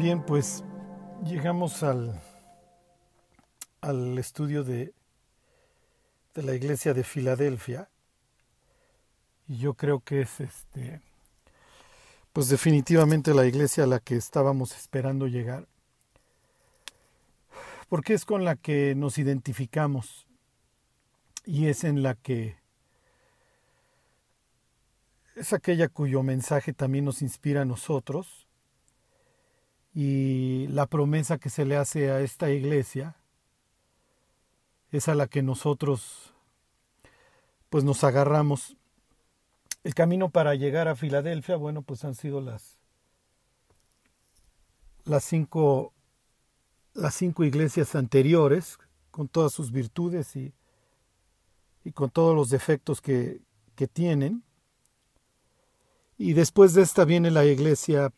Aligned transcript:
Bien, 0.00 0.24
pues 0.24 0.64
llegamos 1.26 1.82
al, 1.82 2.18
al 3.82 4.18
estudio 4.18 4.64
de, 4.64 4.94
de 6.34 6.42
la 6.42 6.54
iglesia 6.54 6.94
de 6.94 7.04
Filadelfia. 7.04 7.90
Y 9.46 9.58
yo 9.58 9.74
creo 9.74 10.00
que 10.00 10.22
es 10.22 10.40
este 10.40 11.02
pues 12.32 12.48
definitivamente 12.48 13.34
la 13.34 13.44
iglesia 13.44 13.84
a 13.84 13.86
la 13.86 14.00
que 14.00 14.16
estábamos 14.16 14.74
esperando 14.74 15.26
llegar 15.26 15.68
porque 17.90 18.14
es 18.14 18.24
con 18.24 18.42
la 18.42 18.56
que 18.56 18.94
nos 18.94 19.18
identificamos 19.18 20.26
y 21.44 21.66
es 21.66 21.84
en 21.84 22.02
la 22.02 22.14
que 22.14 22.56
es 25.36 25.52
aquella 25.52 25.88
cuyo 25.88 26.22
mensaje 26.22 26.72
también 26.72 27.04
nos 27.04 27.20
inspira 27.20 27.62
a 27.62 27.66
nosotros 27.66 28.46
y 29.94 30.68
la 30.68 30.86
promesa 30.86 31.38
que 31.38 31.50
se 31.50 31.64
le 31.64 31.76
hace 31.76 32.10
a 32.10 32.20
esta 32.20 32.50
iglesia 32.50 33.16
es 34.92 35.08
a 35.08 35.14
la 35.14 35.26
que 35.26 35.42
nosotros 35.42 36.34
pues 37.68 37.84
nos 37.84 38.04
agarramos. 38.04 38.76
El 39.82 39.94
camino 39.94 40.30
para 40.30 40.54
llegar 40.54 40.88
a 40.88 40.96
Filadelfia, 40.96 41.56
bueno, 41.56 41.82
pues 41.82 42.04
han 42.04 42.14
sido 42.14 42.40
las 42.40 42.78
las 45.04 45.24
cinco 45.24 45.92
las 46.92 47.14
cinco 47.14 47.44
iglesias 47.44 47.94
anteriores 47.94 48.78
con 49.10 49.28
todas 49.28 49.52
sus 49.52 49.72
virtudes 49.72 50.36
y, 50.36 50.52
y 51.84 51.92
con 51.92 52.10
todos 52.10 52.34
los 52.34 52.50
defectos 52.50 53.00
que, 53.00 53.40
que 53.74 53.86
tienen. 53.86 54.42
Y 56.18 56.34
después 56.34 56.74
de 56.74 56.82
esta 56.82 57.04
viene 57.04 57.30
la 57.30 57.44
iglesia 57.44 58.12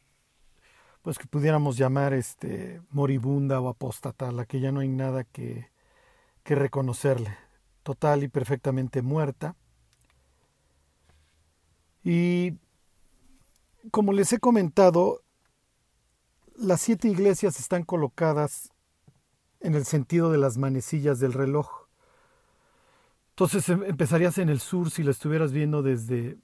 pues 1.02 1.18
que 1.18 1.26
pudiéramos 1.26 1.76
llamar 1.76 2.14
este 2.14 2.80
moribunda 2.90 3.60
o 3.60 3.68
apóstata, 3.68 4.30
la 4.30 4.46
que 4.46 4.60
ya 4.60 4.70
no 4.70 4.80
hay 4.80 4.88
nada 4.88 5.24
que, 5.24 5.68
que 6.44 6.54
reconocerle, 6.54 7.36
total 7.82 8.22
y 8.22 8.28
perfectamente 8.28 9.02
muerta. 9.02 9.56
Y 12.04 12.54
como 13.90 14.12
les 14.12 14.32
he 14.32 14.38
comentado, 14.38 15.22
las 16.56 16.80
siete 16.80 17.08
iglesias 17.08 17.58
están 17.58 17.82
colocadas 17.82 18.70
en 19.60 19.74
el 19.74 19.84
sentido 19.84 20.30
de 20.30 20.38
las 20.38 20.56
manecillas 20.56 21.18
del 21.18 21.32
reloj. 21.32 21.86
Entonces 23.30 23.68
em, 23.68 23.82
empezarías 23.84 24.38
en 24.38 24.48
el 24.48 24.60
sur 24.60 24.90
si 24.90 25.02
lo 25.02 25.10
estuvieras 25.10 25.52
viendo 25.52 25.82
desde, 25.82 26.38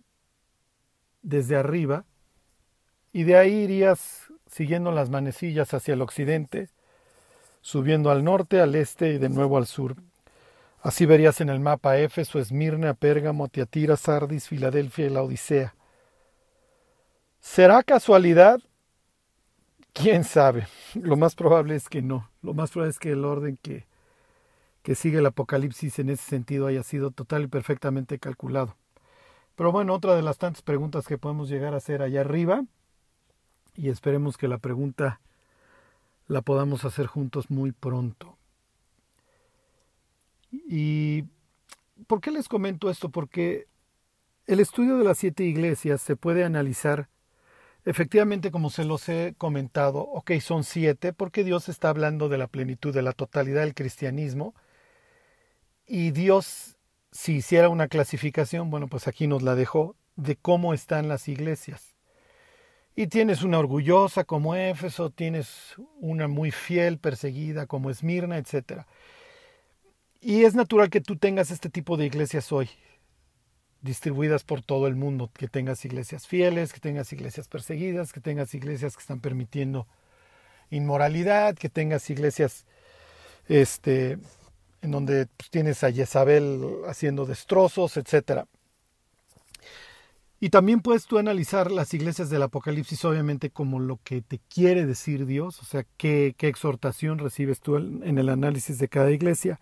desde 1.23 1.57
arriba, 1.57 2.05
y 3.13 3.25
de 3.25 3.37
ahí 3.37 3.55
irías 3.55 4.28
siguiendo 4.51 4.91
las 4.93 5.11
manecillas 5.11 5.75
hacia 5.75 5.95
el 5.95 6.03
occidente, 6.03 6.69
subiendo 7.61 8.11
al 8.11 8.25
norte, 8.25 8.61
al 8.61 8.75
este 8.75 9.13
y 9.13 9.19
de 9.19 9.29
nuevo 9.29 9.59
al 9.59 9.67
sur. 9.67 9.97
Así 10.81 11.07
verías 11.07 11.41
en 11.41 11.49
el 11.49 11.61
mapa 11.61 11.99
Éfeso, 11.99 12.39
Esmirna, 12.39 12.95
Pérgamo, 12.95 13.49
Tiatira, 13.49 13.97
Sardis, 13.97 14.49
Filadelfia 14.49 15.07
y 15.07 15.11
la 15.11 15.23
Odisea. 15.23 15.75
¿Será 17.41 17.83
casualidad? 17.83 18.61
¿Quién 19.93 20.25
sabe? 20.25 20.69
Lo 20.95 21.17
más 21.17 21.35
probable 21.35 21.75
es 21.75 21.89
que 21.89 22.03
no. 22.03 22.31
Lo 22.43 22.55
más 22.55 22.71
probable 22.71 22.91
es 22.91 22.99
que 22.99 23.11
el 23.11 23.25
orden 23.25 23.59
que, 23.61 23.87
que 24.83 24.95
sigue 24.95 25.19
el 25.19 25.27
Apocalipsis 25.27 25.99
en 25.99 26.11
ese 26.11 26.25
sentido 26.25 26.69
haya 26.69 26.83
sido 26.83 27.11
total 27.11 27.45
y 27.45 27.47
perfectamente 27.49 28.19
calculado. 28.19 28.77
Pero 29.57 29.73
bueno, 29.73 29.93
otra 29.95 30.15
de 30.15 30.23
las 30.23 30.39
tantas 30.39 30.63
preguntas 30.63 31.09
que 31.09 31.19
podemos 31.19 31.49
llegar 31.49 31.75
a 31.75 31.79
hacer 31.79 32.03
allá 32.03 32.21
arriba 32.21 32.63
y 33.79 33.91
esperemos 33.91 34.37
que 34.37 34.49
la 34.49 34.59
pregunta 34.59 35.21
la 36.27 36.43
podamos 36.43 36.85
hacer 36.85 37.07
juntos 37.07 37.49
muy 37.49 37.71
pronto. 37.71 38.37
¿Y 40.51 41.25
por 42.09 42.21
qué 42.21 42.33
les 42.33 42.49
comento 42.49 42.91
esto? 42.91 43.09
Porque 43.09 43.69
el 44.47 44.59
estudio 44.59 44.99
de 44.99 45.05
las 45.05 45.19
siete 45.19 45.45
iglesias 45.45 46.03
se 46.03 46.17
puede 46.17 46.43
analizar 46.43 47.09
efectivamente 47.85 48.51
como 48.51 48.69
se 48.69 48.85
los 48.85 49.09
he 49.09 49.35
comentado, 49.39 50.01
ok, 50.01 50.33
son 50.41 50.65
siete, 50.65 51.13
porque 51.13 51.45
Dios 51.45 51.69
está 51.69 51.89
hablando 51.89 52.29
de 52.29 52.37
la 52.37 52.49
plenitud, 52.49 52.93
de 52.93 53.03
la 53.03 53.13
totalidad 53.13 53.63
del 53.63 53.75
cristianismo, 53.75 54.55
y 55.87 56.11
Dios, 56.11 56.77
si 57.13 57.37
hiciera 57.37 57.69
una 57.69 57.89
clasificación, 57.89 58.71
bueno, 58.71 58.89
pues 58.89 59.09
aquí 59.09 59.27
nos 59.29 59.43
la 59.43 59.55
dejó, 59.55 59.95
de 60.17 60.37
cómo 60.37 60.75
están 60.75 61.09
las 61.09 61.29
iglesias. 61.29 61.95
Y 62.99 63.07
tienes 63.07 63.45
una 63.45 63.61
orgullosa 63.61 64.25
como 64.25 64.57
Éfeso, 64.57 65.11
tienes 65.11 65.77
una 66.01 66.27
muy 66.27 66.51
fiel, 66.51 66.99
perseguida 66.99 67.67
como 67.67 67.91
Esmirna, 67.91 68.39
etc. 68.39 68.87
Y 70.21 70.43
es 70.43 70.57
natural 70.57 70.91
que 70.91 71.01
tú 71.01 71.15
tengas 71.15 71.53
este 71.53 71.71
tipo 71.71 71.97
de 71.97 72.07
iglesias 72.07 72.51
hoy, 72.51 72.69
distribuidas 73.83 74.43
por 74.43 74.63
todo 74.63 74.89
el 74.89 74.97
mundo, 74.97 75.31
que 75.33 75.47
tengas 75.47 75.85
iglesias 75.85 76.27
fieles, 76.27 76.73
que 76.73 76.81
tengas 76.81 77.13
iglesias 77.13 77.47
perseguidas, 77.47 78.13
que 78.13 78.21
tengas 78.21 78.53
iglesias 78.53 78.97
que 78.97 79.03
están 79.03 79.21
permitiendo 79.21 79.87
inmoralidad, 80.69 81.55
que 81.55 81.69
tengas 81.69 82.11
iglesias 82.11 82.67
este, 83.47 84.19
en 84.83 84.91
donde 84.91 85.29
pues, 85.37 85.51
tienes 85.51 85.85
a 85.85 85.93
Jezabel 85.93 86.83
haciendo 86.89 87.27
destrozos, 87.27 87.97
etcétera. 87.97 88.49
Y 90.41 90.51
también 90.51 90.81
puedes 90.81 91.07
tú 91.07 91.19
analizar 91.19 91.73
las 91.73 91.93
iglesias 91.95 92.31
del 92.31 92.43
Apocalipsis, 92.43 93.05
obviamente, 93.05 93.51
como 93.51 93.81
lo 93.81 93.99
que 94.05 94.23
te 94.23 94.39
quiere 94.49 94.87
decir 94.87 95.27
Dios, 95.27 95.61
o 95.61 95.65
sea, 95.65 95.85
qué, 95.97 96.35
exhortación 96.39 97.19
recibes 97.19 97.61
tú 97.61 97.77
en 97.77 98.19
el 98.19 98.29
análisis 98.29 98.79
de 98.79 98.89
cada 98.89 99.11
iglesia, 99.11 99.59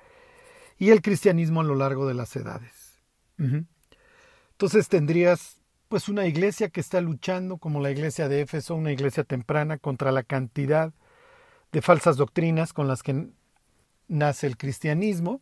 y 0.79 0.91
el 0.91 1.03
cristianismo 1.03 1.61
a 1.61 1.65
lo 1.65 1.75
largo 1.75 2.07
de 2.07 2.15
las 2.15 2.37
edades. 2.37 3.01
Entonces 3.39 4.89
tendrías 4.89 5.57
pues 5.89 6.09
una 6.09 6.27
iglesia 6.27 6.69
que 6.69 6.81
está 6.81 7.01
luchando, 7.01 7.59
como 7.59 7.81
la 7.81 7.91
iglesia 7.91 8.29
de 8.29 8.41
Éfeso, 8.41 8.75
una 8.75 8.93
iglesia 8.93 9.25
temprana, 9.25 9.79
contra 9.79 10.11
la 10.11 10.23
cantidad 10.23 10.93
de 11.73 11.83
falsas 11.83 12.17
doctrinas 12.17 12.73
con 12.73 12.89
las 12.89 13.03
que 13.03 13.29
nace 14.09 14.47
el 14.47 14.57
cristianismo, 14.57 15.41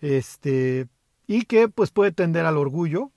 este, 0.00 0.86
y 1.26 1.44
que 1.44 1.68
pues 1.68 1.90
puede 1.90 2.12
tender 2.12 2.46
al 2.46 2.56
orgullo, 2.56 3.10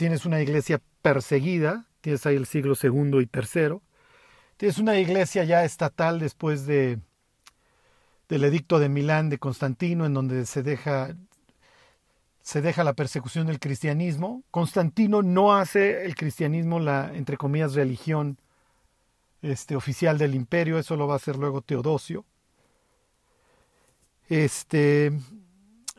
tienes 0.00 0.24
una 0.24 0.40
iglesia 0.40 0.80
perseguida, 1.02 1.84
tienes 2.00 2.24
ahí 2.24 2.34
el 2.34 2.46
siglo 2.46 2.74
segundo 2.74 3.20
y 3.20 3.26
tercero, 3.26 3.82
tienes 4.56 4.78
una 4.78 4.98
iglesia 4.98 5.44
ya 5.44 5.62
estatal 5.62 6.18
después 6.18 6.64
de 6.64 7.00
del 8.26 8.44
edicto 8.44 8.78
de 8.78 8.88
Milán 8.88 9.28
de 9.28 9.36
Constantino, 9.36 10.06
en 10.06 10.14
donde 10.14 10.46
se 10.46 10.62
deja 10.62 11.14
se 12.40 12.62
deja 12.62 12.82
la 12.82 12.94
persecución 12.94 13.46
del 13.46 13.60
cristianismo. 13.60 14.42
Constantino 14.50 15.20
no 15.20 15.54
hace 15.54 16.06
el 16.06 16.14
cristianismo 16.14 16.80
la 16.80 17.12
entre 17.14 17.36
comillas 17.36 17.74
religión 17.74 18.38
este 19.42 19.76
oficial 19.76 20.16
del 20.16 20.34
imperio, 20.34 20.78
eso 20.78 20.96
lo 20.96 21.08
va 21.08 21.12
a 21.12 21.16
hacer 21.16 21.36
luego 21.36 21.60
Teodosio. 21.60 22.24
Este 24.30 25.12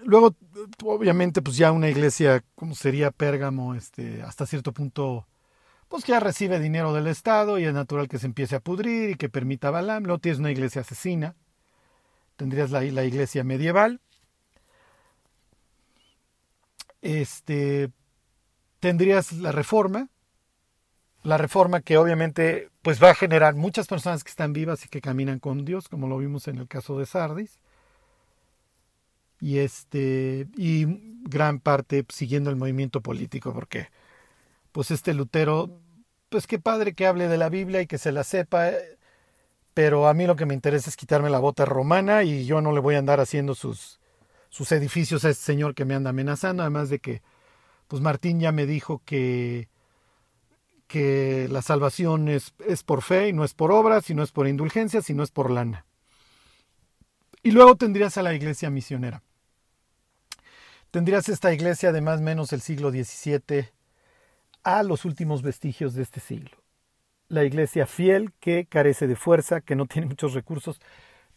luego, 0.04 0.36
obviamente, 0.84 1.42
pues 1.42 1.58
ya 1.58 1.72
una 1.72 1.90
iglesia 1.90 2.44
como 2.56 2.76
sería 2.76 3.12
Pérgamo, 3.12 3.76
este, 3.76 4.22
hasta 4.22 4.46
cierto 4.46 4.74
punto, 4.74 5.28
pues 5.88 6.06
ya 6.06 6.20
recibe 6.20 6.60
dinero 6.60 6.94
del 6.94 7.08
Estado 7.08 7.60
y 7.60 7.66
es 7.66 7.74
natural 7.74 8.08
que 8.08 8.20
se 8.20 8.26
empiece 8.26 8.56
a 8.56 8.60
pudrir 8.60 9.12
y 9.12 9.16
que 9.16 9.30
permita 9.30 9.72
Balaam. 9.72 10.04
Luego 10.04 10.20
tienes 10.20 10.40
una 10.40 10.52
iglesia 10.52 10.82
asesina, 10.82 11.36
tendrías 12.36 12.72
la, 12.72 12.82
la 12.82 13.04
iglesia 13.04 13.44
medieval. 13.44 14.00
Este, 17.02 17.90
tendrías 18.80 19.32
la 19.34 19.52
reforma, 19.52 20.10
la 21.24 21.38
reforma 21.38 21.82
que 21.82 21.98
obviamente 21.98 22.70
pues 22.84 23.02
va 23.02 23.12
a 23.12 23.16
generar 23.16 23.56
muchas 23.56 23.88
personas 23.88 24.24
que 24.24 24.30
están 24.30 24.54
vivas 24.54 24.86
y 24.86 24.90
que 24.90 25.02
caminan 25.02 25.40
con 25.40 25.66
Dios, 25.66 25.90
como 25.90 26.08
lo 26.08 26.18
vimos 26.18 26.48
en 26.48 26.58
el 26.58 26.68
caso 26.68 26.98
de 26.98 27.06
Sardis 27.06 27.60
y 29.42 29.58
este 29.60 30.48
y 30.56 30.86
gran 31.24 31.60
parte 31.60 32.06
siguiendo 32.10 32.50
el 32.50 32.56
movimiento 32.56 33.02
político 33.02 33.54
porque 33.54 33.90
pues 34.72 34.92
este 34.92 35.14
Lutero 35.14 35.70
pues 36.30 36.48
qué 36.48 36.60
padre 36.60 36.94
que 36.94 37.08
hable 37.08 37.28
de 37.28 37.38
la 37.38 37.50
Biblia 37.50 37.82
y 37.82 37.88
que 37.88 37.98
se 37.98 38.12
la 38.12 38.24
sepa 38.24 38.70
pero 39.74 40.08
a 40.08 40.14
mí 40.14 40.28
lo 40.28 40.36
que 40.36 40.46
me 40.46 40.54
interesa 40.54 40.90
es 40.90 40.96
quitarme 40.96 41.30
la 41.30 41.40
bota 41.40 41.66
romana 41.66 42.24
y 42.24 42.46
yo 42.46 42.62
no 42.62 42.72
le 42.72 42.80
voy 42.80 42.96
a 42.96 43.00
andar 43.00 43.20
haciendo 43.20 43.56
sus 43.56 44.00
sus 44.50 44.72
edificios 44.72 45.26
a 45.26 45.30
este 45.30 45.44
señor 45.44 45.74
que 45.74 45.86
me 45.86 45.96
anda 45.96 46.12
amenazando 46.12 46.62
además 46.64 46.90
de 46.90 47.00
que 47.00 47.22
pues 47.88 48.02
Martín 48.02 48.40
ya 48.40 48.52
me 48.52 48.68
dijo 48.68 49.02
que 49.06 49.70
que 50.88 51.48
la 51.50 51.62
salvación 51.62 52.28
es, 52.28 52.54
es 52.68 52.84
por 52.84 53.02
fe 53.02 53.30
y 53.30 53.34
no 53.34 53.46
es 53.46 53.54
por 53.54 53.72
obras, 53.72 54.10
y 54.10 54.14
no 54.14 54.24
es 54.24 54.32
por 54.34 54.46
indulgencia, 54.46 55.02
sino 55.02 55.24
es 55.24 55.32
por 55.32 55.50
lana. 55.50 55.86
Y 57.44 57.52
luego 57.52 57.78
tendrías 57.78 58.18
a 58.18 58.22
la 58.22 58.34
iglesia 58.34 58.70
misionera 58.70 59.24
tendrías 60.92 61.30
esta 61.30 61.54
iglesia 61.54 61.92
de 61.92 62.02
más 62.02 62.20
o 62.20 62.24
menos 62.24 62.54
el 62.54 62.62
siglo 62.62 62.92
XVII 62.92 63.70
a 64.64 64.84
los 64.84 65.06
últimos 65.06 65.42
vestigios 65.42 65.94
de 65.96 66.04
este 66.04 66.20
siglo. 66.20 66.58
la 67.28 67.46
iglesia 67.46 67.88
fiel 67.88 68.34
que 68.42 68.66
carece 68.66 69.08
de 69.08 69.16
fuerza, 69.16 69.62
que 69.62 69.78
no 69.78 69.86
tiene 69.86 70.08
muchos 70.10 70.34
recursos, 70.34 70.82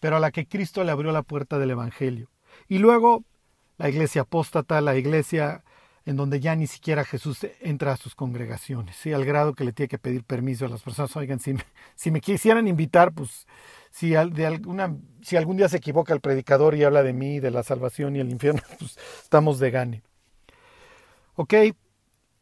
pero 0.00 0.16
a 0.16 0.20
la 0.20 0.32
que 0.32 0.46
Cristo 0.48 0.82
le 0.82 0.90
abrió 0.90 1.12
la 1.12 1.22
puerta 1.22 1.56
del 1.56 1.70
Evangelio. 1.70 2.30
Y 2.66 2.78
luego 2.78 3.22
la 3.78 3.88
iglesia 3.88 4.22
apóstata, 4.22 4.80
la 4.80 4.96
iglesia 4.96 5.62
en 6.06 6.16
donde 6.16 6.40
ya 6.40 6.54
ni 6.54 6.66
siquiera 6.66 7.04
Jesús 7.04 7.46
entra 7.60 7.92
a 7.92 7.96
sus 7.96 8.14
congregaciones, 8.14 8.96
¿sí? 8.96 9.12
al 9.12 9.24
grado 9.24 9.54
que 9.54 9.64
le 9.64 9.72
tiene 9.72 9.88
que 9.88 9.98
pedir 9.98 10.22
permiso 10.24 10.66
a 10.66 10.68
las 10.68 10.82
personas, 10.82 11.16
oigan, 11.16 11.40
si 11.40 11.54
me, 11.54 11.64
si 11.94 12.10
me 12.10 12.20
quisieran 12.20 12.68
invitar, 12.68 13.12
pues 13.12 13.46
si, 13.90 14.10
de 14.10 14.46
alguna, 14.46 14.96
si 15.22 15.36
algún 15.36 15.56
día 15.56 15.68
se 15.68 15.78
equivoca 15.78 16.12
el 16.12 16.20
predicador 16.20 16.74
y 16.74 16.84
habla 16.84 17.02
de 17.02 17.12
mí, 17.12 17.40
de 17.40 17.50
la 17.50 17.62
salvación 17.62 18.16
y 18.16 18.20
el 18.20 18.30
infierno, 18.30 18.62
pues 18.78 18.98
estamos 19.22 19.58
de 19.58 19.70
gane. 19.70 20.02
¿Ok? 21.36 21.54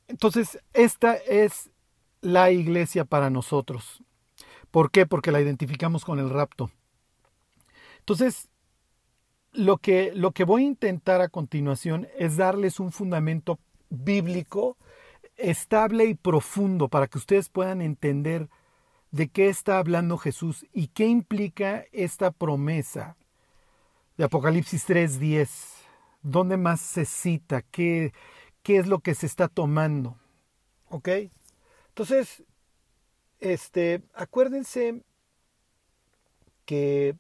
Entonces, 0.09 0.59
esta 0.75 1.15
es 1.15 1.71
la 2.21 2.51
iglesia 2.51 3.05
para 3.05 3.31
nosotros. 3.31 4.03
¿Por 4.71 4.91
qué? 4.91 5.07
Porque 5.07 5.33
la 5.33 5.41
identificamos 5.41 6.05
con 6.05 6.19
el 6.19 6.31
rapto. 6.31 6.71
Entonces, 8.01 8.49
lo 9.53 9.79
que, 9.79 10.13
lo 10.15 10.33
que 10.33 10.45
voy 10.45 10.65
a 10.65 10.67
intentar 10.67 11.21
a 11.21 11.29
continuación 11.29 12.09
es 12.19 12.37
darles 12.37 12.81
un 12.81 12.93
fundamento 12.93 13.59
bíblico 13.91 14.77
estable 15.37 16.07
y 16.07 16.15
profundo 16.15 16.89
para 16.89 17.07
que 17.07 17.19
ustedes 17.19 17.49
puedan 17.49 17.83
entender 17.83 18.49
de 19.11 19.29
qué 19.29 19.49
está 19.49 19.79
hablando 19.79 20.17
Jesús 20.17 20.67
y 20.73 20.89
qué 20.89 21.07
implica 21.07 21.85
esta 21.93 22.31
promesa 22.31 23.17
de 24.17 24.25
Apocalipsis 24.25 24.87
3:10. 24.87 25.49
¿Dónde 26.23 26.57
más 26.57 26.81
se 26.81 27.05
cita? 27.05 27.63
¿Qué, 27.63 28.13
¿Qué 28.63 28.79
es 28.79 28.87
lo 28.87 29.01
que 29.01 29.15
se 29.15 29.27
está 29.27 29.49
tomando? 29.49 30.17
¿Ok? 30.89 31.09
Entonces, 31.89 32.43
este, 33.41 34.03
acuérdense 34.15 35.03
que 36.65 37.17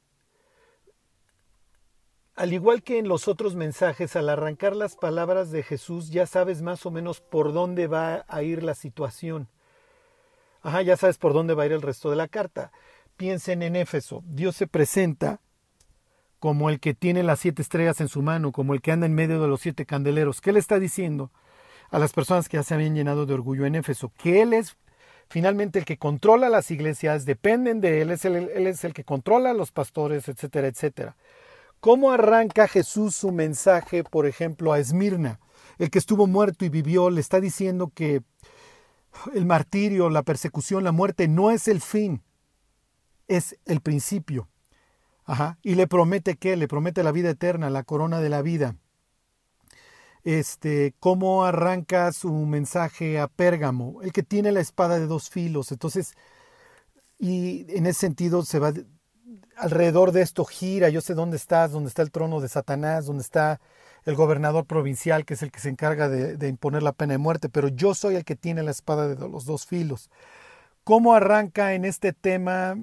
al 2.35 2.53
igual 2.53 2.83
que 2.83 2.99
en 2.99 3.09
los 3.09 3.29
otros 3.29 3.55
mensajes, 3.55 4.17
al 4.17 4.29
arrancar 4.29 4.75
las 4.75 4.97
palabras 4.97 5.51
de 5.51 5.63
Jesús, 5.63 6.11
ya 6.11 6.27
sabes 6.27 6.63
más 6.63 6.87
o 6.87 6.91
menos 6.91 7.21
por 7.21 7.53
dónde 7.53 7.87
va 7.87 8.25
a 8.27 8.43
ir 8.43 8.63
la 8.63 8.75
situación. 8.75 9.49
Ajá, 10.63 10.83
ya 10.83 10.97
sabes 10.97 11.19
por 11.19 11.35
dónde 11.35 11.55
va 11.55 11.65
a 11.65 11.67
ir 11.67 11.73
el 11.73 11.83
resto 11.83 12.09
de 12.11 12.17
la 12.17 12.29
carta. 12.29 12.73
Piensen 13.17 13.63
en 13.63 13.77
Éfeso. 13.77 14.23
Dios 14.27 14.57
se 14.57 14.67
presenta 14.67 15.41
como 16.39 16.71
el 16.71 16.81
que 16.81 16.95
tiene 16.95 17.23
las 17.23 17.41
siete 17.41 17.63
estrellas 17.63 18.01
en 18.01 18.09
su 18.09 18.23
mano, 18.23 18.51
como 18.51 18.75
el 18.75 18.81
que 18.81 18.93
anda 18.93 19.07
en 19.07 19.15
medio 19.15 19.41
de 19.41 19.49
los 19.49 19.61
siete 19.61 19.87
candeleros. 19.87 20.41
¿Qué 20.41 20.53
le 20.53 20.59
está 20.59 20.79
diciendo 20.79 21.31
a 21.91 21.99
las 21.99 22.13
personas 22.13 22.49
que 22.49 22.57
ya 22.57 22.63
se 22.63 22.75
habían 22.75 22.95
llenado 22.95 23.27
de 23.27 23.35
orgullo 23.35 23.67
en 23.67 23.75
Éfeso? 23.75 24.11
Que 24.17 24.43
Él 24.43 24.53
es 24.53 24.77
finalmente 25.29 25.79
el 25.79 25.85
que 25.85 25.99
controla 25.99 26.49
las 26.49 26.71
iglesias, 26.71 27.27
dependen 27.27 27.81
de 27.81 28.01
Él, 28.03 28.11
es 28.11 28.25
el, 28.25 28.37
Él 28.37 28.67
es 28.67 28.85
el 28.85 28.95
que 28.95 29.05
controla 29.05 29.51
a 29.51 29.55
los 29.55 29.71
pastores, 29.71 30.29
etcétera, 30.29 30.69
etcétera. 30.69 31.17
¿Cómo 31.83 32.13
arranca 32.13 32.69
Jesús 32.69 33.17
su 33.17 33.33
mensaje, 33.33 34.05
por 34.05 34.27
ejemplo, 34.27 34.73
a 34.73 34.79
Esmirna? 34.79 35.41
El 35.79 35.91
que 35.91 35.99
estuvo 35.99 36.29
muerto 36.29 36.65
y 36.65 36.69
vivió 36.69 37.11
le 37.11 37.21
está 37.21 37.41
diciendo 37.41 37.91
que 37.93 38.23
el 39.35 39.47
martirio, 39.47 40.09
la 40.09 40.23
persecución, 40.23 40.85
la 40.85 40.93
muerte 40.93 41.27
no 41.27 41.51
es 41.51 41.67
el 41.67 41.81
fin, 41.81 42.23
es 43.27 43.59
el 43.65 43.81
principio. 43.81 44.49
Ajá. 45.25 45.59
Y 45.65 45.75
le 45.75 45.89
promete 45.89 46.37
qué? 46.37 46.55
Le 46.55 46.69
promete 46.69 47.03
la 47.03 47.11
vida 47.11 47.31
eterna, 47.31 47.69
la 47.69 47.83
corona 47.83 48.21
de 48.21 48.29
la 48.29 48.43
vida. 48.43 48.77
Este, 50.23 50.95
cómo 51.01 51.45
arranca 51.45 52.13
su 52.13 52.33
mensaje 52.33 53.19
a 53.19 53.27
Pérgamo, 53.27 54.03
el 54.03 54.13
que 54.13 54.23
tiene 54.23 54.53
la 54.53 54.61
espada 54.61 55.01
de 55.01 55.09
dos 55.09 55.31
filos. 55.31 55.73
Entonces, 55.73 56.15
y 57.19 57.67
en 57.77 57.87
ese 57.87 57.99
sentido 57.99 58.45
se 58.45 58.61
va 58.61 58.73
alrededor 59.57 60.13
de 60.13 60.23
esto 60.23 60.45
gira, 60.45 60.89
yo 60.89 61.01
sé 61.01 61.15
dónde 61.15 61.37
estás, 61.37 61.73
dónde 61.73 61.89
está 61.89 62.03
el 62.03 62.11
trono 62.11 62.41
de 62.41 62.49
Satanás, 62.49 63.07
dónde 63.07 63.23
está 63.23 63.61
el 64.05 64.15
gobernador 64.15 64.67
provincial, 64.67 65.25
que 65.25 65.35
es 65.35 65.43
el 65.43 65.51
que 65.51 65.61
se 65.61 65.69
encarga 65.69 66.09
de, 66.09 66.49
imponer 66.49 66.83
la 66.83 66.93
pena 66.93 67.15
de 67.15 67.19
muerte, 67.19 67.49
pero 67.49 67.69
yo 67.69 67.95
soy 67.95 68.17
el 68.17 68.25
que 68.25 68.37
tiene 68.37 68.63
la 68.63 68.71
espada 68.71 69.09
de 69.09 69.29
los 69.29 69.45
dos 69.45 69.67
filos. 69.67 70.11
¿Cómo 70.85 71.15
arranca 71.15 71.75
en 71.75 71.85
este 71.85 72.13
tema 72.13 72.77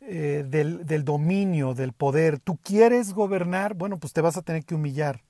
eh, 0.00 0.44
del, 0.48 0.84
del 0.84 1.04
dominio, 1.04 1.74
del 1.74 1.92
poder? 1.92 2.40
¿Tú 2.40 2.58
quieres 2.62 3.12
gobernar? 3.12 3.74
Bueno, 3.74 3.98
pues 3.98 4.12
te 4.12 4.20
vas 4.20 4.36
a 4.36 4.42
tener 4.42 4.64
que 4.64 4.74
humillar. 4.74 5.22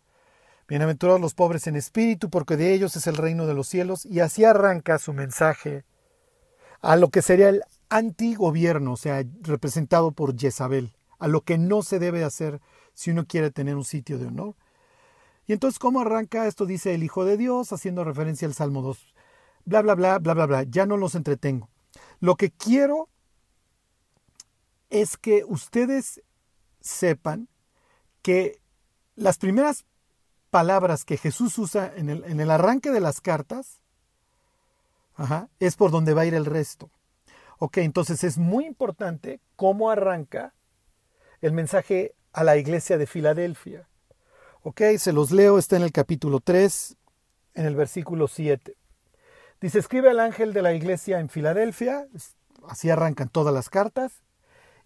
Bienaventurados 0.67 1.21
los 1.21 1.35
pobres 1.35 1.67
en 1.67 1.77
espíritu, 1.77 2.31
porque 2.31 2.57
de 2.57 2.73
ellos 2.73 2.97
es 2.97 3.07
el 3.07 3.17
reino 3.17 3.47
de 3.47 3.55
los 3.55 3.69
cielos. 3.69 4.07
Y 4.07 4.21
así 4.21 4.45
arranca 4.45 4.99
su 4.99 5.13
mensaje 5.13 5.85
a 6.81 6.97
lo 6.97 7.09
que 7.11 7.23
sería 7.23 7.49
el 7.49 7.63
antigobierno, 7.89 8.93
o 8.93 8.97
sea, 8.97 9.25
representado 9.41 10.13
por 10.13 10.39
Jezabel, 10.39 10.93
a 11.19 11.29
lo 11.29 11.43
que 11.43 11.59
no 11.59 11.83
se 11.83 11.99
debe 11.99 12.25
hacer 12.25 12.61
si 12.95 13.11
uno 13.11 13.27
quiere 13.27 13.51
tener 13.51 13.77
un 13.77 13.85
sitio 13.85 14.19
de 14.19 14.27
honor. 14.27 14.55
Y 15.47 15.53
entonces, 15.53 15.79
¿cómo 15.79 16.01
arranca 16.01 16.47
esto? 16.47 16.67
Dice 16.67 16.95
el 16.95 17.03
Hijo 17.03 17.25
de 17.25 17.37
Dios, 17.37 17.73
haciendo 17.73 18.05
referencia 18.05 18.47
al 18.47 18.55
Salmo 18.55 18.83
2. 18.83 19.15
Bla, 19.65 19.83
bla, 19.83 19.95
bla, 19.95 20.19
bla, 20.19 20.35
bla, 20.35 20.47
bla. 20.47 20.63
Ya 20.65 20.85
no 20.85 20.97
los 20.97 21.15
entretengo. 21.15 21.71
Lo 22.21 22.37
que 22.37 22.51
quiero 22.51 23.09
es 24.91 25.17
que 25.17 25.45
ustedes 25.47 26.23
sepan 26.81 27.49
que 28.23 28.61
las 29.17 29.39
primeras 29.39 29.85
palabras 30.51 31.05
que 31.05 31.17
Jesús 31.17 31.59
usa 31.59 31.93
en 31.95 32.09
el, 32.09 32.25
en 32.25 32.41
el 32.41 32.51
arranque 32.51 32.91
de 32.91 33.01
las 33.01 33.21
cartas 33.21 33.81
es 35.59 35.77
por 35.77 35.91
donde 35.91 36.15
va 36.15 36.23
a 36.23 36.27
ir 36.27 36.35
el 36.35 36.45
resto. 36.45 36.91
Ok, 37.59 37.79
entonces 37.79 38.23
es 38.23 38.39
muy 38.39 38.67
importante 38.67 39.41
cómo 39.57 39.91
arranca 39.91 40.55
el 41.41 41.53
mensaje 41.53 42.15
a 42.33 42.45
la 42.45 42.57
iglesia 42.57 42.99
de 42.99 43.07
Filadelfia. 43.07 43.89
Ok, 44.63 44.83
se 44.99 45.13
los 45.13 45.33
leo, 45.33 45.59
está 45.59 45.77
en 45.77 45.83
el 45.83 45.93
capítulo 45.93 46.39
3, 46.41 46.97
en 47.55 47.67
el 47.67 47.75
versículo 47.75 48.29
7. 48.29 48.77
Dice, 49.61 49.81
escribe 49.81 50.11
al 50.11 50.21
ángel 50.21 50.53
de 50.53 50.63
la 50.63 50.73
iglesia 50.73 51.19
en 51.19 51.29
Filadelfia, 51.29 52.07
así 52.69 52.91
arrancan 52.91 53.29
todas 53.29 53.53
las 53.53 53.69
cartas, 53.69 54.23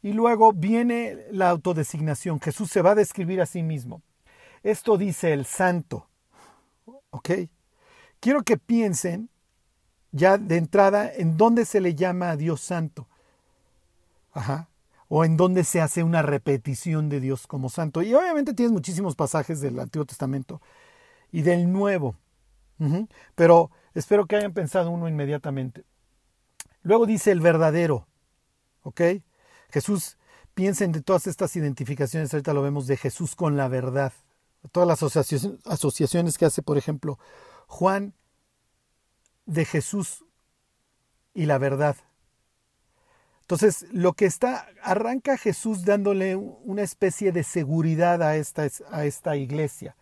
y 0.01 0.13
luego 0.13 0.53
viene 0.53 1.27
la 1.31 1.51
autodesignación, 1.51 2.41
Jesús 2.41 2.71
se 2.71 2.81
va 2.81 2.93
a 2.93 2.97
describir 2.97 3.43
a 3.43 3.47
sí 3.47 3.63
mismo. 3.63 4.03
Esto 4.63 4.97
dice 4.97 5.35
el 5.35 5.45
santo. 5.45 6.09
¿Ok? 7.11 7.31
Quiero 8.19 8.43
que 8.43 8.57
piensen 8.57 9.29
ya 10.13 10.39
de 10.39 10.57
entrada 10.57 11.13
en 11.13 11.37
dónde 11.37 11.65
se 11.65 11.81
le 11.81 11.95
llama 11.95 12.31
a 12.31 12.37
Dios 12.37 12.61
santo. 12.61 13.09
Ajá. 14.33 14.69
O 15.09 15.25
en 15.25 15.37
dónde 15.37 15.65
se 15.65 15.81
hace 15.81 16.03
una 16.03 16.23
repetición 16.23 17.09
de 17.09 17.21
Dios 17.21 17.47
como 17.47 17.69
santo. 17.69 18.03
Y 18.03 18.15
obviamente 18.15 18.55
tienes 18.55 18.73
muchísimos 18.73 19.15
pasajes 19.15 19.61
del 19.61 19.79
Antiguo 19.79 20.07
Testamento 20.07 20.61
y 21.31 21.43
del 21.43 21.71
Nuevo. 21.71 22.15
Pero 23.35 23.71
espero 23.95 24.27
que 24.27 24.37
hayan 24.37 24.53
pensado 24.53 24.91
uno 24.91 25.09
inmediatamente. 25.09 25.85
Luego 26.83 27.07
dice 27.07 27.31
el 27.31 27.41
verdadero. 27.41 28.07
¿Ok? 28.83 29.01
Jesús, 29.71 30.17
piensen 30.55 30.93
de 30.93 31.01
todas 31.01 31.27
estas 31.27 31.55
identificaciones, 31.57 32.33
ahorita 32.33 32.53
lo 32.53 32.63
vemos 32.63 32.87
de 32.87 32.97
Jesús 32.97 33.37
con 33.37 33.57
la 33.57 33.69
verdad. 33.69 34.13
Todas 34.71 34.89
las 34.89 35.03
asociaciones 35.67 36.39
que 36.39 36.45
hace, 36.45 36.63
por 36.63 36.79
ejemplo, 36.79 37.19
Juan 37.67 38.15
de 39.47 39.65
Jesús 39.65 40.25
y 41.35 41.47
la 41.47 41.59
verdad. 41.59 41.97
Entonces, 43.43 43.87
lo 43.93 44.15
que 44.15 44.25
está, 44.25 44.67
arranca 44.83 45.37
Jesús 45.37 45.85
dándole 45.85 46.37
una 46.37 46.83
especie 46.83 47.33
de 47.33 47.43
seguridad 47.43 48.23
a 48.23 48.37
esta, 48.37 48.67
a 48.91 49.05
esta 49.05 49.37
iglesia. 49.37 49.95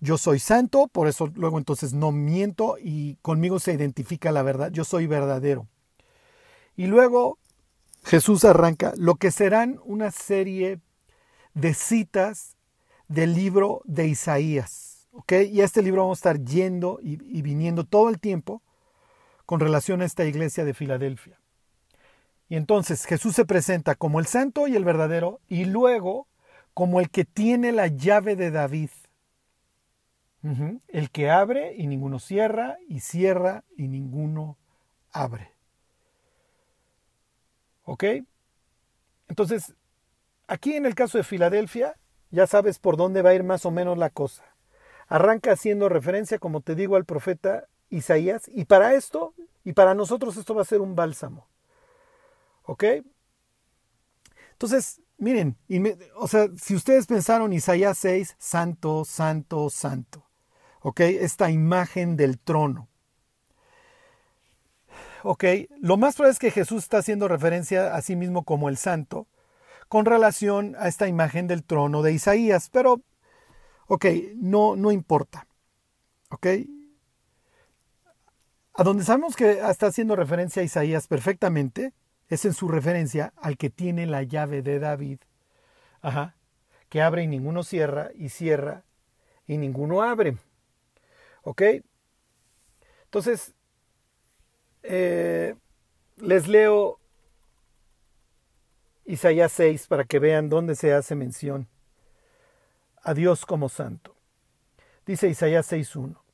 Yo 0.00 0.16
soy 0.16 0.38
santo, 0.38 0.86
por 0.86 1.08
eso 1.08 1.30
luego 1.34 1.58
entonces 1.58 1.92
no 1.92 2.12
miento 2.12 2.76
y 2.80 3.16
conmigo 3.16 3.58
se 3.58 3.72
identifica 3.72 4.30
la 4.30 4.42
verdad, 4.42 4.70
yo 4.70 4.84
soy 4.84 5.06
verdadero. 5.06 5.66
Y 6.76 6.86
luego 6.86 7.38
Jesús 8.04 8.44
arranca 8.44 8.94
lo 8.96 9.16
que 9.16 9.32
serán 9.32 9.80
una 9.84 10.12
serie 10.12 10.80
de 11.54 11.74
citas 11.74 12.56
del 13.08 13.34
libro 13.34 13.82
de 13.84 14.06
Isaías. 14.06 15.08
¿ok? 15.12 15.32
Y 15.50 15.60
a 15.60 15.64
este 15.64 15.82
libro 15.82 16.02
vamos 16.02 16.18
a 16.18 16.30
estar 16.30 16.44
yendo 16.44 17.00
y, 17.02 17.18
y 17.36 17.42
viniendo 17.42 17.84
todo 17.84 18.08
el 18.08 18.20
tiempo 18.20 18.62
con 19.48 19.60
relación 19.60 20.02
a 20.02 20.04
esta 20.04 20.26
iglesia 20.26 20.66
de 20.66 20.74
Filadelfia. 20.74 21.40
Y 22.50 22.56
entonces 22.56 23.06
Jesús 23.06 23.34
se 23.34 23.46
presenta 23.46 23.94
como 23.94 24.20
el 24.20 24.26
santo 24.26 24.68
y 24.68 24.76
el 24.76 24.84
verdadero 24.84 25.40
y 25.48 25.64
luego 25.64 26.28
como 26.74 27.00
el 27.00 27.08
que 27.08 27.24
tiene 27.24 27.72
la 27.72 27.86
llave 27.86 28.36
de 28.36 28.50
David. 28.50 28.90
El 30.88 31.10
que 31.10 31.30
abre 31.30 31.74
y 31.78 31.86
ninguno 31.86 32.18
cierra 32.18 32.76
y 32.88 33.00
cierra 33.00 33.64
y 33.74 33.88
ninguno 33.88 34.58
abre. 35.12 35.54
¿Ok? 37.84 38.04
Entonces, 39.28 39.74
aquí 40.46 40.74
en 40.74 40.84
el 40.84 40.94
caso 40.94 41.16
de 41.16 41.24
Filadelfia, 41.24 41.96
ya 42.30 42.46
sabes 42.46 42.78
por 42.78 42.98
dónde 42.98 43.22
va 43.22 43.30
a 43.30 43.34
ir 43.34 43.44
más 43.44 43.64
o 43.64 43.70
menos 43.70 43.96
la 43.96 44.10
cosa. 44.10 44.44
Arranca 45.06 45.52
haciendo 45.52 45.88
referencia, 45.88 46.38
como 46.38 46.60
te 46.60 46.74
digo, 46.74 46.96
al 46.96 47.06
profeta 47.06 47.66
Isaías, 47.90 48.50
y 48.54 48.64
para 48.64 48.94
esto, 48.94 49.34
y 49.64 49.72
para 49.72 49.94
nosotros 49.94 50.36
esto 50.36 50.54
va 50.54 50.62
a 50.62 50.66
ser 50.66 50.80
un 50.80 50.94
bálsamo. 50.94 51.48
¿Ok? 52.64 52.84
Entonces, 54.52 55.00
miren, 55.16 55.56
o 56.16 56.28
sea, 56.28 56.48
si 56.60 56.74
ustedes 56.74 57.06
pensaron 57.06 57.52
Isaías 57.52 57.98
6, 57.98 58.36
santo, 58.38 59.04
santo, 59.04 59.70
santo. 59.70 60.26
¿Ok? 60.80 61.00
Esta 61.00 61.50
imagen 61.50 62.16
del 62.16 62.38
trono. 62.38 62.88
¿ok? 65.22 65.44
Lo 65.80 65.96
más 65.96 66.16
probable 66.16 66.32
es 66.32 66.38
que 66.38 66.50
Jesús 66.50 66.84
está 66.84 66.98
haciendo 66.98 67.28
referencia 67.28 67.94
a 67.94 68.02
sí 68.02 68.16
mismo 68.16 68.44
como 68.44 68.68
el 68.68 68.76
santo 68.76 69.26
con 69.88 70.04
relación 70.04 70.76
a 70.78 70.88
esta 70.88 71.08
imagen 71.08 71.46
del 71.46 71.64
trono 71.64 72.02
de 72.02 72.12
Isaías, 72.12 72.68
pero, 72.70 73.00
ok, 73.86 74.06
no, 74.36 74.76
no 74.76 74.92
importa, 74.92 75.46
¿ok? 76.30 76.46
A 78.78 78.84
donde 78.84 79.02
sabemos 79.02 79.34
que 79.34 79.58
está 79.68 79.88
haciendo 79.88 80.14
referencia 80.14 80.62
a 80.62 80.64
Isaías 80.64 81.08
perfectamente 81.08 81.94
es 82.28 82.44
en 82.44 82.54
su 82.54 82.68
referencia 82.68 83.32
al 83.36 83.56
que 83.56 83.70
tiene 83.70 84.06
la 84.06 84.22
llave 84.22 84.62
de 84.62 84.78
David, 84.78 85.18
ajá, 86.00 86.36
que 86.88 87.02
abre 87.02 87.24
y 87.24 87.26
ninguno 87.26 87.64
cierra, 87.64 88.10
y 88.14 88.28
cierra 88.28 88.84
y 89.48 89.58
ninguno 89.58 90.04
abre, 90.04 90.36
¿ok? 91.42 91.62
Entonces, 93.06 93.52
eh, 94.84 95.56
les 96.18 96.46
leo 96.46 97.00
Isaías 99.06 99.50
6 99.50 99.88
para 99.88 100.04
que 100.04 100.20
vean 100.20 100.48
dónde 100.48 100.76
se 100.76 100.92
hace 100.92 101.16
mención 101.16 101.66
a 103.02 103.12
Dios 103.12 103.44
como 103.44 103.70
santo. 103.70 104.14
Dice 105.04 105.28
Isaías 105.28 105.72
6.1. 105.72 106.27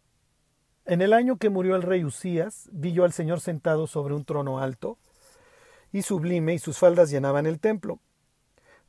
En 0.87 1.01
el 1.01 1.15
año 1.15 1.39
que 1.39 1.49
murió 1.49 1.77
el 1.77 1.83
rey 1.83 2.05
Usías, 2.05 2.69
vi 2.71 2.93
yo 2.93 3.05
al 3.05 3.13
Señor 3.13 3.41
sentado 3.41 3.87
sobre 3.87 4.15
un 4.15 4.25
trono 4.25 4.59
alto 4.59 4.99
y 5.93 6.03
sublime, 6.03 6.55
y 6.55 6.59
sus 6.59 6.79
faldas 6.79 7.11
llenaban 7.11 7.47
el 7.47 7.59
templo. 7.59 8.01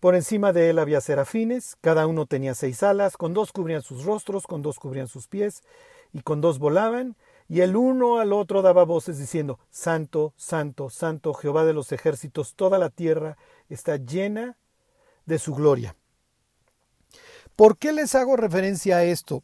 Por 0.01 0.15
encima 0.15 0.51
de 0.51 0.69
él 0.69 0.79
había 0.79 0.99
serafines, 0.99 1.77
cada 1.79 2.05
uno 2.05 2.25
tenía 2.25 2.53
seis 2.53 2.83
alas, 2.83 3.15
con 3.15 3.33
dos 3.33 3.53
cubrían 3.53 3.81
sus 3.81 4.03
rostros, 4.03 4.45
con 4.45 4.61
dos 4.61 4.77
cubrían 4.77 5.07
sus 5.07 5.27
pies, 5.27 5.63
y 6.11 6.21
con 6.21 6.41
dos 6.41 6.59
volaban, 6.59 7.15
y 7.47 7.61
el 7.61 7.77
uno 7.77 8.19
al 8.19 8.33
otro 8.33 8.61
daba 8.61 8.83
voces 8.83 9.17
diciendo, 9.17 9.59
Santo, 9.69 10.33
Santo, 10.35 10.89
Santo, 10.89 11.33
Jehová 11.33 11.63
de 11.63 11.73
los 11.73 11.91
ejércitos, 11.91 12.55
toda 12.55 12.77
la 12.77 12.89
tierra 12.89 13.37
está 13.69 13.97
llena 13.97 14.57
de 15.25 15.39
su 15.39 15.53
gloria. 15.55 15.95
¿Por 17.55 17.77
qué 17.77 17.93
les 17.93 18.15
hago 18.15 18.35
referencia 18.35 18.97
a 18.97 19.03
esto? 19.05 19.43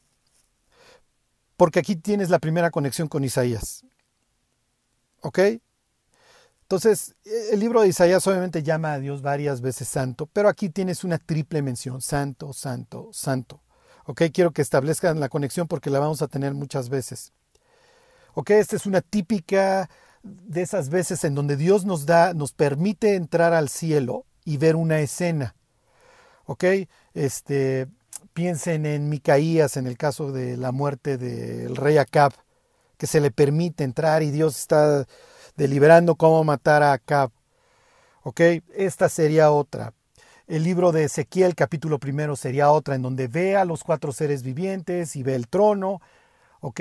Porque 1.61 1.77
aquí 1.77 1.95
tienes 1.95 2.31
la 2.31 2.39
primera 2.39 2.71
conexión 2.71 3.07
con 3.07 3.23
Isaías. 3.23 3.85
¿Ok? 5.21 5.37
Entonces, 6.63 7.13
el 7.51 7.59
libro 7.59 7.81
de 7.81 7.89
Isaías 7.89 8.25
obviamente 8.25 8.63
llama 8.63 8.93
a 8.93 8.99
Dios 8.99 9.21
varias 9.21 9.61
veces 9.61 9.87
santo, 9.87 10.25
pero 10.25 10.49
aquí 10.49 10.69
tienes 10.69 11.03
una 11.03 11.19
triple 11.19 11.61
mención, 11.61 12.01
santo, 12.01 12.51
santo, 12.51 13.11
santo. 13.13 13.61
¿Ok? 14.07 14.23
Quiero 14.33 14.49
que 14.49 14.63
establezcan 14.63 15.19
la 15.19 15.29
conexión 15.29 15.67
porque 15.67 15.91
la 15.91 15.99
vamos 15.99 16.23
a 16.23 16.27
tener 16.27 16.55
muchas 16.55 16.89
veces. 16.89 17.31
¿Ok? 18.33 18.49
Esta 18.49 18.75
es 18.75 18.87
una 18.87 19.01
típica 19.01 19.87
de 20.23 20.63
esas 20.63 20.89
veces 20.89 21.23
en 21.25 21.35
donde 21.35 21.57
Dios 21.57 21.85
nos 21.85 22.07
da, 22.07 22.33
nos 22.33 22.53
permite 22.53 23.13
entrar 23.13 23.53
al 23.53 23.69
cielo 23.69 24.25
y 24.45 24.57
ver 24.57 24.75
una 24.75 24.99
escena. 25.01 25.53
¿Ok? 26.45 26.63
Este, 27.13 27.87
piensen 28.33 28.85
en 28.85 29.09
Micaías, 29.09 29.77
en 29.77 29.87
el 29.87 29.97
caso 29.97 30.31
de 30.31 30.57
la 30.57 30.71
muerte 30.71 31.17
del 31.17 31.75
rey 31.75 31.97
Acab, 31.97 32.33
que 32.97 33.07
se 33.07 33.21
le 33.21 33.31
permite 33.31 33.83
entrar 33.83 34.23
y 34.23 34.31
Dios 34.31 34.57
está 34.57 35.05
deliberando 35.55 36.15
cómo 36.15 36.43
matar 36.43 36.83
a 36.83 36.93
Acab. 36.93 37.31
¿Ok? 38.23 38.41
Esta 38.75 39.09
sería 39.09 39.51
otra. 39.51 39.93
El 40.47 40.63
libro 40.63 40.91
de 40.91 41.05
Ezequiel, 41.05 41.55
capítulo 41.55 41.99
primero, 41.99 42.35
sería 42.35 42.71
otra, 42.71 42.95
en 42.95 43.01
donde 43.01 43.27
ve 43.27 43.55
a 43.55 43.65
los 43.65 43.83
cuatro 43.83 44.11
seres 44.11 44.43
vivientes 44.43 45.15
y 45.15 45.23
ve 45.23 45.35
el 45.35 45.47
trono 45.47 46.01
¿ok? 46.61 46.79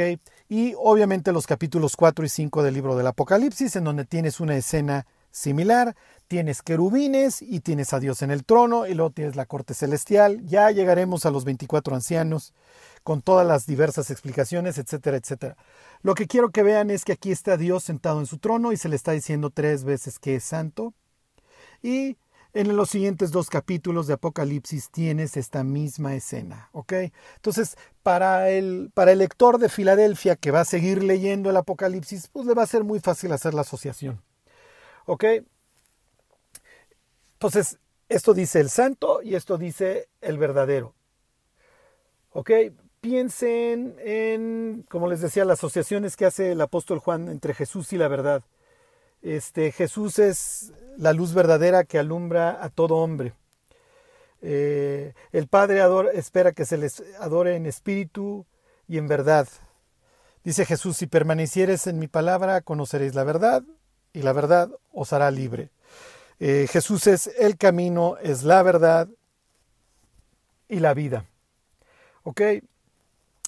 Y 0.49 0.75
obviamente 0.79 1.33
los 1.33 1.47
capítulos 1.47 1.97
4 1.97 2.25
y 2.25 2.29
5 2.29 2.63
del 2.63 2.75
libro 2.75 2.97
del 2.97 3.09
Apocalipsis, 3.09 3.75
en 3.77 3.85
donde 3.85 4.05
tienes 4.05 4.39
una 4.39 4.57
escena 4.57 5.07
similar, 5.31 5.97
tienes 6.29 6.63
querubines 6.63 7.43
y 7.43 7.61
tienes 7.61 7.93
a 7.93 8.01
Dios 8.01 8.23
en 8.23 8.31
el 8.31 8.45
trono, 8.45 8.87
y 8.87 8.95
luego 8.95 9.11
tienes 9.11 9.37
la 9.37 9.47
corte 9.47 9.75
celestial, 9.75 10.45
ya 10.47 10.71
llegaremos 10.71 11.27
a 11.27 11.31
los 11.31 11.45
24 11.45 11.95
ancianos 11.95 12.53
con 13.03 13.23
todas 13.23 13.47
las 13.47 13.67
diversas 13.67 14.11
explicaciones, 14.11 14.79
etcétera, 14.79 15.17
etcétera. 15.17 15.57
Lo 16.03 16.15
que 16.15 16.27
quiero 16.27 16.51
que 16.51 16.63
vean 16.63 16.91
es 16.91 17.05
que 17.05 17.13
aquí 17.13 17.31
está 17.31 17.57
Dios 17.57 17.85
sentado 17.85 18.21
en 18.21 18.27
su 18.27 18.39
trono 18.39 18.73
y 18.73 18.77
se 18.77 18.89
le 18.89 18.97
está 18.97 19.13
diciendo 19.13 19.51
tres 19.51 19.85
veces 19.85 20.19
que 20.19 20.37
es 20.37 20.45
santo. 20.45 20.95
Y 21.83 22.17
en 22.53 22.77
los 22.77 22.91
siguientes 22.91 23.31
dos 23.31 23.49
capítulos 23.49 24.07
de 24.07 24.15
Apocalipsis 24.15 24.91
tienes 24.91 25.37
esta 25.37 25.63
misma 25.63 26.15
escena, 26.15 26.69
¿ok? 26.73 26.95
Entonces, 27.37 27.77
para 28.03 28.51
el, 28.51 28.91
para 28.93 29.13
el 29.13 29.19
lector 29.19 29.59
de 29.59 29.69
Filadelfia 29.69 30.37
que 30.37 30.51
va 30.51 30.61
a 30.61 30.65
seguir 30.65 31.03
leyendo 31.03 31.51
el 31.51 31.57
Apocalipsis, 31.57 32.29
pues 32.29 32.47
le 32.47 32.55
va 32.55 32.65
a 32.65 32.67
ser 32.67 32.83
muy 32.83 32.99
fácil 32.99 33.33
hacer 33.33 33.55
la 33.55 33.61
asociación, 33.61 34.21
¿ok? 35.11 35.25
Entonces, 37.33 37.79
esto 38.09 38.33
dice 38.33 38.61
el 38.61 38.71
santo 38.71 39.23
y 39.23 39.35
esto 39.35 39.59
dice 39.59 40.09
el 40.21 40.39
verdadero, 40.39 40.95
¿ok? 42.31 42.51
Piensen 43.01 43.97
en, 43.99 44.87
como 44.89 45.09
les 45.09 45.21
decía, 45.21 45.45
las 45.45 45.59
asociaciones 45.59 46.17
que 46.17 46.27
hace 46.27 46.53
el 46.53 46.61
apóstol 46.61 47.01
Juan 47.01 47.29
entre 47.29 47.55
Jesús 47.55 47.93
y 47.93 47.99
la 47.99 48.07
verdad. 48.07 48.45
Este, 49.21 49.73
Jesús 49.73 50.21
es 50.21 50.73
la 50.97 51.13
luz 51.13 51.35
verdadera 51.35 51.83
que 51.83 51.99
alumbra 51.99 52.63
a 52.63 52.69
todo 52.69 52.97
hombre. 52.97 53.33
Eh, 54.43 55.15
el 55.33 55.49
Padre 55.49 55.83
espera 56.15 56.53
que 56.53 56.65
se 56.65 56.79
les 56.79 57.03
adore 57.19 57.57
en 57.57 57.67
espíritu 57.67 58.47
y 58.87 58.99
en 58.99 59.09
verdad. 59.09 59.49
Dice 60.45 60.67
Jesús, 60.67 60.99
si 60.99 61.09
permanecieres 61.09 61.89
en 61.89 61.99
mi 61.99 62.07
palabra, 62.07 62.61
conoceréis 62.61 63.17
la 63.17 63.25
verdad 63.25 63.65
y 64.13 64.23
la 64.23 64.33
verdad 64.33 64.71
os 64.93 65.13
hará 65.13 65.31
libre. 65.31 65.71
Eh, 66.39 66.67
Jesús 66.71 67.07
es 67.07 67.31
el 67.39 67.57
camino, 67.57 68.17
es 68.23 68.43
la 68.43 68.63
verdad 68.63 69.09
y 70.69 70.81
la 70.81 70.95
vida. 70.95 71.27
¿Ok? 72.23 72.41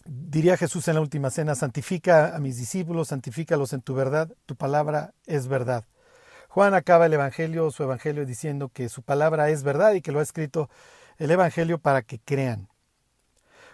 Diría 0.05 0.57
Jesús 0.57 0.89
en 0.89 0.95
la 0.95 1.01
última 1.01 1.31
cena, 1.31 1.55
santifica 1.55 2.35
a 2.35 2.39
mis 2.39 2.57
discípulos, 2.57 3.09
santifícalos 3.09 3.73
en 3.73 3.83
tu 3.83 3.95
verdad, 3.95 4.31
tu 4.47 4.57
palabra 4.57 5.15
es 5.27 5.47
verdad. 5.47 5.85
Juan 6.49 6.75
acaba 6.75 7.07
el 7.07 7.15
Evangelio, 7.15 7.71
su 7.71 7.83
Evangelio, 7.83 8.27
diciendo 8.27 8.69
que 8.69 8.89
su 8.89 9.03
palabra 9.03 9.49
es 9.49 9.63
verdad 9.63 9.95
y 9.95 10.03
que 10.03 10.13
lo 10.13 10.19
ha 10.19 10.23
escrito 10.23 10.69
el 11.17 11.31
Evangelio 11.31 11.79
para 11.79 12.03
que 12.03 12.19
crean. 12.19 12.69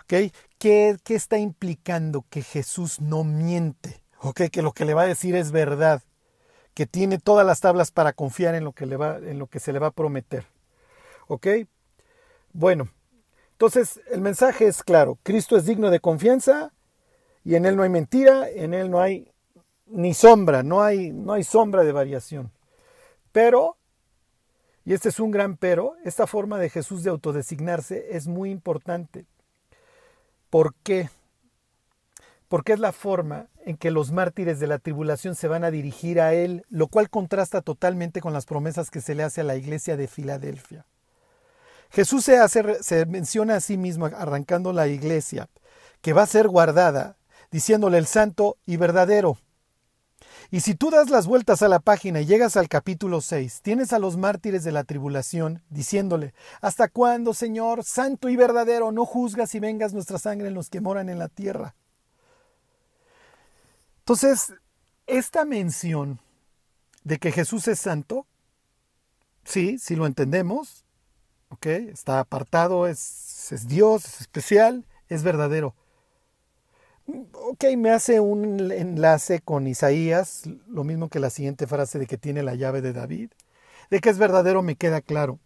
¿Okay? 0.04 0.32
¿Qué, 0.58 0.96
¿Qué, 1.02 1.14
está 1.14 1.38
implicando? 1.38 2.24
Que 2.30 2.42
Jesús 2.42 3.00
no 3.00 3.24
miente, 3.24 4.00
¿okay? 4.20 4.48
que 4.48 4.62
lo 4.62 4.72
que 4.72 4.84
le 4.84 4.94
va 4.94 5.02
a 5.02 5.06
decir 5.06 5.34
es 5.34 5.50
verdad, 5.50 6.02
que 6.78 6.86
tiene 6.86 7.18
todas 7.18 7.44
las 7.44 7.58
tablas 7.58 7.90
para 7.90 8.12
confiar 8.12 8.54
en 8.54 8.62
lo 8.62 8.70
que, 8.70 8.86
le 8.86 8.96
va, 8.96 9.16
en 9.16 9.40
lo 9.40 9.48
que 9.48 9.58
se 9.58 9.72
le 9.72 9.80
va 9.80 9.88
a 9.88 9.90
prometer. 9.90 10.46
¿Ok? 11.26 11.48
Bueno, 12.52 12.88
entonces, 13.50 14.00
el 14.12 14.20
mensaje 14.20 14.68
es 14.68 14.84
claro, 14.84 15.18
Cristo 15.24 15.56
es 15.56 15.66
digno 15.66 15.90
de 15.90 15.98
confianza 15.98 16.72
y 17.42 17.56
en 17.56 17.66
Él 17.66 17.74
no 17.74 17.82
hay 17.82 17.88
mentira, 17.88 18.48
en 18.48 18.74
Él 18.74 18.92
no 18.92 19.00
hay 19.00 19.32
ni 19.86 20.14
sombra, 20.14 20.62
no 20.62 20.80
hay, 20.80 21.10
no 21.10 21.32
hay 21.32 21.42
sombra 21.42 21.82
de 21.82 21.90
variación. 21.90 22.52
Pero, 23.32 23.76
y 24.84 24.92
este 24.92 25.08
es 25.08 25.18
un 25.18 25.32
gran 25.32 25.56
pero, 25.56 25.94
esta 26.04 26.28
forma 26.28 26.60
de 26.60 26.70
Jesús 26.70 27.02
de 27.02 27.10
autodesignarse 27.10 28.16
es 28.16 28.28
muy 28.28 28.52
importante. 28.52 29.26
¿Por 30.48 30.76
qué? 30.84 31.10
Porque 32.48 32.72
es 32.72 32.78
la 32.78 32.92
forma 32.92 33.48
en 33.64 33.76
que 33.76 33.90
los 33.90 34.10
mártires 34.10 34.58
de 34.58 34.66
la 34.66 34.78
tribulación 34.78 35.34
se 35.34 35.48
van 35.48 35.64
a 35.64 35.70
dirigir 35.70 36.20
a 36.20 36.32
Él, 36.32 36.64
lo 36.68 36.88
cual 36.88 37.10
contrasta 37.10 37.60
totalmente 37.60 38.20
con 38.20 38.32
las 38.32 38.46
promesas 38.46 38.90
que 38.90 39.00
se 39.00 39.14
le 39.14 39.22
hace 39.22 39.42
a 39.42 39.44
la 39.44 39.56
iglesia 39.56 39.96
de 39.96 40.08
Filadelfia. 40.08 40.86
Jesús 41.90 42.24
se, 42.24 42.38
hace, 42.38 42.82
se 42.82 43.06
menciona 43.06 43.56
a 43.56 43.60
sí 43.60 43.76
mismo 43.76 44.06
arrancando 44.06 44.72
la 44.72 44.88
iglesia, 44.88 45.48
que 46.00 46.12
va 46.12 46.22
a 46.22 46.26
ser 46.26 46.48
guardada, 46.48 47.16
diciéndole 47.50 47.98
el 47.98 48.06
santo 48.06 48.56
y 48.66 48.76
verdadero. 48.76 49.38
Y 50.50 50.60
si 50.60 50.74
tú 50.74 50.90
das 50.90 51.10
las 51.10 51.26
vueltas 51.26 51.62
a 51.62 51.68
la 51.68 51.78
página 51.78 52.20
y 52.20 52.26
llegas 52.26 52.56
al 52.56 52.68
capítulo 52.68 53.20
6, 53.20 53.60
tienes 53.62 53.92
a 53.92 53.98
los 53.98 54.16
mártires 54.16 54.64
de 54.64 54.72
la 54.72 54.84
tribulación 54.84 55.62
diciéndole, 55.68 56.32
¿hasta 56.60 56.88
cuándo, 56.88 57.34
Señor, 57.34 57.84
santo 57.84 58.28
y 58.30 58.36
verdadero, 58.36 58.90
no 58.90 59.04
juzgas 59.04 59.54
y 59.54 59.60
vengas 59.60 59.92
nuestra 59.92 60.18
sangre 60.18 60.48
en 60.48 60.54
los 60.54 60.70
que 60.70 60.80
moran 60.80 61.10
en 61.10 61.18
la 61.18 61.28
tierra? 61.28 61.74
Entonces, 64.08 64.54
esta 65.06 65.44
mención 65.44 66.18
de 67.04 67.18
que 67.18 67.30
Jesús 67.30 67.68
es 67.68 67.78
santo, 67.78 68.26
sí, 69.44 69.76
si 69.76 69.96
lo 69.96 70.06
entendemos, 70.06 70.86
Está 71.62 72.20
apartado, 72.20 72.86
es, 72.86 73.52
es 73.52 73.68
Dios, 73.68 74.06
es 74.06 74.22
especial, 74.22 74.86
es 75.10 75.22
verdadero. 75.22 75.74
Ok, 77.32 77.64
me 77.76 77.90
hace 77.90 78.20
un 78.20 78.72
enlace 78.72 79.40
con 79.40 79.66
Isaías, 79.66 80.44
lo 80.66 80.84
mismo 80.84 81.10
que 81.10 81.20
la 81.20 81.28
siguiente 81.28 81.66
frase 81.66 81.98
de 81.98 82.06
que 82.06 82.16
tiene 82.16 82.42
la 82.42 82.54
llave 82.54 82.80
de 82.80 82.94
David. 82.94 83.32
de 83.90 84.00
que 84.00 84.08
es 84.08 84.16
verdadero 84.16 84.62
me 84.62 84.76
queda 84.76 85.02
claro. 85.02 85.38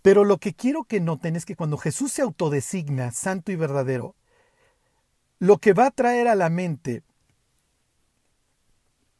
Pero 0.00 0.22
lo 0.22 0.38
que 0.38 0.54
quiero 0.54 0.84
que 0.84 1.00
noten 1.00 1.34
es 1.34 1.44
que 1.44 1.56
cuando 1.56 1.76
Jesús 1.76 2.12
se 2.12 2.22
autodesigna 2.22 3.10
santo 3.10 3.50
y 3.50 3.56
verdadero, 3.56 4.14
lo 5.40 5.56
que 5.56 5.72
va 5.72 5.86
a 5.86 5.90
traer 5.90 6.28
a 6.28 6.34
la 6.34 6.50
mente 6.50 7.02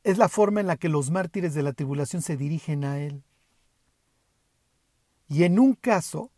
es 0.05 0.19
la 0.19 0.29
forma 0.29 0.61
en 0.61 0.67
la 0.67 0.77
que 0.77 0.91
los 0.91 1.11
mártires 1.11 1.55
de 1.55 1.63
la 1.63 1.73
tribulación 1.73 2.21
se 2.23 2.37
dirigen 2.37 2.85
a 2.85 3.01
Él. 3.01 3.25
Y 5.29 5.45
en 5.45 5.59
un 5.59 5.75
caso, 5.75 6.31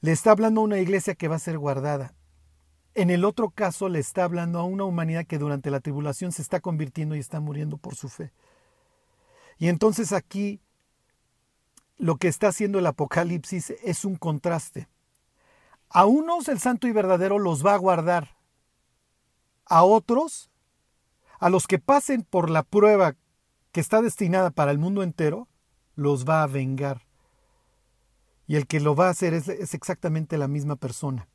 le 0.00 0.10
está 0.10 0.32
hablando 0.32 0.60
a 0.60 0.64
una 0.64 0.78
iglesia 0.78 1.14
que 1.14 1.28
va 1.28 1.36
a 1.36 1.40
ser 1.40 1.56
guardada. 1.56 2.14
En 2.94 3.10
el 3.10 3.24
otro 3.24 3.50
caso, 3.50 3.88
le 3.88 4.00
está 4.00 4.24
hablando 4.24 4.58
a 4.58 4.64
una 4.64 4.84
humanidad 4.84 5.24
que 5.24 5.38
durante 5.38 5.70
la 5.70 5.80
tribulación 5.80 6.32
se 6.32 6.42
está 6.42 6.60
convirtiendo 6.60 7.14
y 7.14 7.20
está 7.20 7.38
muriendo 7.38 7.76
por 7.76 7.94
su 7.94 8.08
fe. 8.08 8.32
Y 9.58 9.68
entonces 9.68 10.12
aquí 10.12 10.60
lo 11.96 12.16
que 12.16 12.26
está 12.26 12.48
haciendo 12.48 12.80
el 12.80 12.86
Apocalipsis 12.86 13.70
es 13.84 14.04
un 14.04 14.16
contraste. 14.16 14.88
A 15.90 16.06
unos 16.06 16.48
el 16.48 16.58
santo 16.58 16.88
y 16.88 16.92
verdadero 16.92 17.38
los 17.38 17.64
va 17.64 17.74
a 17.74 17.78
guardar. 17.78 18.37
A 19.68 19.84
otros, 19.84 20.50
a 21.38 21.50
los 21.50 21.66
que 21.66 21.78
pasen 21.78 22.22
por 22.22 22.50
la 22.50 22.62
prueba 22.62 23.16
que 23.72 23.80
está 23.80 24.02
destinada 24.02 24.50
para 24.50 24.70
el 24.70 24.78
mundo 24.78 25.02
entero, 25.02 25.48
los 25.94 26.24
va 26.24 26.42
a 26.42 26.46
vengar. 26.46 27.02
Y 28.46 28.56
el 28.56 28.66
que 28.66 28.80
lo 28.80 28.94
va 28.94 29.08
a 29.08 29.10
hacer 29.10 29.34
es, 29.34 29.48
es 29.48 29.74
exactamente 29.74 30.38
la 30.38 30.48
misma 30.48 30.76
persona. 30.76 31.28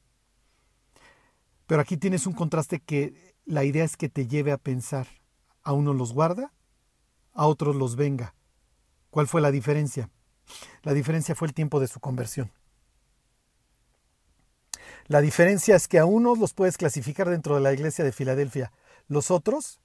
Pero 1.67 1.81
aquí 1.81 1.97
tienes 1.97 2.25
un 2.25 2.33
contraste 2.33 2.79
que 2.79 3.35
la 3.45 3.63
idea 3.63 3.83
es 3.83 3.97
que 3.97 4.09
te 4.09 4.27
lleve 4.27 4.51
a 4.51 4.57
pensar. 4.57 5.07
A 5.61 5.73
unos 5.73 5.95
los 5.95 6.11
guarda, 6.11 6.53
a 7.33 7.47
otros 7.47 7.75
los 7.75 7.95
venga. 7.95 8.35
¿Cuál 9.09 9.27
fue 9.27 9.41
la 9.41 9.51
diferencia? 9.51 10.09
La 10.81 10.93
diferencia 10.93 11.35
fue 11.35 11.47
el 11.47 11.53
tiempo 11.53 11.79
de 11.79 11.87
su 11.87 11.99
conversión. 11.99 12.51
La 15.07 15.21
diferencia 15.21 15.75
es 15.75 15.87
que 15.87 15.99
a 15.99 16.05
unos 16.05 16.37
los 16.39 16.53
puedes 16.53 16.77
clasificar 16.77 17.29
dentro 17.29 17.55
de 17.55 17.61
la 17.61 17.73
iglesia 17.73 18.05
de 18.05 18.11
Filadelfia. 18.11 18.71
Los 19.07 19.31
otros, 19.31 19.79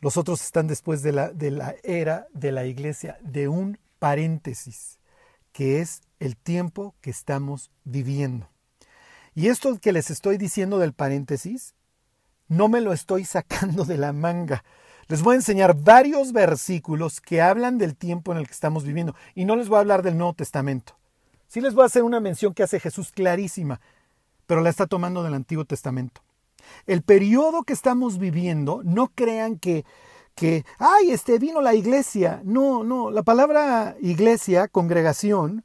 los 0.00 0.16
otros 0.16 0.42
están 0.42 0.66
después 0.66 1.02
de 1.02 1.12
la, 1.12 1.30
de 1.30 1.50
la 1.50 1.74
era 1.84 2.26
de 2.32 2.52
la 2.52 2.66
iglesia, 2.66 3.18
de 3.22 3.48
un 3.48 3.78
paréntesis, 3.98 4.98
que 5.52 5.80
es 5.80 6.02
el 6.18 6.36
tiempo 6.36 6.94
que 7.00 7.10
estamos 7.10 7.70
viviendo. 7.84 8.48
Y 9.34 9.48
esto 9.48 9.78
que 9.78 9.92
les 9.92 10.10
estoy 10.10 10.38
diciendo 10.38 10.78
del 10.78 10.92
paréntesis, 10.92 11.74
no 12.48 12.68
me 12.68 12.80
lo 12.80 12.92
estoy 12.92 13.24
sacando 13.24 13.84
de 13.84 13.98
la 13.98 14.12
manga. 14.12 14.64
Les 15.06 15.22
voy 15.22 15.34
a 15.34 15.36
enseñar 15.36 15.74
varios 15.76 16.32
versículos 16.32 17.20
que 17.20 17.42
hablan 17.42 17.78
del 17.78 17.96
tiempo 17.96 18.32
en 18.32 18.38
el 18.38 18.46
que 18.46 18.54
estamos 18.54 18.84
viviendo. 18.84 19.14
Y 19.34 19.44
no 19.44 19.54
les 19.54 19.68
voy 19.68 19.76
a 19.76 19.80
hablar 19.80 20.02
del 20.02 20.16
Nuevo 20.16 20.34
Testamento. 20.34 20.96
Sí 21.48 21.60
les 21.60 21.74
voy 21.74 21.82
a 21.82 21.86
hacer 21.86 22.02
una 22.02 22.20
mención 22.20 22.54
que 22.54 22.62
hace 22.62 22.80
Jesús 22.80 23.12
clarísima, 23.12 23.80
pero 24.46 24.60
la 24.60 24.70
está 24.70 24.86
tomando 24.86 25.22
del 25.22 25.34
Antiguo 25.34 25.64
Testamento. 25.64 26.22
El 26.86 27.02
periodo 27.02 27.62
que 27.62 27.72
estamos 27.72 28.18
viviendo, 28.18 28.82
no 28.84 29.08
crean 29.14 29.58
que, 29.58 29.84
que, 30.34 30.64
ay, 30.78 31.10
este 31.10 31.38
vino 31.38 31.60
la 31.60 31.74
iglesia. 31.74 32.40
No, 32.44 32.84
no, 32.84 33.10
la 33.10 33.22
palabra 33.22 33.96
iglesia, 34.00 34.68
congregación, 34.68 35.64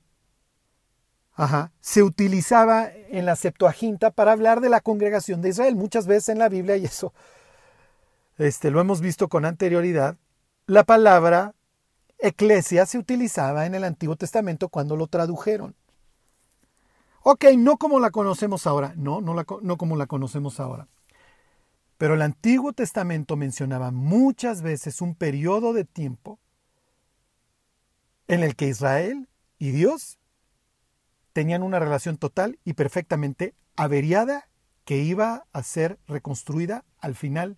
ajá, 1.33 1.71
se 1.79 2.03
utilizaba 2.03 2.89
en 3.09 3.25
la 3.25 3.35
Septuaginta 3.35 4.11
para 4.11 4.33
hablar 4.33 4.59
de 4.59 4.69
la 4.69 4.81
congregación 4.81 5.41
de 5.41 5.49
Israel. 5.49 5.75
Muchas 5.75 6.05
veces 6.05 6.29
en 6.29 6.39
la 6.39 6.49
Biblia, 6.49 6.75
y 6.77 6.85
eso 6.85 7.13
este, 8.37 8.71
lo 8.71 8.79
hemos 8.79 9.01
visto 9.01 9.27
con 9.27 9.45
anterioridad, 9.45 10.17
la 10.65 10.83
palabra 10.83 11.55
eclesia 12.19 12.85
se 12.85 12.97
utilizaba 12.97 13.65
en 13.65 13.75
el 13.75 13.83
Antiguo 13.83 14.15
Testamento 14.15 14.69
cuando 14.69 14.95
lo 14.95 15.07
tradujeron. 15.07 15.75
Ok, 17.21 17.45
no 17.57 17.77
como 17.77 17.99
la 17.99 18.11
conocemos 18.11 18.65
ahora, 18.65 18.93
no, 18.95 19.21
no, 19.21 19.77
como 19.77 19.95
la 19.95 20.07
conocemos 20.07 20.59
ahora. 20.59 20.87
Pero 21.97 22.13
el 22.13 22.21
Antiguo 22.21 22.71
Testamento 22.71 23.35
mencionaba 23.35 23.91
muchas 23.91 24.61
veces 24.61 25.01
un 25.01 25.15
periodo 25.15 25.73
de 25.73 25.83
tiempo 25.83 26.39
en 28.27 28.43
el 28.43 28.55
que 28.55 28.67
Israel 28.67 29.27
y 29.57 29.71
Dios 29.71 30.17
tenían 31.33 31.61
una 31.61 31.79
relación 31.79 32.17
total 32.17 32.57
y 32.63 32.73
perfectamente 32.73 33.53
averiada 33.75 34.49
que 34.85 34.97
iba 34.97 35.45
a 35.51 35.63
ser 35.63 35.99
reconstruida 36.07 36.85
al 36.99 37.15
final 37.15 37.57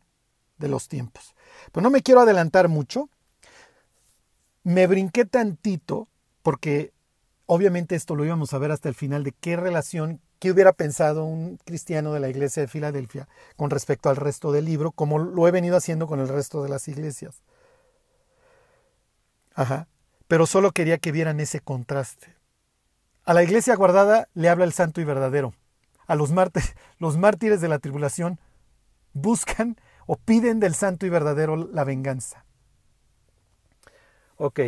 de 0.57 0.69
los 0.69 0.87
tiempos. 0.87 1.35
Pero 1.71 1.83
no 1.83 1.89
me 1.89 2.01
quiero 2.01 2.21
adelantar 2.21 2.67
mucho. 2.67 3.09
Me 4.63 4.85
brinqué 4.87 5.25
tantito 5.25 6.07
porque 6.43 6.93
obviamente 7.45 7.95
esto 7.95 8.15
lo 8.15 8.25
íbamos 8.25 8.53
a 8.53 8.59
ver 8.59 8.71
hasta 8.71 8.89
el 8.89 8.95
final 8.95 9.23
de 9.23 9.31
qué 9.31 9.55
relación, 9.55 10.21
qué 10.39 10.51
hubiera 10.51 10.73
pensado 10.73 11.25
un 11.25 11.57
cristiano 11.65 12.13
de 12.13 12.19
la 12.19 12.29
iglesia 12.29 12.61
de 12.61 12.67
Filadelfia 12.67 13.27
con 13.55 13.69
respecto 13.69 14.09
al 14.09 14.15
resto 14.15 14.51
del 14.51 14.65
libro, 14.65 14.91
como 14.91 15.19
lo 15.19 15.47
he 15.47 15.51
venido 15.51 15.77
haciendo 15.77 16.07
con 16.07 16.19
el 16.19 16.27
resto 16.27 16.63
de 16.63 16.69
las 16.69 16.87
iglesias. 16.87 17.41
Ajá. 19.55 19.87
Pero 20.27 20.45
solo 20.45 20.71
quería 20.71 20.97
que 20.97 21.11
vieran 21.11 21.39
ese 21.39 21.59
contraste. 21.59 22.35
A 23.25 23.33
la 23.33 23.43
iglesia 23.43 23.75
guardada 23.75 24.29
le 24.33 24.49
habla 24.49 24.65
el 24.65 24.73
santo 24.73 25.01
y 25.01 25.03
verdadero. 25.03 25.53
A 26.07 26.15
los 26.15 26.31
mártires, 26.31 26.75
los 26.97 27.17
mártires 27.17 27.61
de 27.61 27.67
la 27.67 27.79
tribulación 27.79 28.39
buscan 29.13 29.75
o 30.05 30.15
piden 30.15 30.59
del 30.59 30.73
santo 30.73 31.05
y 31.05 31.09
verdadero 31.09 31.55
la 31.55 31.83
venganza. 31.83 32.45
Ok, 34.43 34.59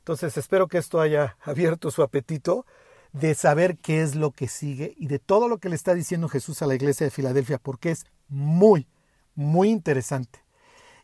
entonces 0.00 0.36
espero 0.36 0.68
que 0.68 0.76
esto 0.76 1.00
haya 1.00 1.38
abierto 1.40 1.90
su 1.90 2.02
apetito 2.02 2.66
de 3.12 3.34
saber 3.34 3.78
qué 3.78 4.02
es 4.02 4.14
lo 4.14 4.32
que 4.32 4.48
sigue 4.48 4.92
y 4.98 5.06
de 5.06 5.18
todo 5.18 5.48
lo 5.48 5.56
que 5.56 5.70
le 5.70 5.76
está 5.76 5.94
diciendo 5.94 6.28
Jesús 6.28 6.60
a 6.60 6.66
la 6.66 6.74
iglesia 6.74 7.06
de 7.06 7.10
Filadelfia, 7.10 7.56
porque 7.56 7.90
es 7.90 8.04
muy, 8.28 8.86
muy 9.34 9.70
interesante. 9.70 10.44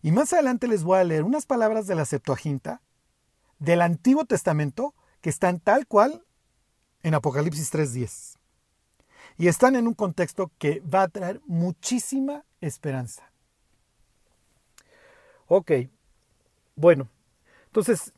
Y 0.03 0.13
más 0.13 0.35
adelante 0.35 0.69
les 0.69 0.85
voy 0.85 0.99
a 0.99 1.05
leer 1.05 1.23
unas 1.23 1.47
palabras 1.47 1.87
de 1.87 1.95
la 1.95 2.05
Septuaginta 2.05 2.83
del 3.59 3.81
Antiguo 3.81 4.27
Testamento 4.27 4.95
que 5.23 5.31
están 5.31 5.59
tal 5.59 5.87
cual 5.87 6.27
en 7.03 7.15
Apocalipsis 7.15 7.73
3.10. 7.73 8.37
Y 9.39 9.49
están 9.49 9.77
en 9.77 9.87
un 9.87 9.95
contexto 9.95 10.53
que 10.59 10.81
va 10.81 11.05
a 11.05 11.09
traer 11.09 11.41
muchísima 11.47 12.45
esperanza. 12.61 13.33
Ok, 15.47 15.73
bueno, 16.77 17.09
entonces 17.75 18.13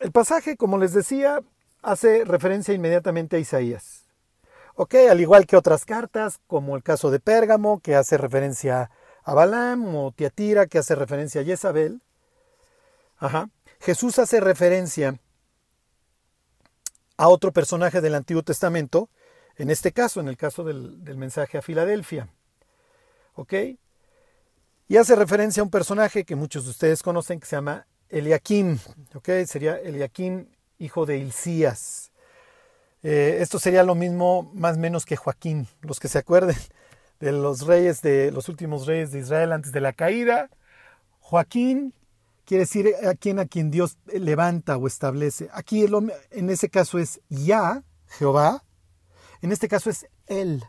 el 0.00 0.12
pasaje, 0.12 0.56
como 0.56 0.78
les 0.78 0.94
decía, 0.94 1.42
hace 1.82 2.24
referencia 2.24 2.72
inmediatamente 2.72 3.36
a 3.36 3.38
Isaías. 3.38 4.06
Ok, 4.76 4.94
al 5.10 5.20
igual 5.20 5.44
que 5.44 5.58
otras 5.58 5.84
cartas, 5.84 6.40
como 6.46 6.74
el 6.74 6.82
caso 6.82 7.10
de 7.10 7.20
Pérgamo, 7.20 7.80
que 7.80 7.94
hace 7.94 8.16
referencia 8.16 8.90
a 9.24 9.34
Balaam, 9.34 9.94
o 9.94 10.12
Tiatira, 10.12 10.68
que 10.68 10.78
hace 10.78 10.94
referencia 10.94 11.42
a 11.42 11.44
Jezabel. 11.44 12.00
Ajá. 13.18 13.50
Jesús 13.78 14.18
hace 14.18 14.40
referencia 14.40 15.20
a 17.18 17.28
otro 17.28 17.52
personaje 17.52 18.00
del 18.00 18.14
Antiguo 18.14 18.42
Testamento, 18.42 19.10
en 19.56 19.68
este 19.68 19.92
caso, 19.92 20.20
en 20.20 20.28
el 20.28 20.38
caso 20.38 20.64
del, 20.64 21.04
del 21.04 21.18
mensaje 21.18 21.58
a 21.58 21.62
Filadelfia. 21.62 22.30
¿Ok? 23.34 23.52
Y 24.88 24.96
hace 24.96 25.14
referencia 25.14 25.60
a 25.60 25.64
un 25.64 25.70
personaje 25.70 26.24
que 26.24 26.36
muchos 26.36 26.64
de 26.64 26.70
ustedes 26.70 27.02
conocen 27.02 27.38
que 27.38 27.46
se 27.46 27.56
llama 27.56 27.86
Eliakim, 28.10 28.78
¿ok? 29.14 29.28
Sería 29.46 29.76
Eliakim, 29.76 30.46
hijo 30.78 31.06
de 31.06 31.18
Hilcías. 31.18 32.10
Eh, 33.02 33.38
esto 33.40 33.58
sería 33.58 33.82
lo 33.84 33.94
mismo, 33.94 34.50
más 34.54 34.78
menos 34.78 35.04
que 35.04 35.16
Joaquín. 35.16 35.68
Los 35.82 36.00
que 36.00 36.08
se 36.08 36.18
acuerden 36.18 36.56
de 37.20 37.32
los 37.32 37.66
reyes 37.66 38.02
de 38.02 38.30
los 38.32 38.48
últimos 38.48 38.86
reyes 38.86 39.12
de 39.12 39.20
Israel 39.20 39.52
antes 39.52 39.72
de 39.72 39.80
la 39.80 39.92
caída. 39.92 40.50
Joaquín 41.20 41.94
quiere 42.44 42.62
decir 42.64 42.94
a 43.06 43.14
quien 43.14 43.38
a 43.38 43.46
quien 43.46 43.70
Dios 43.70 43.98
levanta 44.06 44.76
o 44.76 44.86
establece. 44.86 45.48
Aquí 45.52 45.84
en 46.30 46.50
ese 46.50 46.70
caso 46.70 46.98
es 46.98 47.20
Ya, 47.28 47.84
Jehová. 48.06 48.64
En 49.42 49.52
este 49.52 49.68
caso 49.68 49.90
es 49.90 50.06
Él. 50.26 50.64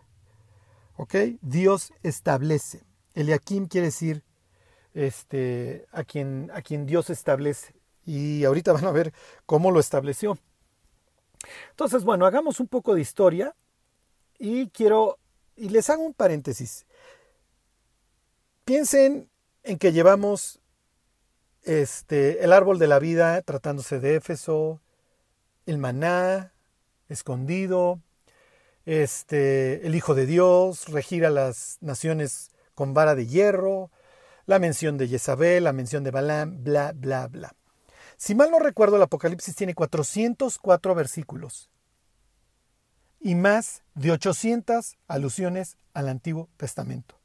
¿Ok? 0.98 1.16
Dios 1.42 1.94
establece. 2.04 2.84
Eliakim 3.14 3.68
quiere 3.68 3.88
decir 3.88 4.24
este, 5.00 5.86
a, 5.94 6.04
quien, 6.04 6.52
a 6.54 6.62
quien 6.62 6.86
Dios 6.86 7.10
establece. 7.10 7.74
Y 8.06 8.44
ahorita 8.44 8.74
van 8.74 8.86
a 8.86 8.92
ver 8.92 9.14
cómo 9.46 9.72
lo 9.72 9.80
estableció. 9.80 10.38
Entonces, 11.70 12.04
bueno, 12.04 12.26
hagamos 12.26 12.60
un 12.60 12.68
poco 12.68 12.94
de 12.94 13.02
historia 13.02 13.56
y 14.38 14.68
quiero, 14.70 15.18
y 15.56 15.70
les 15.70 15.90
hago 15.90 16.04
un 16.04 16.14
paréntesis. 16.14 16.86
Piensen 18.66 19.30
en 19.64 19.78
que 19.78 19.94
llevamos 19.94 20.60
este, 21.64 22.44
el 22.44 22.52
árbol 22.52 22.78
de 22.78 22.88
la 22.88 23.00
vida 23.00 23.42
tratándose 23.42 24.02
de 24.02 24.16
Éfeso, 24.16 24.82
el 25.66 25.78
maná 25.78 26.52
escondido, 27.08 28.02
este, 28.86 29.88
el 29.88 29.96
Hijo 29.96 30.14
de 30.14 30.26
Dios, 30.26 30.90
regir 30.90 31.26
a 31.26 31.30
las 31.30 31.78
naciones 31.80 32.52
con 32.76 32.94
vara 32.94 33.16
de 33.16 33.28
hierro, 33.28 33.92
la 34.50 34.58
mención 34.58 34.98
de 34.98 35.08
Jezabel, 35.08 35.66
la 35.66 35.74
mención 35.74 36.04
de 36.04 36.10
Balaam, 36.10 36.64
bla, 36.64 36.92
bla, 36.92 37.28
bla. 37.28 37.54
Si 38.18 38.34
mal 38.34 38.50
no 38.50 38.58
recuerdo, 38.58 38.96
el 38.96 39.04
Apocalipsis 39.04 39.56
tiene 39.56 39.76
404 39.76 40.96
versículos 40.96 41.70
y 43.20 43.36
más 43.36 43.84
de 43.94 44.10
800 44.10 44.98
alusiones 45.08 45.78
al 45.94 46.10
Antiguo 46.10 46.50
Testamento. 46.58 47.20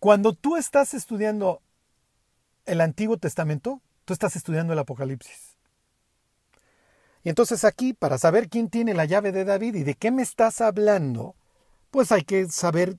Cuando 0.00 0.32
tú 0.32 0.56
estás 0.56 0.94
estudiando 0.94 1.62
el 2.64 2.80
Antiguo 2.80 3.18
Testamento, 3.18 3.80
tú 4.04 4.12
estás 4.12 4.34
estudiando 4.34 4.72
el 4.72 4.80
Apocalipsis. 4.80 5.56
Y 7.22 7.28
entonces 7.28 7.64
aquí, 7.64 7.92
para 7.92 8.18
saber 8.18 8.48
quién 8.48 8.68
tiene 8.68 8.94
la 8.94 9.04
llave 9.04 9.30
de 9.30 9.44
David 9.44 9.76
y 9.76 9.84
de 9.84 9.94
qué 9.94 10.10
me 10.10 10.22
estás 10.22 10.60
hablando, 10.60 11.36
pues 11.92 12.10
hay 12.10 12.22
que 12.22 12.48
saber 12.48 12.96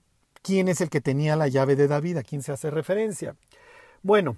quién 0.48 0.70
es 0.70 0.80
el 0.80 0.90
que 0.90 1.02
tenía 1.02 1.36
la 1.36 1.50
llave 1.50 1.76
de 1.76 1.90
David, 1.90 2.16
a 2.16 2.24
quién 2.24 2.42
se 2.42 2.54
hace 2.54 2.72
referencia. 2.72 3.36
Bueno, 4.02 4.38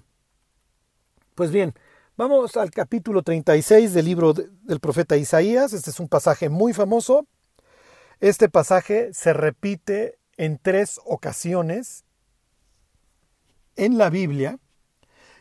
pues 1.36 1.52
bien, 1.52 1.72
vamos 2.16 2.56
al 2.56 2.72
capítulo 2.72 3.22
36 3.22 3.94
del 3.94 4.06
libro 4.06 4.32
del 4.32 4.80
profeta 4.80 5.16
Isaías. 5.16 5.72
Este 5.72 5.90
es 5.90 6.00
un 6.00 6.08
pasaje 6.08 6.48
muy 6.48 6.72
famoso. 6.72 7.28
Este 8.18 8.48
pasaje 8.48 9.14
se 9.14 9.32
repite 9.32 10.18
en 10.36 10.58
tres 10.58 11.00
ocasiones 11.04 12.04
en 13.76 13.96
la 13.96 14.10
Biblia 14.10 14.58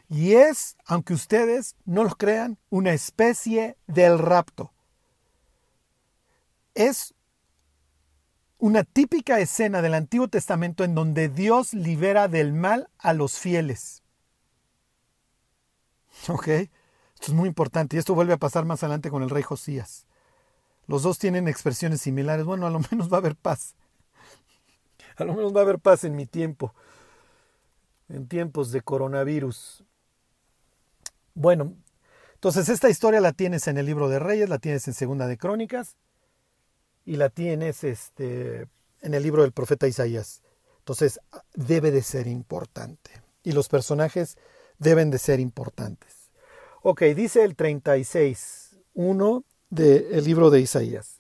y 0.08 0.34
es, 0.34 0.78
aunque 0.86 1.16
ustedes 1.16 1.76
no 1.86 2.04
lo 2.04 2.12
crean, 2.12 2.60
una 2.70 2.94
especie 2.94 3.76
del 3.88 4.20
rapto. 4.20 4.72
Es 6.76 7.16
una 8.60 8.84
típica 8.84 9.40
escena 9.40 9.82
del 9.82 9.94
Antiguo 9.94 10.28
Testamento 10.28 10.84
en 10.84 10.94
donde 10.94 11.30
Dios 11.30 11.74
libera 11.74 12.28
del 12.28 12.54
mal 12.54 12.90
a 12.98 13.14
los 13.14 13.40
fieles. 13.40 14.04
¿Ok? 16.28 16.48
Esto 16.48 16.72
es 17.22 17.34
muy 17.34 17.48
importante 17.48 17.96
y 17.96 18.00
esto 18.00 18.14
vuelve 18.14 18.34
a 18.34 18.38
pasar 18.38 18.66
más 18.66 18.84
adelante 18.84 19.10
con 19.10 19.24
el 19.24 19.30
rey 19.30 19.44
Josías. 19.44 20.06
Los 20.88 21.04
dos 21.04 21.20
tienen 21.20 21.48
expresiones 21.48 22.02
similares. 22.02 22.46
Bueno, 22.46 22.68
a 22.68 22.70
lo 22.70 22.82
menos 22.92 23.12
va 23.12 23.18
a 23.18 23.20
haber 23.20 23.36
paz. 23.36 23.76
A 25.16 25.24
lo 25.24 25.34
menos 25.34 25.56
va 25.56 25.62
a 25.62 25.64
haber 25.64 25.80
paz 25.80 26.04
en 26.04 26.16
mi 26.16 26.26
tiempo. 26.26 26.74
En 28.10 28.28
tiempos 28.28 28.72
de 28.72 28.82
coronavirus. 28.82 29.84
Bueno, 31.34 31.74
entonces 32.34 32.68
esta 32.68 32.90
historia 32.90 33.22
la 33.22 33.32
tienes 33.32 33.68
en 33.68 33.78
el 33.78 33.86
libro 33.86 34.10
de 34.10 34.20
Reyes, 34.20 34.50
la 34.50 34.60
tienes 34.60 34.86
en 34.88 34.94
Segunda 34.94 35.28
de 35.28 35.38
Crónicas 35.38 35.96
y 37.10 37.16
la 37.16 37.30
tienes 37.30 37.84
este, 37.84 38.68
en 39.02 39.16
el 39.16 39.24
libro 39.24 39.42
del 39.42 39.52
profeta 39.52 39.88
Isaías. 39.88 40.44
Entonces 40.78 41.20
debe 41.56 41.90
de 41.90 42.04
ser 42.04 42.28
importante 42.28 43.10
y 43.42 43.52
los 43.52 43.68
personajes 43.68 44.38
deben 44.78 45.10
de 45.10 45.18
ser 45.18 45.40
importantes. 45.40 46.30
Ok, 46.84 47.02
dice 47.16 47.44
el 47.44 47.56
36, 47.56 48.78
1 48.94 49.44
del 49.72 50.24
libro 50.24 50.52
de 50.52 50.62
Isaías. 50.62 51.18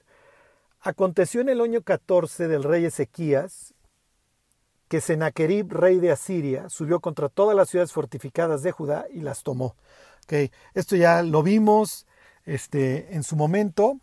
Aconteció 0.79 1.41
en 1.41 1.49
el 1.49 1.59
año 1.59 1.81
14 1.81 2.47
del 2.47 2.63
rey 2.63 2.85
Ezequías 2.85 3.73
que 4.89 5.01
Sennacherib, 5.01 5.71
rey 5.71 5.99
de 5.99 6.11
Asiria, 6.11 6.69
subió 6.69 6.99
contra 6.99 7.29
todas 7.29 7.55
las 7.55 7.67
ciudades 7.67 7.93
fortificadas 7.93 8.61
de 8.61 8.71
Judá 8.71 9.07
y 9.11 9.21
las 9.21 9.41
tomó. 9.41 9.75
Esto 10.75 10.95
ya 10.95 11.23
lo 11.23 11.41
vimos 11.41 12.05
este, 12.45 13.15
en 13.15 13.23
su 13.23 13.35
momento. 13.35 13.99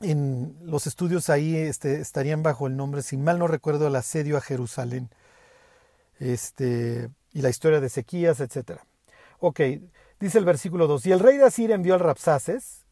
En 0.00 0.56
los 0.62 0.86
estudios 0.86 1.30
ahí 1.30 1.56
este, 1.56 2.00
estarían 2.00 2.42
bajo 2.42 2.66
el 2.66 2.76
nombre, 2.76 3.02
si 3.02 3.16
mal 3.16 3.38
no 3.38 3.46
recuerdo, 3.46 3.86
el 3.86 3.96
asedio 3.96 4.36
a 4.36 4.40
Jerusalén. 4.40 5.10
Este, 6.18 7.10
y 7.32 7.42
la 7.42 7.50
historia 7.50 7.80
de 7.80 7.86
Ezequías, 7.86 8.40
etc. 8.40 8.80
Ok, 9.38 9.60
dice 10.20 10.38
el 10.38 10.44
versículo 10.44 10.86
2. 10.86 11.06
Y 11.06 11.12
el 11.12 11.20
rey 11.20 11.36
de 11.36 11.44
Asiria 11.44 11.74
envió 11.74 11.94
al 11.94 12.00
Rapsaces, 12.00 12.84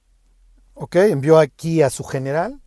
ok, 0.75 0.97
envió 0.97 1.39
aquí 1.39 1.83
a 1.83 1.91
su 1.91 2.05
general, 2.05 2.61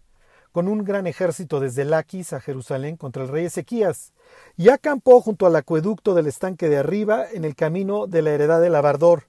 con 0.51 0.67
un 0.67 0.83
gran 0.83 1.07
ejército 1.07 1.59
desde 1.59 1.83
Laquis 1.83 2.31
a 2.31 2.39
Jerusalén 2.39 2.95
contra 2.95 3.23
el 3.23 3.29
rey 3.29 3.45
Ezequías, 3.45 4.13
y 4.55 4.69
acampó 4.69 5.19
junto 5.19 5.47
al 5.47 5.55
acueducto 5.55 6.13
del 6.13 6.27
estanque 6.27 6.69
de 6.69 6.77
arriba 6.77 7.25
en 7.31 7.43
el 7.43 7.55
camino 7.55 8.07
de 8.07 8.21
la 8.21 8.31
heredad 8.31 8.61
del 8.61 8.73
Labardor, 8.73 9.27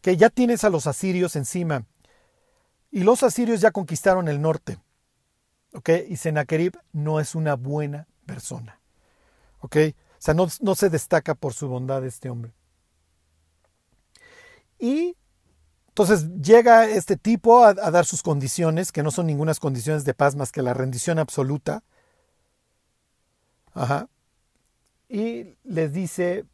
que 0.00 0.16
ya 0.16 0.30
tienes 0.30 0.64
a 0.64 0.70
los 0.70 0.86
asirios 0.86 1.34
encima. 1.34 1.86
Y 2.90 3.02
los 3.02 3.22
asirios 3.22 3.60
ya 3.60 3.70
conquistaron 3.70 4.28
el 4.28 4.40
norte. 4.40 4.78
¿Ok? 5.72 5.90
Y 6.08 6.16
Sennacherib 6.16 6.78
no 6.92 7.20
es 7.20 7.34
una 7.34 7.54
buena 7.54 8.08
persona. 8.26 8.80
¿Ok? 9.60 9.76
O 9.76 10.20
sea, 10.20 10.34
no, 10.34 10.48
no 10.60 10.74
se 10.74 10.90
destaca 10.90 11.34
por 11.34 11.52
su 11.52 11.68
bondad 11.68 12.04
este 12.04 12.30
hombre. 12.30 12.52
Y 14.78 15.16
entonces 15.88 16.28
llega 16.40 16.86
este 16.86 17.16
tipo 17.16 17.64
a, 17.64 17.70
a, 17.70 17.90
dar 17.90 18.06
sus 18.06 18.22
condiciones, 18.22 18.92
que 18.92 19.02
no 19.02 19.10
son 19.10 19.26
ninguna 19.26 19.54
condiciones 19.54 20.04
de 20.04 20.14
paz 20.14 20.36
más 20.36 20.52
que 20.52 20.62
la 20.62 20.74
rendición 20.74 21.18
absoluta. 21.18 21.82
Ajá. 23.74 24.08
Y 25.08 25.56
les 25.64 25.92
dice, 25.92 26.44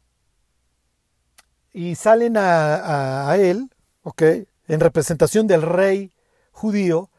y 1.75 1.95
salen 1.95 2.35
a, 2.37 3.35
él, 3.37 3.69
¿ok? 4.03 4.21
En 4.69 4.79
representación 4.79 5.45
del 5.45 5.61
rey 5.61 6.13
judío. 6.55 7.09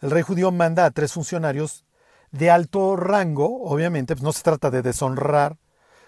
El 0.00 0.10
rey 0.10 0.22
judío 0.22 0.52
manda 0.52 0.84
a 0.84 0.90
tres 0.90 1.12
funcionarios 1.12 1.84
de 2.30 2.50
alto 2.50 2.96
rango, 2.96 3.62
obviamente, 3.64 4.14
pues 4.14 4.22
no 4.22 4.32
se 4.32 4.42
trata 4.42 4.70
de 4.70 4.82
deshonrar, 4.82 5.56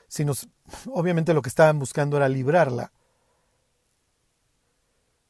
sino 0.08 0.34
obviamente 0.92 1.34
lo 1.34 1.42
que 1.42 1.48
estaban 1.48 1.78
buscando 1.78 2.16
era 2.16 2.28
librarla. 2.28 2.92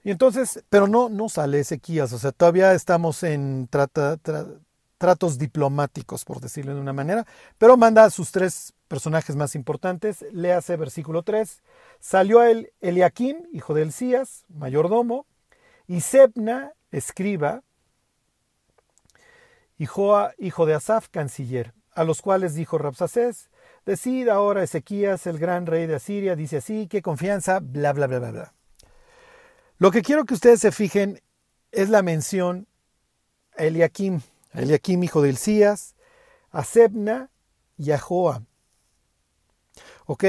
Y 0.03 0.11
entonces, 0.11 0.65
pero 0.69 0.87
no, 0.87 1.09
no 1.09 1.29
sale 1.29 1.61
Ezequías, 1.61 2.13
o 2.13 2.19
sea, 2.19 2.33
todavía 2.33 2.73
estamos 2.75 3.23
en 3.23 3.69
tratos 3.69 5.39
diplomáticos, 5.39 6.25
por 6.25 6.41
decirlo 6.41 6.75
de 6.75 6.81
una 6.81 6.93
manera, 6.93 7.27
pero 7.59 7.77
manda 7.77 8.05
a 8.05 8.11
sus 8.11 8.31
tres 8.31 8.73
personajes 8.87 9.35
más 9.35 9.55
importantes. 9.57 10.25
Léase 10.33 10.77
versículo 10.77 11.23
3. 11.23 11.61
Salió 11.99 12.43
él 12.43 12.73
Eliakim, 12.81 13.49
hijo 13.53 13.75
de 13.75 13.83
Elías, 13.83 14.45
mayordomo, 14.49 15.27
y 15.89 16.01
Sebna, 16.01 16.73
escriba, 16.91 17.63
y 19.79 19.87
Joa, 19.87 20.33
hijo 20.39 20.67
de 20.67 20.75
Asaf, 20.75 21.09
canciller, 21.09 21.75
a 21.93 22.05
los 22.05 22.23
cuales 22.23 22.55
dijo 22.55 22.79
Rapsacés, 22.79 23.51
decid 23.85 24.29
ahora 24.29 24.63
Ezequías, 24.63 25.27
el 25.27 25.39
gran 25.39 25.67
rey 25.67 25.87
de 25.87 25.97
Asiria, 25.97 26.35
dice 26.37 26.59
así, 26.59 26.87
qué 26.89 27.03
confianza, 27.03 27.61
bla, 27.61 27.93
bla, 27.93 28.07
bla, 28.07 28.19
bla, 28.19 28.31
bla. 28.31 28.55
Lo 29.79 29.91
que 29.91 30.03
quiero 30.03 30.25
que 30.25 30.35
ustedes 30.35 30.61
se 30.61 30.73
fijen 30.73 31.21
es 31.73 31.91
la 31.91 32.03
mención 32.03 32.67
a 33.57 33.65
Eliakim, 33.65 34.23
Eliakim, 34.55 35.03
hijo 35.03 35.21
de 35.21 35.31
Elías, 35.31 35.95
a 36.51 36.65
Sebna 36.65 37.31
y 37.77 37.91
a 37.91 37.99
Joa. 37.99 38.43
¿Ok? 40.07 40.25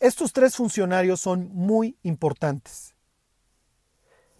Estos 0.00 0.32
tres 0.32 0.56
funcionarios 0.56 1.20
son 1.20 1.48
muy 1.52 1.96
importantes. 2.02 2.95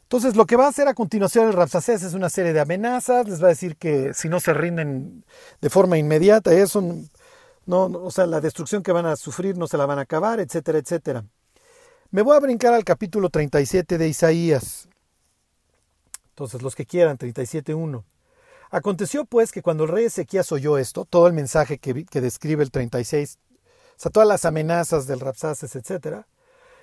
Entonces, 0.06 0.36
lo 0.36 0.46
que 0.46 0.54
va 0.54 0.66
a 0.66 0.68
hacer 0.68 0.86
a 0.86 0.94
continuación 0.94 1.48
el 1.48 1.52
Rapsacés 1.52 2.04
es 2.04 2.14
una 2.14 2.30
serie 2.30 2.52
de 2.52 2.60
amenazas, 2.60 3.28
les 3.28 3.42
va 3.42 3.46
a 3.46 3.50
decir 3.50 3.76
que 3.76 4.14
si 4.14 4.28
no 4.28 4.38
se 4.38 4.54
rinden 4.54 5.24
de 5.60 5.68
forma 5.68 5.98
inmediata, 5.98 6.52
eso, 6.52 6.80
no, 7.66 7.86
o 7.86 8.10
sea, 8.12 8.26
la 8.26 8.40
destrucción 8.40 8.84
que 8.84 8.92
van 8.92 9.06
a 9.06 9.16
sufrir 9.16 9.58
no 9.58 9.66
se 9.66 9.76
la 9.76 9.84
van 9.84 9.98
a 9.98 10.02
acabar, 10.02 10.38
etcétera, 10.38 10.78
etcétera. 10.78 11.24
Me 12.12 12.22
voy 12.22 12.36
a 12.36 12.40
brincar 12.40 12.72
al 12.72 12.84
capítulo 12.84 13.30
37 13.30 13.98
de 13.98 14.08
Isaías. 14.08 14.88
Entonces, 16.28 16.62
los 16.62 16.76
que 16.76 16.86
quieran, 16.86 17.18
37.1. 17.18 18.04
Aconteció 18.70 19.24
pues 19.24 19.50
que 19.50 19.62
cuando 19.62 19.84
el 19.84 19.90
rey 19.90 20.04
Ezequías 20.04 20.52
oyó 20.52 20.78
esto, 20.78 21.04
todo 21.04 21.26
el 21.26 21.32
mensaje 21.32 21.78
que, 21.78 22.04
que 22.04 22.20
describe 22.20 22.62
el 22.62 22.70
36 22.70 23.38
o 23.96 23.98
sea, 23.98 24.10
todas 24.10 24.28
las 24.28 24.44
amenazas 24.44 25.06
del 25.06 25.20
Rapsaces, 25.20 25.74
etc. 25.74 26.26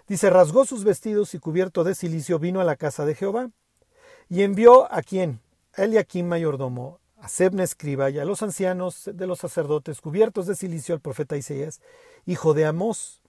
Dice, 0.07 0.29
rasgó 0.29 0.65
sus 0.65 0.83
vestidos 0.83 1.33
y 1.33 1.39
cubierto 1.39 1.83
de 1.83 1.95
silicio 1.95 2.39
vino 2.39 2.59
a 2.59 2.65
la 2.65 2.75
casa 2.75 3.05
de 3.05 3.15
Jehová 3.15 3.49
y 4.29 4.43
envió 4.43 4.91
a 4.91 5.01
quién? 5.01 5.41
A 5.75 5.83
Eliakim 5.83 6.27
mayordomo, 6.27 6.99
a 7.17 7.29
Sebna 7.29 7.63
escriba 7.63 8.09
y 8.09 8.19
a 8.19 8.25
los 8.25 8.43
ancianos 8.43 9.09
de 9.13 9.27
los 9.27 9.39
sacerdotes 9.39 10.01
cubiertos 10.01 10.45
de 10.45 10.55
silicio 10.55 10.93
al 10.93 11.01
profeta 11.01 11.37
Isaías, 11.37 11.79
hijo 12.25 12.53
de 12.53 12.65
Amós. 12.65 13.21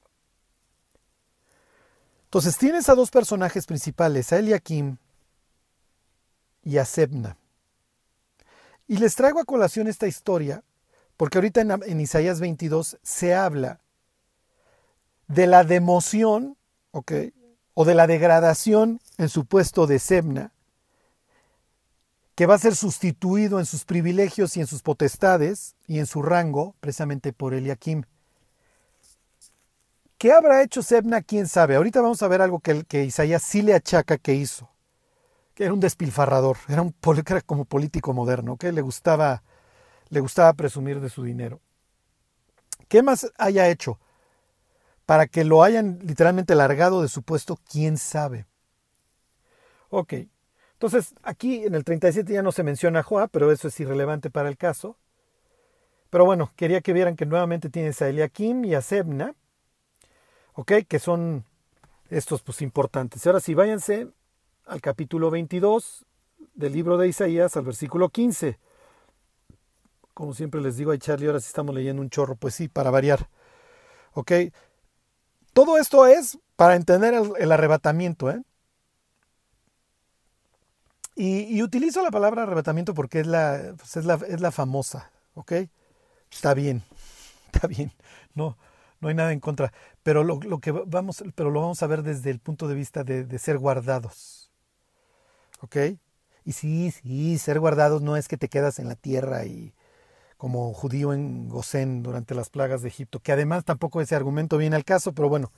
Entonces 2.25 2.59
tienes 2.59 2.89
a 2.89 2.97
dos 2.97 3.11
personajes 3.11 3.67
principales, 3.67 4.33
a 4.33 4.39
Eliakim 4.39 4.97
y 6.65 6.79
a 6.79 6.85
Sebna. 6.85 7.37
Y 8.89 8.99
les 8.99 9.15
traigo 9.15 9.41
a 9.41 9.45
colación 9.45 9.87
esta 9.87 10.09
historia 10.09 10.65
porque 11.17 11.39
ahorita 11.39 11.61
en, 11.61 12.01
Isaías 12.01 12.41
22 12.41 12.99
se 13.03 13.35
habla 13.35 13.81
de 15.29 15.47
la 15.47 15.65
democión, 15.65 16.57
O 17.75 17.85
de 17.85 17.95
la 17.95 18.07
degradación 18.07 19.01
en 19.19 19.29
su 19.29 19.47
puesto 19.47 19.87
de 19.87 19.99
Semna, 19.99 20.53
que 22.35 22.47
va 22.47 22.55
a 22.55 22.59
ser 22.59 22.75
sustituido 22.75 23.59
en 23.59 23.67
sus 23.67 23.85
privilegios 23.85 24.57
y 24.57 24.61
en 24.61 24.67
sus 24.67 24.83
potestades 24.83 25.77
y 25.87 25.99
en 25.99 26.07
su 26.07 26.23
rango 26.23 26.75
precisamente 26.81 27.33
por 27.33 27.55
Eliakim. 27.55 28.05
¿Qué 30.19 30.33
habrá 30.33 30.63
hecho 30.63 30.83
Sebna? 30.83 31.23
¿Quién 31.23 31.47
sabe? 31.49 31.77
Ahorita 31.77 32.01
vamos 32.01 32.23
a 32.23 32.29
ver 32.29 32.41
algo 32.41 32.61
que, 32.61 33.05
Isaías 33.05 33.43
sí 33.43 33.63
le 33.63 33.75
achaca 33.75 34.17
que 34.19 34.35
hizo. 34.35 34.71
Que 35.55 35.65
era 35.65 35.73
un 35.73 35.81
despilfarrador, 35.81 36.57
era, 36.69 36.83
un, 36.83 36.95
como 37.47 37.65
político 37.65 38.13
moderno, 38.13 38.57
que 38.57 38.73
le 38.73 38.81
gustaba, 38.81 39.43
le 40.09 40.21
gustaba 40.21 40.53
presumir 40.55 41.01
de 41.01 41.11
su 41.11 41.23
dinero. 41.23 41.61
¿Qué 42.89 43.03
más 43.03 43.31
haya 43.39 43.69
hecho? 43.69 43.99
Para 45.07 45.27
que 45.27 45.45
lo 45.45 45.63
hayan 45.63 45.99
literalmente 46.03 46.55
largado 46.55 47.03
de 47.03 47.09
su 47.09 47.23
puesto, 47.23 47.59
quién 47.71 47.99
sabe. 47.99 48.47
Ok, 49.91 50.15
entonces 50.73 51.15
aquí 51.23 51.65
en 51.65 51.75
el 51.75 51.85
37 51.85 52.33
ya 52.33 52.43
no 52.43 52.53
se 52.53 52.63
menciona 52.63 53.01
a 53.01 53.03
Joab, 53.03 53.31
pero 53.31 53.53
eso 53.53 53.69
es 53.69 53.79
irrelevante 53.81 54.31
para 54.31 54.49
el 54.49 54.57
caso. 54.57 54.97
Pero 56.11 56.25
bueno, 56.25 56.53
quería 56.57 56.81
que 56.81 56.93
vieran 56.93 57.17
que 57.17 57.27
nuevamente 57.27 57.71
tienes 57.71 58.01
a 58.03 58.09
Eliakim 58.09 58.65
y 58.65 58.75
a 58.75 58.83
Sebna, 58.83 59.35
ok, 60.55 60.73
que 60.89 60.99
son 60.99 61.45
estos 62.09 62.43
pues 62.43 62.63
importantes. 62.63 63.27
Ahora 63.27 63.41
sí, 63.41 63.55
váyanse 63.55 64.09
al 64.67 64.81
capítulo 64.81 65.31
22 65.31 66.07
del 66.55 66.73
libro 66.73 66.97
de 66.97 67.09
Isaías, 67.09 67.57
al 67.57 67.65
versículo 67.65 68.09
15. 68.09 68.59
Como 70.13 70.35
siempre 70.35 70.61
les 70.61 70.77
digo 70.77 70.93
a 70.93 70.99
Charlie, 70.99 71.27
ahora 71.27 71.41
sí 71.41 71.49
estamos 71.49 71.75
leyendo 71.75 72.01
un 72.01 72.11
chorro, 72.11 72.37
pues 72.37 72.55
sí, 72.55 72.69
para 72.69 72.91
variar. 72.91 73.29
Ok, 74.13 74.33
todo 75.55 75.79
esto 75.79 76.07
es 76.07 76.39
para 76.57 76.77
entender 76.77 77.15
el, 77.15 77.53
arrebatamiento, 77.53 78.31
¿eh? 78.31 78.43
Y, 81.17 81.63
utilizo 81.63 82.03
la 82.03 82.11
palabra 82.11 82.43
arrebatamiento 82.43 82.93
porque 82.93 83.21
es 83.21 83.27
la, 83.27 83.75
pues 83.77 83.97
es 83.97 84.41
la, 84.41 84.51
famosa, 84.51 85.13
¿ok? 85.35 85.53
Está 86.31 86.55
bien, 86.55 86.83
está 87.53 87.69
bien, 87.69 87.93
no, 88.35 88.59
no 89.01 89.09
hay 89.09 89.15
nada 89.15 89.33
en 89.33 89.39
contra, 89.39 89.73
pero 90.03 90.25
lo, 90.25 90.41
que 90.61 90.73
vamos, 90.73 91.23
pero 91.37 91.51
lo 91.51 91.61
vamos 91.61 91.83
a 91.83 91.87
ver 91.87 92.03
desde 92.03 92.31
el 92.31 92.41
punto 92.41 92.67
de 92.67 92.75
vista 92.75 93.05
de, 93.05 93.25
de 93.25 93.39
ser 93.39 93.59
guardados, 93.59 94.51
¿ok? 95.61 95.77
Y 96.45 96.53
sí, 96.53 96.91
sí, 96.91 97.39
ser 97.39 97.61
guardados 97.61 98.03
no 98.03 98.17
es 98.17 98.27
que 98.27 98.37
te 98.37 98.49
quedas 98.49 98.79
en 98.81 98.89
la 98.89 98.97
tierra 98.97 99.45
y 99.45 99.73
como 100.45 100.75
judío 100.75 101.15
en 101.15 101.49
Gosén 101.49 102.03
durante 102.03 102.35
las 102.35 102.51
plagas 102.51 102.83
de 102.83 102.89
Egipto, 102.89 103.19
que 103.19 103.33
además 103.33 103.65
tampoco 103.65 104.03
ese 104.03 104.15
argumento 104.15 104.59
viene 104.59 104.77
al 104.77 104.85
caso, 104.85 105.15
pero 105.15 105.31
bueno, 105.31 105.51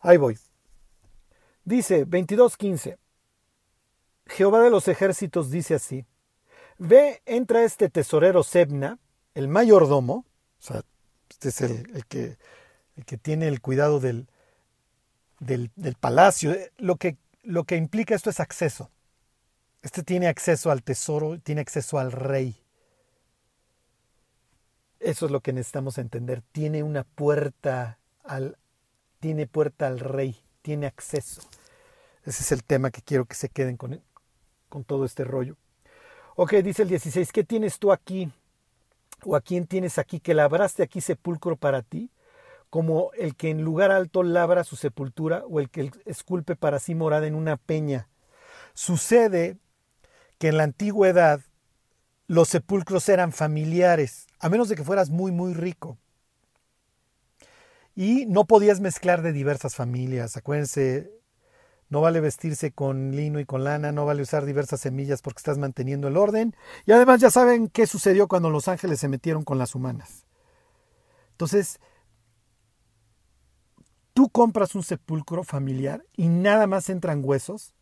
ahí 0.00 0.16
voy. 0.16 0.38
Dice 1.66 2.06
22.15. 2.06 2.96
Jehová 4.24 4.62
de 4.62 4.70
los 4.70 4.88
ejércitos 4.88 5.50
dice 5.50 5.74
así, 5.74 6.06
ve, 6.78 7.20
entra 7.26 7.62
este 7.62 7.90
tesorero 7.90 8.42
Sebna, 8.42 8.98
el 9.34 9.48
mayordomo, 9.48 10.24
o 10.60 10.62
sea, 10.62 10.80
este 11.28 11.50
es 11.50 11.60
el, 11.60 12.06
que, 12.06 12.38
el 12.96 13.04
que 13.04 13.18
tiene 13.18 13.48
el 13.48 13.60
cuidado 13.60 14.00
del, 14.00 14.28
del, 15.40 15.70
palacio, 16.00 16.56
lo 16.78 16.96
que, 16.96 17.18
lo 17.42 17.64
que 17.64 17.76
implica 17.76 18.14
esto 18.14 18.30
es 18.30 18.40
acceso. 18.40 18.90
Este 19.82 20.02
tiene 20.02 20.26
acceso 20.26 20.70
al 20.70 20.82
tesoro, 20.82 21.38
tiene 21.38 21.60
acceso 21.60 21.98
al 21.98 22.12
rey. 22.12 22.62
Eso 25.00 25.26
es 25.26 25.32
lo 25.32 25.40
que 25.40 25.52
necesitamos 25.52 25.98
entender. 25.98 26.42
Tiene 26.52 26.82
una 26.82 27.04
puerta 27.04 27.98
al, 28.24 28.58
tiene 29.20 29.46
puerta 29.46 29.86
al 29.86 30.00
rey, 30.00 30.36
tiene 30.62 30.86
acceso. 30.86 31.42
Ese 32.24 32.42
es 32.42 32.52
el 32.52 32.64
tema 32.64 32.90
que 32.90 33.02
quiero 33.02 33.24
que 33.24 33.34
se 33.34 33.48
queden 33.48 33.76
con, 33.76 34.02
con 34.68 34.84
todo 34.84 35.04
este 35.04 35.24
rollo. 35.24 35.56
Ok, 36.36 36.54
dice 36.54 36.82
el 36.82 36.88
16, 36.88 37.32
¿qué 37.32 37.42
tienes 37.42 37.80
tú 37.80 37.90
aquí? 37.90 38.30
¿O 39.24 39.34
a 39.34 39.40
quién 39.40 39.66
tienes 39.66 39.98
aquí 39.98 40.20
que 40.20 40.34
labraste 40.34 40.84
aquí 40.84 41.00
sepulcro 41.00 41.56
para 41.56 41.82
ti? 41.82 42.12
Como 42.70 43.10
el 43.14 43.34
que 43.34 43.50
en 43.50 43.62
lugar 43.62 43.90
alto 43.90 44.22
labra 44.22 44.62
su 44.62 44.76
sepultura 44.76 45.42
o 45.48 45.58
el 45.58 45.70
que 45.70 45.90
esculpe 46.04 46.54
para 46.54 46.78
sí 46.78 46.94
morada 46.94 47.26
en 47.26 47.34
una 47.34 47.56
peña. 47.56 48.08
Sucede 48.74 49.56
que 50.38 50.48
en 50.48 50.58
la 50.58 50.62
antigüedad 50.62 51.40
los 52.28 52.48
sepulcros 52.48 53.08
eran 53.08 53.32
familiares, 53.32 54.27
a 54.40 54.48
menos 54.48 54.68
de 54.68 54.76
que 54.76 54.84
fueras 54.84 55.10
muy, 55.10 55.32
muy 55.32 55.54
rico. 55.54 55.98
Y 57.94 58.26
no 58.26 58.46
podías 58.46 58.80
mezclar 58.80 59.22
de 59.22 59.32
diversas 59.32 59.74
familias. 59.74 60.36
Acuérdense, 60.36 61.10
no 61.88 62.00
vale 62.00 62.20
vestirse 62.20 62.70
con 62.70 63.16
lino 63.16 63.40
y 63.40 63.44
con 63.44 63.64
lana, 63.64 63.92
no 63.92 64.04
vale 64.04 64.22
usar 64.22 64.44
diversas 64.44 64.80
semillas 64.80 65.22
porque 65.22 65.38
estás 65.38 65.58
manteniendo 65.58 66.08
el 66.08 66.16
orden. 66.16 66.54
Y 66.86 66.92
además 66.92 67.20
ya 67.20 67.30
saben 67.30 67.68
qué 67.68 67.86
sucedió 67.86 68.28
cuando 68.28 68.50
los 68.50 68.68
ángeles 68.68 69.00
se 69.00 69.08
metieron 69.08 69.42
con 69.42 69.58
las 69.58 69.74
humanas. 69.74 70.26
Entonces, 71.32 71.80
tú 74.12 74.28
compras 74.28 74.74
un 74.74 74.82
sepulcro 74.82 75.42
familiar 75.44 76.04
y 76.16 76.28
nada 76.28 76.66
más 76.66 76.90
entran 76.90 77.22
huesos 77.24 77.74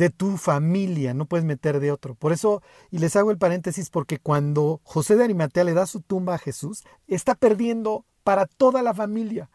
de 0.00 0.08
tu 0.08 0.38
familia, 0.38 1.12
no 1.12 1.26
puedes 1.26 1.44
meter 1.44 1.78
de 1.78 1.92
otro. 1.92 2.14
Por 2.14 2.32
eso, 2.32 2.62
y 2.90 3.00
les 3.00 3.16
hago 3.16 3.30
el 3.30 3.36
paréntesis, 3.36 3.90
porque 3.90 4.18
cuando 4.18 4.80
José 4.82 5.14
de 5.14 5.24
Arimatea 5.24 5.62
le 5.62 5.74
da 5.74 5.86
su 5.86 6.00
tumba 6.00 6.36
a 6.36 6.38
Jesús, 6.38 6.84
está 7.06 7.34
perdiendo 7.34 8.06
para 8.24 8.46
toda 8.46 8.82
la 8.82 8.94
familia 8.94 9.50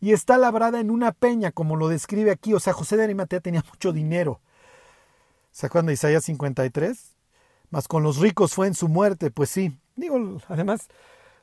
y 0.00 0.12
está 0.12 0.38
labrada 0.38 0.80
en 0.80 0.90
una 0.90 1.12
peña, 1.12 1.52
como 1.52 1.76
lo 1.76 1.88
describe 1.88 2.30
aquí. 2.30 2.54
O 2.54 2.60
sea, 2.60 2.72
José 2.72 2.96
de 2.96 3.04
Arimatea 3.04 3.40
tenía 3.40 3.62
mucho 3.68 3.92
dinero. 3.92 4.40
¿Se 5.50 5.66
acuerdan 5.66 5.88
de 5.88 5.92
Isaías 5.92 6.24
53? 6.24 7.16
Más 7.68 7.86
con 7.86 8.02
los 8.02 8.16
ricos 8.16 8.54
fue 8.54 8.68
en 8.68 8.74
su 8.74 8.88
muerte, 8.88 9.30
pues 9.30 9.50
sí. 9.50 9.76
Digo, 9.96 10.38
además, 10.48 10.88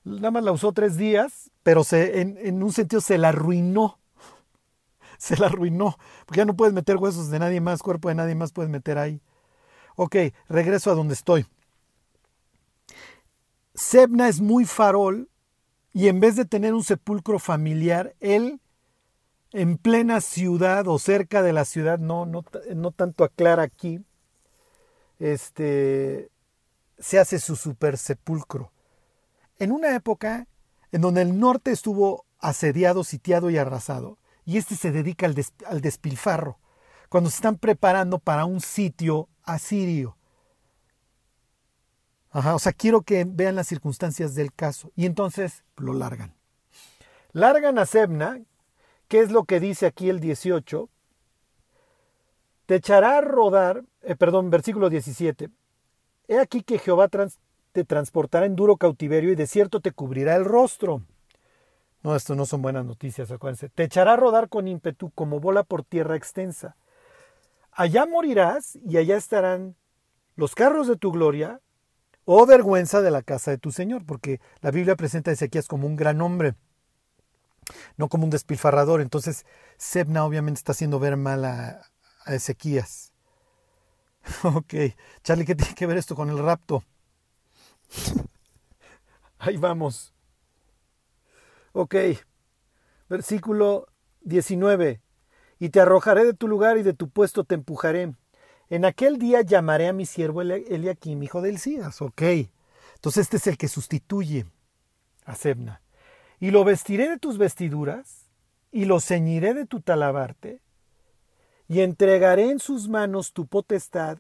nada 0.04 0.32
más 0.32 0.44
la 0.44 0.52
usó 0.52 0.72
tres 0.72 0.98
días, 0.98 1.52
pero 1.62 1.84
se, 1.84 2.22
en, 2.22 2.40
en 2.42 2.64
un 2.64 2.74
sentido 2.74 3.02
se 3.02 3.20
la 3.20 3.30
arruinó. 3.30 4.00
Se 5.28 5.38
la 5.38 5.48
arruinó, 5.48 5.98
porque 6.26 6.40
ya 6.40 6.46
no 6.46 6.56
puedes 6.56 6.74
meter 6.74 6.98
huesos 6.98 7.30
de 7.30 7.40
nadie 7.40 7.62
más, 7.62 7.82
cuerpo 7.82 8.10
de 8.10 8.16
nadie 8.16 8.36
más 8.36 8.52
puedes 8.52 8.70
meter 8.70 8.98
ahí. 8.98 9.22
Ok, 9.96 10.16
regreso 10.48 10.92
a 10.92 10.96
donde 10.96 11.16
estoy. 11.16 11.46
Sebna 13.74 14.28
es 14.28 14.42
muy 14.42 14.66
farol 14.66 15.30
y 15.94 16.08
en 16.08 16.20
vez 16.20 16.36
de 16.36 16.46
tener 16.46 16.74
un 16.74 16.84
sepulcro 16.84 17.40
familiar, 17.40 18.16
él 18.20 18.60
en 19.54 19.78
plena 19.78 20.22
ciudad 20.22 20.88
o 20.88 21.00
cerca 21.00 21.42
de 21.42 21.54
la 21.54 21.66
ciudad, 21.66 21.98
no, 22.00 22.26
no, 22.26 22.44
no 22.76 22.92
tanto 22.92 23.24
aclara 23.24 23.64
aquí, 23.64 24.04
este, 25.20 26.30
se 27.00 27.20
hace 27.20 27.40
su 27.40 27.56
super 27.56 27.98
sepulcro. 27.98 28.72
En 29.58 29.72
una 29.72 29.96
época 29.96 30.48
en 30.92 31.02
donde 31.02 31.22
el 31.22 31.40
norte 31.40 31.72
estuvo 31.72 32.26
asediado, 32.40 33.04
sitiado 33.04 33.50
y 33.50 33.58
arrasado, 33.58 34.18
y 34.48 34.58
este 34.58 34.76
se 34.76 34.92
dedica 34.94 35.26
al, 35.26 35.36
al 35.66 35.82
despilfarro, 35.82 36.58
cuando 37.10 37.30
se 37.30 37.36
están 37.36 37.58
preparando 37.58 38.18
para 38.18 38.46
un 38.46 38.62
sitio 38.62 39.28
asirio. 39.44 40.16
Ajá, 42.32 42.56
o 42.56 42.60
sea, 42.60 42.72
quiero 42.72 43.02
que 43.02 43.26
vean 43.28 43.56
las 43.56 43.68
circunstancias 43.68 44.36
del 44.36 44.54
caso. 44.54 44.92
Y 44.96 45.06
entonces 45.06 45.66
lo 45.76 45.92
largan. 45.94 46.34
Largan 47.34 47.78
a 47.78 47.86
Sebna, 47.86 48.40
¿qué 49.10 49.20
es 49.20 49.32
lo 49.32 49.44
que 49.44 49.60
dice 49.60 49.86
aquí 49.86 50.10
el 50.10 50.22
18? 50.22 50.90
Te 52.68 52.76
echará 52.76 53.18
a 53.18 53.22
rodar, 53.22 53.84
eh, 54.02 54.16
perdón, 54.16 54.50
versículo 54.50 54.90
17. 54.90 55.50
He 56.30 56.40
aquí 56.40 56.64
que 56.64 56.80
Jehová 56.80 57.10
te 57.10 57.84
transportará 57.84 58.46
en 58.46 58.56
duro 58.56 58.78
cautiverio 58.78 59.34
y 59.34 59.36
de 59.36 59.46
cierto 59.46 59.82
te 59.82 59.92
cubrirá 59.92 60.38
el 60.38 60.46
rostro. 60.46 61.02
No, 62.04 62.16
esto 62.16 62.36
no 62.36 62.46
son 62.46 62.62
buenas 62.62 62.86
noticias, 62.86 63.32
acuérdense. 63.32 63.70
Te 63.70 63.84
echará 63.84 64.14
a 64.14 64.18
rodar 64.18 64.50
con 64.50 64.68
ímpetu 64.68 65.12
como 65.12 65.40
bola 65.40 65.64
por 65.64 65.84
tierra 65.84 66.16
extensa. 66.16 66.78
Allá 67.72 68.06
morirás 68.06 68.78
y 68.86 68.98
allá 68.98 69.18
estarán 69.18 69.76
los 70.36 70.56
carros 70.56 70.88
de 70.88 70.96
tu 70.96 71.12
gloria, 71.12 71.62
o 72.30 72.46
vergüenza 72.46 73.02
de 73.02 73.10
la 73.10 73.24
casa 73.24 73.52
de 73.52 73.58
tu 73.58 73.72
Señor, 73.72 74.06
porque 74.06 74.42
la 74.60 74.70
Biblia 74.70 74.98
presenta 74.98 75.32
a 75.32 75.34
Ezequías 75.34 75.68
como 75.68 75.88
un 75.88 75.96
gran 75.96 76.22
hombre, 76.22 76.56
no 77.96 78.10
como 78.10 78.26
un 78.26 78.30
despilfarrador. 78.30 79.00
Entonces, 79.00 79.46
Sebna 79.78 80.26
obviamente 80.26 80.58
está 80.60 80.74
haciendo 80.74 81.00
ver 81.00 81.16
mal 81.16 81.46
a, 81.46 81.82
Ezequías. 82.26 83.14
Ok, 84.44 84.74
Charlie, 85.24 85.46
¿qué 85.46 85.56
tiene 85.56 85.74
que 85.74 85.86
ver 85.86 85.96
esto 85.98 86.14
con 86.14 86.30
el 86.30 86.38
rapto? 86.38 86.84
Ahí 89.40 89.56
vamos. 89.56 90.14
Ok, 91.80 91.94
versículo 93.08 93.86
19. 94.22 95.00
Y 95.60 95.70
te 95.70 95.80
arrojaré 95.80 96.26
de 96.26 96.34
tu 96.34 96.48
lugar 96.48 96.80
y 96.80 96.82
de 96.82 96.94
tu 96.94 97.08
puesto 97.08 97.44
te 97.44 97.54
empujaré 97.54 98.14
en 98.72 98.84
aquel 98.84 99.20
día 99.20 99.42
llamaré 99.42 99.88
a 99.88 99.94
mi 99.94 100.08
siervo 100.08 100.42
Eliakim, 100.42 101.22
hijo 101.22 101.44
del 101.44 101.60
Elías. 101.64 102.02
Ok. 102.02 102.22
Entonces 102.96 103.22
este 103.22 103.38
es 103.38 103.46
el 103.46 103.60
que 103.60 103.68
sustituye 103.68 104.48
a 105.24 105.36
Sebna. 105.36 105.84
Y 106.40 106.50
lo 106.50 106.64
vestiré 106.64 107.10
de 107.10 107.20
tus 107.20 107.38
vestiduras, 107.38 108.26
y 108.72 108.86
lo 108.86 109.00
ceñiré 109.00 109.54
de 109.54 109.68
tu 109.68 109.80
talabarte, 109.80 110.62
y 111.68 111.82
entregaré 111.82 112.50
en 112.50 112.58
sus 112.60 112.90
manos 112.90 113.34
tu 113.34 113.46
potestad, 113.46 114.18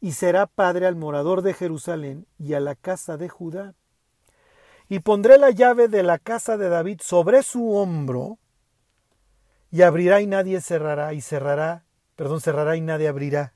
y 0.00 0.12
será 0.12 0.46
padre 0.46 0.86
al 0.86 0.94
morador 0.94 1.42
de 1.42 1.54
Jerusalén 1.54 2.28
y 2.38 2.54
a 2.54 2.60
la 2.60 2.76
casa 2.76 3.16
de 3.16 3.28
Judá. 3.28 3.74
Y 4.90 4.98
pondré 4.98 5.38
la 5.38 5.50
llave 5.50 5.86
de 5.86 6.02
la 6.02 6.18
casa 6.18 6.56
de 6.56 6.68
David 6.68 7.00
sobre 7.00 7.44
su 7.44 7.76
hombro, 7.76 8.40
y 9.70 9.82
abrirá 9.82 10.20
y 10.20 10.26
nadie 10.26 10.60
cerrará, 10.60 11.14
y 11.14 11.20
cerrará, 11.20 11.84
perdón, 12.16 12.40
cerrará 12.40 12.74
y 12.74 12.80
nadie 12.80 13.06
abrirá. 13.06 13.54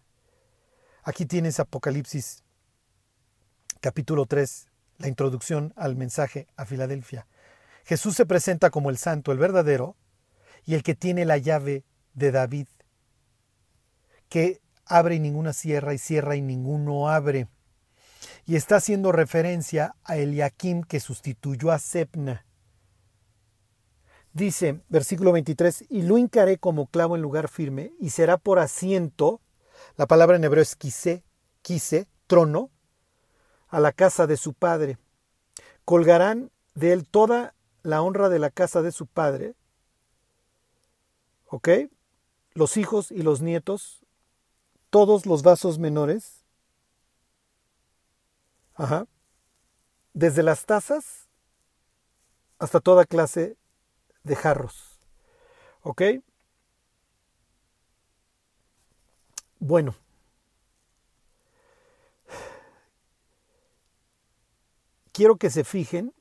Aquí 1.03 1.27
tienes 1.27 1.59
Apocalipsis 1.59 2.45
capítulo 3.81 4.27
3, 4.27 4.69
la 4.99 5.09
introducción 5.09 5.73
al 5.75 5.97
mensaje 5.97 6.47
a 6.57 6.67
Filadelfia. 6.67 7.27
Jesús 7.85 8.15
se 8.15 8.27
presenta 8.27 8.71
como 8.71 8.89
el 8.89 8.97
santo, 8.97 9.33
el 9.33 9.39
verdadero, 9.39 9.97
y 10.65 10.75
el 10.75 10.85
que 10.85 10.95
tiene 10.95 11.25
la 11.25 11.39
llave 11.39 11.85
de 12.13 12.31
David, 12.31 12.69
que 14.29 14.61
abre 14.87 15.17
y 15.17 15.21
ninguna 15.21 15.53
cierra 15.53 15.95
y 15.95 15.99
cierra 15.99 16.37
y 16.37 16.43
ninguno 16.43 17.09
abre. 17.09 17.49
Y 18.47 18.57
está 18.57 18.77
haciendo 18.77 19.13
referencia 19.13 19.97
a 20.05 20.17
Eliakim 20.17 20.83
que 20.83 21.01
sustituyó 21.01 21.71
a 21.71 21.79
Sepna. 21.79 22.45
Dice, 24.33 24.81
versículo 24.89 25.33
23, 25.33 25.85
y 25.89 26.03
lo 26.03 26.19
hincaré 26.19 26.59
como 26.59 26.89
clavo 26.89 27.15
en 27.15 27.23
lugar 27.23 27.49
firme, 27.49 27.93
y 28.01 28.11
será 28.11 28.37
por 28.37 28.59
asiento, 28.59 29.41
la 29.97 30.07
palabra 30.07 30.37
en 30.37 30.45
hebreo 30.45 30.63
es 30.63 30.75
quise, 30.75 31.23
quise, 31.63 32.09
trono, 32.27 32.71
a 33.69 33.81
la 33.81 33.93
casa 33.93 34.27
de 34.27 34.37
su 34.37 34.53
padre. 34.53 34.99
Colgarán 35.85 36.51
de 36.75 36.93
él 36.93 37.07
toda 37.09 37.55
la 37.83 38.03
honra 38.03 38.29
de 38.29 38.39
la 38.39 38.51
casa 38.51 38.83
de 38.83 38.93
su 38.93 39.07
padre. 39.07 39.55
¿Ok? 41.47 41.69
Los 42.55 42.77
hijos 42.77 43.11
y 43.11 43.23
los 43.23 43.41
nietos, 43.41 44.05
todos 44.91 45.27
los 45.27 45.43
vasos 45.43 45.79
menores. 45.79 46.44
Ajá. 48.75 49.07
Desde 50.13 50.43
las 50.43 50.67
tazas 50.67 51.29
hasta 52.59 52.81
toda 52.81 53.05
clase 53.05 53.57
de 54.23 54.37
jarros. 54.37 54.99
¿Ok? 55.83 56.03
Bueno. 59.59 59.95
Quiero 65.13 65.37
que 65.37 65.51
se 65.51 65.63
fijen 65.63 66.13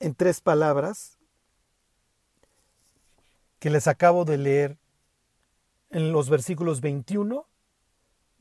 en 0.00 0.14
tres 0.14 0.40
palabras 0.40 1.18
que 3.58 3.70
les 3.70 3.86
acabo 3.86 4.24
de 4.24 4.36
leer 4.36 4.78
en 5.90 6.12
los 6.12 6.28
versículos 6.28 6.80
21, 6.80 7.46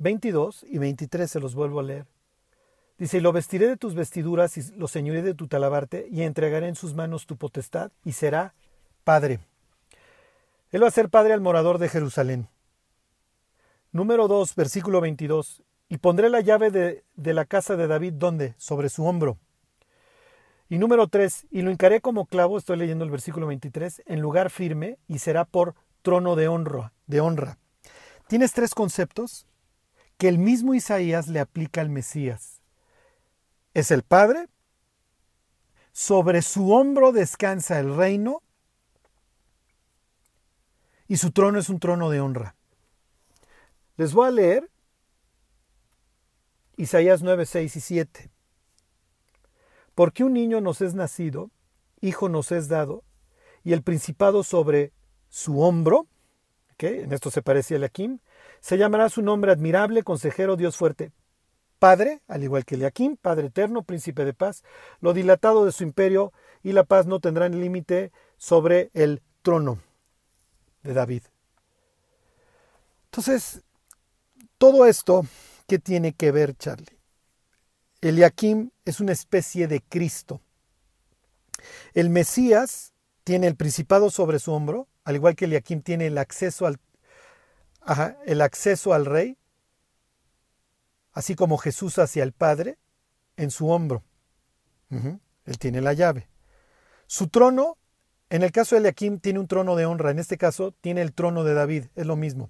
22 0.02 0.66
y 0.68 0.80
23 0.80 1.30
se 1.30 1.40
los 1.40 1.54
vuelvo 1.54 1.80
a 1.80 1.84
leer. 1.84 2.08
Dice, 2.98 3.18
y 3.18 3.22
lo 3.22 3.32
vestiré 3.32 3.68
de 3.68 3.78
tus 3.78 3.94
vestiduras 3.94 4.58
y 4.58 4.64
lo 4.76 4.88
ceñiré 4.88 5.22
de 5.22 5.36
tu 5.36 5.48
talabarte 5.48 6.08
y 6.12 6.24
entregaré 6.24 6.68
en 6.68 6.76
sus 6.76 6.94
manos 6.94 7.28
tu 7.28 7.38
potestad 7.38 7.92
y 8.04 8.14
será 8.14 8.56
padre. 9.04 9.40
Él 10.72 10.84
va 10.84 10.88
a 10.88 10.92
ser 10.92 11.10
padre 11.10 11.34
al 11.34 11.42
morador 11.42 11.78
de 11.78 11.90
Jerusalén. 11.90 12.48
Número 13.92 14.28
2, 14.28 14.56
versículo 14.56 15.02
22. 15.02 15.62
Y 15.88 15.98
pondré 15.98 16.30
la 16.30 16.42
llave 16.42 16.72
de, 16.72 17.04
de 17.16 17.34
la 17.34 17.46
casa 17.46 17.76
de 17.76 17.88
David, 17.88 18.14
¿dónde? 18.14 18.56
Sobre 18.58 18.90
su 18.90 19.06
hombro. 19.06 19.38
Y 20.70 20.78
número 20.78 21.08
3, 21.08 21.48
y 21.52 21.62
lo 21.62 21.70
hincaré 21.70 22.02
como 22.02 22.26
clavo, 22.26 22.58
estoy 22.58 22.78
leyendo 22.78 23.04
el 23.04 23.12
versículo 23.12 23.46
23, 23.48 24.04
en 24.06 24.22
lugar 24.22 24.50
firme 24.50 24.98
y 25.08 25.20
será 25.20 25.44
por 25.44 25.76
trono 26.02 26.36
de 26.36 26.48
honra, 26.48 26.94
de 27.08 27.20
honra. 27.20 27.58
Tienes 28.28 28.54
tres 28.54 28.74
conceptos 28.74 29.46
que 30.22 30.28
el 30.28 30.38
mismo 30.38 30.76
Isaías 30.76 31.28
le 31.30 31.40
aplica 31.40 31.82
al 31.82 31.90
Mesías. 31.90 32.62
Es 33.74 33.90
el 33.90 34.04
Padre, 34.04 34.50
sobre 35.94 36.44
su 36.44 36.74
hombro 36.74 37.12
descansa 37.12 37.80
el 37.80 37.96
reino 37.96 38.44
y 41.08 41.18
su 41.18 41.32
trono 41.32 41.58
es 41.58 41.70
un 41.70 41.80
trono 41.80 42.12
de 42.12 42.22
honra. 42.22 42.56
Les 43.98 44.14
voy 44.14 44.28
a 44.28 44.32
leer 44.32 44.70
Isaías 46.78 47.24
9, 47.24 47.48
6 47.48 47.76
y 47.76 47.80
7. 47.80 48.30
Porque 49.96 50.24
un 50.24 50.34
niño 50.34 50.62
nos 50.62 50.82
es 50.82 50.94
nacido, 50.94 51.50
hijo 52.00 52.30
nos 52.30 52.52
es 52.52 52.68
dado, 52.68 53.04
y 53.64 53.74
el 53.74 53.82
principado 53.82 54.44
sobre 54.44 54.94
su 55.30 55.62
hombro, 55.62 56.06
que 56.78 57.02
en 57.02 57.12
esto 57.12 57.32
se 57.32 57.42
parece 57.42 57.74
a 57.74 57.78
Eliakim, 57.78 58.20
se 58.62 58.78
llamará 58.78 59.10
su 59.10 59.22
nombre 59.22 59.52
admirable, 59.52 60.04
consejero, 60.04 60.56
Dios 60.56 60.78
fuerte, 60.78 61.12
Padre, 61.80 62.22
al 62.28 62.44
igual 62.44 62.64
que 62.64 62.76
Eliakim, 62.76 63.18
Padre 63.18 63.48
eterno, 63.48 63.82
príncipe 63.82 64.24
de 64.24 64.36
paz, 64.36 64.64
lo 65.00 65.14
dilatado 65.14 65.66
de 65.66 65.72
su 65.72 65.84
imperio 65.84 66.32
y 66.62 66.74
la 66.74 66.84
paz 66.84 67.08
no 67.08 67.20
tendrán 67.20 67.60
límite 67.60 68.12
sobre 68.38 68.92
el 68.94 69.24
trono 69.42 69.82
de 70.84 70.94
David. 70.94 71.24
Entonces, 73.06 73.64
todo 74.60 74.86
esto, 74.86 75.26
¿qué 75.68 75.80
tiene 75.80 76.14
que 76.14 76.32
ver, 76.32 76.56
Charlie? 76.56 77.00
Eliakim 78.00 78.70
es 78.86 79.00
una 79.00 79.12
especie 79.12 79.68
de 79.68 79.82
Cristo. 79.82 80.40
El 81.96 82.12
Mesías 82.12 82.94
tiene 83.24 83.48
el 83.48 83.56
principado 83.56 84.12
sobre 84.12 84.38
su 84.38 84.52
hombro, 84.52 84.88
al 85.04 85.16
igual 85.16 85.36
que 85.36 85.46
Eliakim 85.46 85.82
tiene 85.82 86.08
el 86.08 86.20
acceso 86.20 86.68
al, 86.68 86.80
el 88.26 88.42
acceso 88.42 88.94
al 88.94 89.06
rey, 89.06 89.38
así 91.14 91.36
como 91.36 91.58
Jesús 91.58 92.00
hacia 92.00 92.24
el 92.24 92.32
Padre 92.32 92.78
en 93.38 93.52
su 93.52 93.70
hombro. 93.70 94.04
Él 95.46 95.58
tiene 95.58 95.82
la 95.82 95.94
llave. 95.94 96.28
Su 97.08 97.28
trono, 97.28 97.78
en 98.30 98.44
el 98.44 98.52
caso 98.52 98.76
de 98.76 98.80
Eliakim, 98.80 99.20
tiene 99.20 99.40
un 99.40 99.48
trono 99.48 99.76
de 99.76 99.86
honra. 99.86 100.12
En 100.12 100.20
este 100.20 100.38
caso, 100.38 100.74
tiene 100.82 101.02
el 101.02 101.14
trono 101.14 101.44
de 101.44 101.54
David. 101.54 101.86
Es 101.96 102.06
lo 102.06 102.16
mismo. 102.16 102.50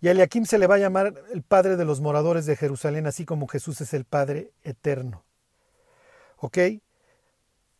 Y 0.00 0.08
a 0.08 0.12
Eliakim 0.12 0.44
se 0.44 0.58
le 0.58 0.66
va 0.66 0.76
a 0.76 0.78
llamar 0.78 1.14
el 1.32 1.42
padre 1.42 1.76
de 1.76 1.84
los 1.84 2.00
moradores 2.00 2.46
de 2.46 2.56
Jerusalén, 2.56 3.06
así 3.06 3.24
como 3.24 3.46
Jesús 3.48 3.80
es 3.80 3.94
el 3.94 4.04
Padre 4.04 4.52
eterno. 4.62 5.24
¿Ok? 6.36 6.58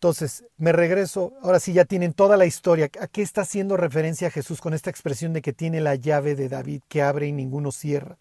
Entonces, 0.04 0.44
me 0.58 0.72
regreso, 0.72 1.32
ahora 1.40 1.58
sí 1.58 1.72
ya 1.72 1.86
tienen 1.86 2.12
toda 2.12 2.36
la 2.36 2.44
historia. 2.44 2.90
¿A 3.00 3.06
qué 3.06 3.22
está 3.22 3.40
haciendo 3.40 3.78
referencia 3.78 4.30
Jesús 4.30 4.60
con 4.60 4.74
esta 4.74 4.90
expresión 4.90 5.32
de 5.32 5.40
que 5.40 5.54
tiene 5.54 5.80
la 5.80 5.94
llave 5.94 6.34
de 6.34 6.50
David 6.50 6.82
que 6.88 7.00
abre 7.00 7.26
y 7.26 7.32
ninguno 7.32 7.72
cierra? 7.72 8.18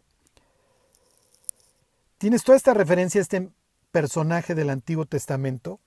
Tienes 2.20 2.46
toda 2.46 2.56
esta 2.56 2.74
referencia 2.74 3.20
a 3.20 3.24
este 3.24 3.50
personaje 3.92 4.56
del 4.56 4.70
Antiguo 4.70 5.06
Testamento, 5.06 5.82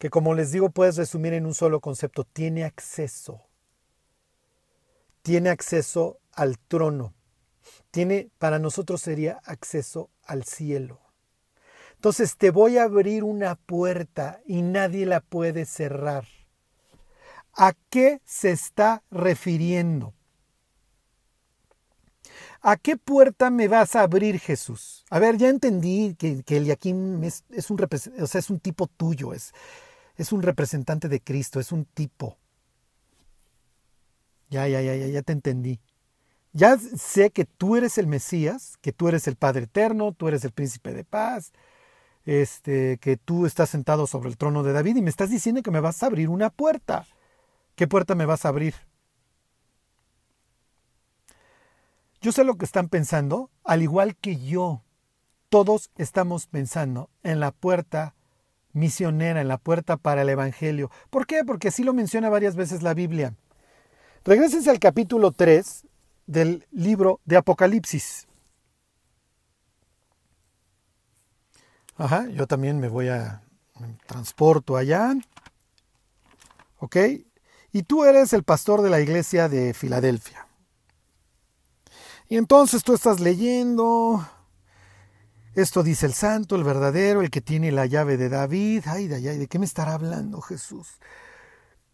que 0.00 0.10
como 0.10 0.34
les 0.34 0.50
digo 0.50 0.70
puedes 0.70 0.96
resumir 0.96 1.34
en 1.34 1.46
un 1.46 1.54
solo 1.54 1.78
concepto, 1.78 2.24
tiene 2.24 2.64
acceso. 2.64 3.40
Tiene 5.22 5.50
acceso 5.50 6.18
al 6.32 6.58
trono 6.58 7.14
tiene 7.90 8.28
para 8.38 8.58
nosotros 8.58 9.00
sería 9.00 9.40
acceso 9.44 10.10
al 10.24 10.44
cielo. 10.44 11.00
Entonces 11.98 12.36
te 12.36 12.52
voy 12.52 12.78
a 12.78 12.84
abrir 12.84 13.24
una 13.24 13.56
puerta 13.56 14.40
y 14.46 14.62
nadie 14.62 15.04
la 15.04 15.18
puede 15.18 15.64
cerrar. 15.64 16.28
¿A 17.54 17.72
qué 17.90 18.20
se 18.24 18.52
está 18.52 19.02
refiriendo? 19.10 20.14
¿A 22.60 22.76
qué 22.76 22.96
puerta 22.96 23.50
me 23.50 23.66
vas 23.66 23.96
a 23.96 24.02
abrir, 24.02 24.38
Jesús? 24.38 25.04
A 25.10 25.18
ver, 25.18 25.38
ya 25.38 25.48
entendí 25.48 26.14
que, 26.16 26.44
que 26.44 26.58
Eliakim 26.58 27.24
es, 27.24 27.42
un, 27.68 27.80
o 28.20 28.26
sea, 28.28 28.38
es 28.38 28.48
un 28.48 28.60
tipo 28.60 28.86
tuyo, 28.86 29.32
es, 29.32 29.52
es 30.16 30.30
un 30.30 30.42
representante 30.42 31.08
de 31.08 31.20
Cristo, 31.20 31.58
es 31.58 31.72
un 31.72 31.84
tipo. 31.84 32.38
Ya, 34.50 34.68
ya, 34.68 34.80
ya, 34.82 34.94
ya, 34.94 35.08
ya 35.08 35.22
te 35.22 35.32
entendí. 35.32 35.80
Ya 36.52 36.78
sé 36.78 37.30
que 37.30 37.44
tú 37.44 37.74
eres 37.74 37.98
el 37.98 38.06
Mesías, 38.06 38.76
que 38.80 38.92
tú 38.92 39.08
eres 39.08 39.26
el 39.26 39.34
Padre 39.34 39.64
Eterno, 39.64 40.12
tú 40.12 40.28
eres 40.28 40.44
el 40.44 40.52
Príncipe 40.52 40.92
de 40.92 41.02
Paz, 41.02 41.52
este, 42.28 42.98
que 42.98 43.16
tú 43.16 43.46
estás 43.46 43.70
sentado 43.70 44.06
sobre 44.06 44.28
el 44.28 44.36
trono 44.36 44.62
de 44.62 44.74
David 44.74 44.96
y 44.96 45.02
me 45.02 45.08
estás 45.08 45.30
diciendo 45.30 45.62
que 45.62 45.70
me 45.70 45.80
vas 45.80 46.02
a 46.02 46.06
abrir 46.06 46.28
una 46.28 46.50
puerta. 46.50 47.06
¿Qué 47.74 47.88
puerta 47.88 48.14
me 48.14 48.26
vas 48.26 48.44
a 48.44 48.50
abrir? 48.50 48.74
Yo 52.20 52.30
sé 52.32 52.44
lo 52.44 52.56
que 52.56 52.66
están 52.66 52.90
pensando, 52.90 53.48
al 53.64 53.82
igual 53.82 54.14
que 54.14 54.36
yo. 54.36 54.82
Todos 55.48 55.90
estamos 55.96 56.46
pensando 56.46 57.08
en 57.22 57.40
la 57.40 57.50
puerta 57.50 58.14
misionera, 58.74 59.40
en 59.40 59.48
la 59.48 59.56
puerta 59.56 59.96
para 59.96 60.20
el 60.20 60.28
Evangelio. 60.28 60.90
¿Por 61.08 61.26
qué? 61.26 61.44
Porque 61.46 61.68
así 61.68 61.82
lo 61.82 61.94
menciona 61.94 62.28
varias 62.28 62.56
veces 62.56 62.82
la 62.82 62.92
Biblia. 62.92 63.36
Regrésense 64.26 64.68
al 64.68 64.80
capítulo 64.80 65.32
3 65.32 65.86
del 66.26 66.66
libro 66.72 67.20
de 67.24 67.38
Apocalipsis. 67.38 68.27
Ajá, 71.98 72.28
yo 72.30 72.46
también 72.46 72.78
me 72.78 72.88
voy 72.88 73.08
a 73.08 73.42
transporto 74.06 74.76
allá. 74.76 75.14
¿Ok? 76.78 76.96
Y 77.72 77.82
tú 77.82 78.04
eres 78.04 78.32
el 78.32 78.44
pastor 78.44 78.82
de 78.82 78.90
la 78.90 79.00
iglesia 79.00 79.48
de 79.48 79.74
Filadelfia. 79.74 80.46
Y 82.28 82.36
entonces 82.36 82.82
tú 82.84 82.94
estás 82.94 83.20
leyendo, 83.20 84.24
Esto 85.54 85.82
dice 85.82 86.06
el 86.06 86.12
santo, 86.12 86.54
el 86.54 86.62
verdadero, 86.62 87.20
el 87.20 87.30
que 87.30 87.40
tiene 87.40 87.72
la 87.72 87.86
llave 87.86 88.16
de 88.16 88.28
David. 88.28 88.84
Ay, 88.86 89.12
ay, 89.12 89.26
ay, 89.26 89.38
¿de 89.38 89.48
qué 89.48 89.58
me 89.58 89.66
estará 89.66 89.94
hablando 89.94 90.40
Jesús? 90.40 91.00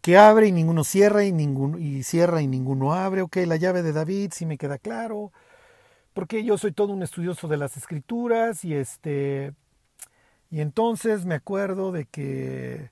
Que 0.01 0.17
abre 0.19 0.47
y 0.47 0.51
ninguno 0.51 0.83
cierra 0.83 1.23
y, 1.23 1.31
ninguno, 1.31 1.79
y 1.79 2.03
cierra 2.03 2.43
y 2.43 2.47
ninguno 2.47 2.93
abre. 2.93 3.23
Ok, 3.23 3.37
la 3.47 3.55
llave 3.55 3.81
de 3.81 3.91
David, 3.91 4.33
sí 4.35 4.45
me 4.45 4.59
queda 4.59 4.77
claro. 4.77 5.31
Porque 6.13 6.43
yo 6.43 6.59
soy 6.59 6.73
todo 6.73 6.93
un 6.93 7.01
estudioso 7.01 7.47
de 7.47 7.57
las 7.57 7.75
escrituras 7.75 8.63
y 8.63 8.75
este... 8.75 9.53
Y 10.49 10.61
entonces 10.61 11.25
me 11.25 11.35
acuerdo 11.35 11.91
de 11.91 12.05
que 12.05 12.91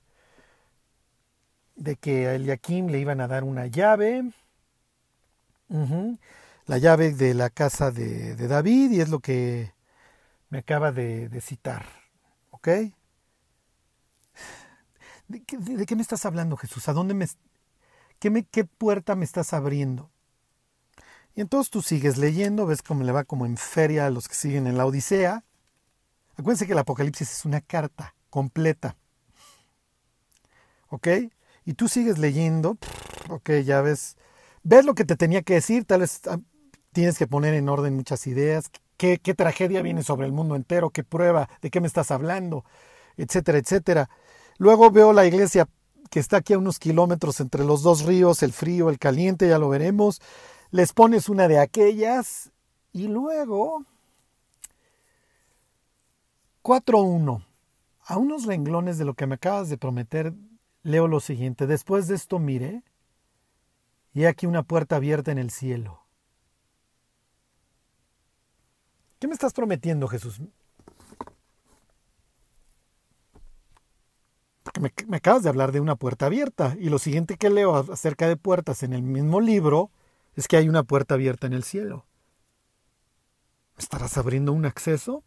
de 1.76 1.96
que 1.96 2.28
a 2.28 2.34
Eliakim 2.34 2.86
le 2.88 3.00
iban 3.00 3.20
a 3.20 3.28
dar 3.28 3.44
una 3.44 3.66
llave, 3.66 4.30
la 6.66 6.78
llave 6.78 7.12
de 7.12 7.34
la 7.34 7.50
casa 7.50 7.90
de, 7.90 8.36
David, 8.36 8.92
y 8.92 9.00
es 9.00 9.08
lo 9.08 9.20
que 9.20 9.72
me 10.50 10.58
acaba 10.58 10.92
de, 10.92 11.40
citar. 11.40 11.84
¿Ok? 12.50 12.68
¿De 15.28 15.42
qué, 15.86 15.96
me 15.96 16.02
estás 16.02 16.24
hablando, 16.26 16.56
Jesús? 16.56 16.88
¿A 16.88 16.92
dónde 16.92 17.14
me... 17.14 17.26
Qué, 18.18 18.30
me, 18.30 18.44
¿Qué 18.44 18.64
puerta 18.64 19.16
me 19.16 19.24
estás 19.24 19.52
abriendo? 19.52 20.10
Y 21.34 21.40
entonces 21.40 21.70
tú 21.70 21.82
sigues 21.82 22.16
leyendo, 22.16 22.66
ves 22.66 22.82
cómo 22.82 23.02
le 23.02 23.10
va 23.10 23.24
como 23.24 23.44
en 23.46 23.56
feria 23.56 24.06
a 24.06 24.10
los 24.10 24.28
que 24.28 24.34
siguen 24.34 24.66
en 24.66 24.78
la 24.78 24.86
Odisea. 24.86 25.42
Acuérdense 26.36 26.66
que 26.66 26.72
el 26.72 26.78
Apocalipsis 26.78 27.30
es 27.30 27.44
una 27.44 27.60
carta 27.60 28.14
completa. 28.30 28.96
¿Ok? 30.88 31.08
y 31.64 31.74
tú 31.74 31.88
sigues 31.88 32.18
leyendo, 32.18 32.76
ok, 33.30 33.50
ya 33.64 33.80
ves, 33.80 34.16
ves 34.62 34.84
lo 34.84 34.94
que 34.94 35.04
te 35.04 35.16
tenía 35.16 35.42
que 35.42 35.54
decir, 35.54 35.84
tal 35.84 36.00
vez 36.00 36.20
ah, 36.28 36.38
tienes 36.92 37.18
que 37.18 37.26
poner 37.26 37.54
en 37.54 37.68
orden 37.68 37.94
muchas 37.94 38.26
ideas, 38.26 38.70
qué, 38.96 39.18
qué 39.18 39.34
tragedia 39.34 39.82
viene 39.82 40.02
sobre 40.02 40.26
el 40.26 40.32
mundo 40.32 40.56
entero, 40.56 40.90
qué 40.90 41.04
prueba, 41.04 41.48
de 41.62 41.70
qué 41.70 41.80
me 41.80 41.86
estás 41.86 42.10
hablando, 42.10 42.64
etcétera, 43.16 43.58
etcétera. 43.58 44.10
Luego 44.58 44.90
veo 44.90 45.12
la 45.12 45.26
iglesia 45.26 45.68
que 46.10 46.20
está 46.20 46.38
aquí 46.38 46.52
a 46.52 46.58
unos 46.58 46.78
kilómetros 46.78 47.40
entre 47.40 47.64
los 47.64 47.82
dos 47.82 48.04
ríos, 48.04 48.42
el 48.42 48.52
frío, 48.52 48.90
el 48.90 48.98
caliente, 48.98 49.48
ya 49.48 49.58
lo 49.58 49.68
veremos. 49.68 50.20
Les 50.70 50.92
pones 50.92 51.28
una 51.28 51.48
de 51.48 51.58
aquellas 51.58 52.52
y 52.92 53.08
luego 53.08 53.84
4.1. 56.64 57.44
A 58.06 58.16
unos 58.16 58.46
renglones 58.46 58.96
de 58.96 59.04
lo 59.04 59.12
que 59.12 59.26
me 59.26 59.34
acabas 59.34 59.68
de 59.68 59.76
prometer 59.76 60.32
leo 60.82 61.06
lo 61.08 61.20
siguiente. 61.20 61.66
Después 61.66 62.08
de 62.08 62.14
esto 62.14 62.38
mire, 62.38 62.82
y 64.14 64.24
aquí 64.24 64.46
una 64.46 64.62
puerta 64.62 64.96
abierta 64.96 65.30
en 65.30 65.36
el 65.36 65.50
cielo. 65.50 66.00
¿Qué 69.18 69.28
me 69.28 69.34
estás 69.34 69.52
prometiendo, 69.52 70.08
Jesús? 70.08 70.40
Porque 74.62 74.80
me, 74.80 74.90
me, 75.06 75.18
acabas 75.18 75.42
de 75.42 75.50
hablar 75.50 75.70
de 75.70 75.80
una 75.80 75.96
puerta 75.96 76.26
abierta. 76.26 76.76
Y 76.80 76.88
lo 76.88 76.98
siguiente 76.98 77.36
que 77.36 77.50
leo 77.50 77.76
acerca 77.76 78.26
de 78.26 78.38
puertas 78.38 78.82
en 78.82 78.94
el 78.94 79.02
mismo 79.02 79.42
libro 79.42 79.90
es 80.34 80.48
que 80.48 80.56
hay 80.56 80.70
una 80.70 80.82
puerta 80.82 81.12
abierta 81.14 81.46
en 81.46 81.52
el 81.52 81.62
cielo. 81.62 82.06
¿Me 83.76 83.82
estarás 83.82 84.16
abriendo 84.16 84.52
un 84.54 84.64
acceso? 84.64 85.24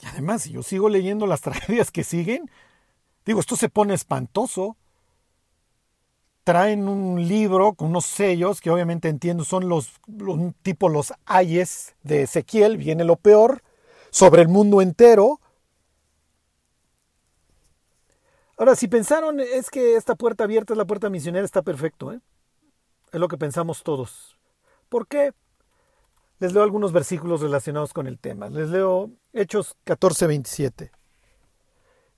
Y 0.00 0.06
además, 0.06 0.42
si 0.42 0.52
yo 0.52 0.62
sigo 0.62 0.88
leyendo 0.88 1.26
las 1.26 1.40
tragedias 1.42 1.90
que 1.90 2.04
siguen, 2.04 2.50
Digo, 3.28 3.40
esto 3.40 3.56
se 3.56 3.68
pone 3.68 3.92
espantoso. 3.92 4.78
Traen 6.44 6.88
un 6.88 7.28
libro 7.28 7.74
con 7.74 7.88
unos 7.88 8.06
sellos 8.06 8.62
que 8.62 8.70
obviamente 8.70 9.10
entiendo 9.10 9.44
son 9.44 9.68
los, 9.68 10.00
tipo 10.62 10.88
los 10.88 11.12
ayes 11.26 11.94
de 12.02 12.22
Ezequiel, 12.22 12.78
viene 12.78 13.04
lo 13.04 13.16
peor, 13.16 13.62
sobre 14.08 14.40
el 14.40 14.48
mundo 14.48 14.80
entero. 14.80 15.42
Ahora, 18.56 18.76
si 18.76 18.88
pensaron 18.88 19.40
es 19.40 19.68
que 19.68 19.96
esta 19.96 20.14
puerta 20.14 20.44
abierta 20.44 20.72
es 20.72 20.78
la 20.78 20.86
puerta 20.86 21.10
misionera, 21.10 21.44
está 21.44 21.60
perfecto. 21.60 22.14
¿eh? 22.14 22.20
Es 23.12 23.20
lo 23.20 23.28
que 23.28 23.36
pensamos 23.36 23.82
todos. 23.82 24.38
¿Por 24.88 25.06
qué? 25.06 25.34
Les 26.40 26.52
leo 26.52 26.62
algunos 26.62 26.92
versículos 26.92 27.40
relacionados 27.40 27.92
con 27.92 28.06
el 28.06 28.18
tema. 28.18 28.48
Les 28.48 28.68
leo 28.70 29.10
Hechos 29.32 29.76
14, 29.84 30.26
27. 30.26 30.92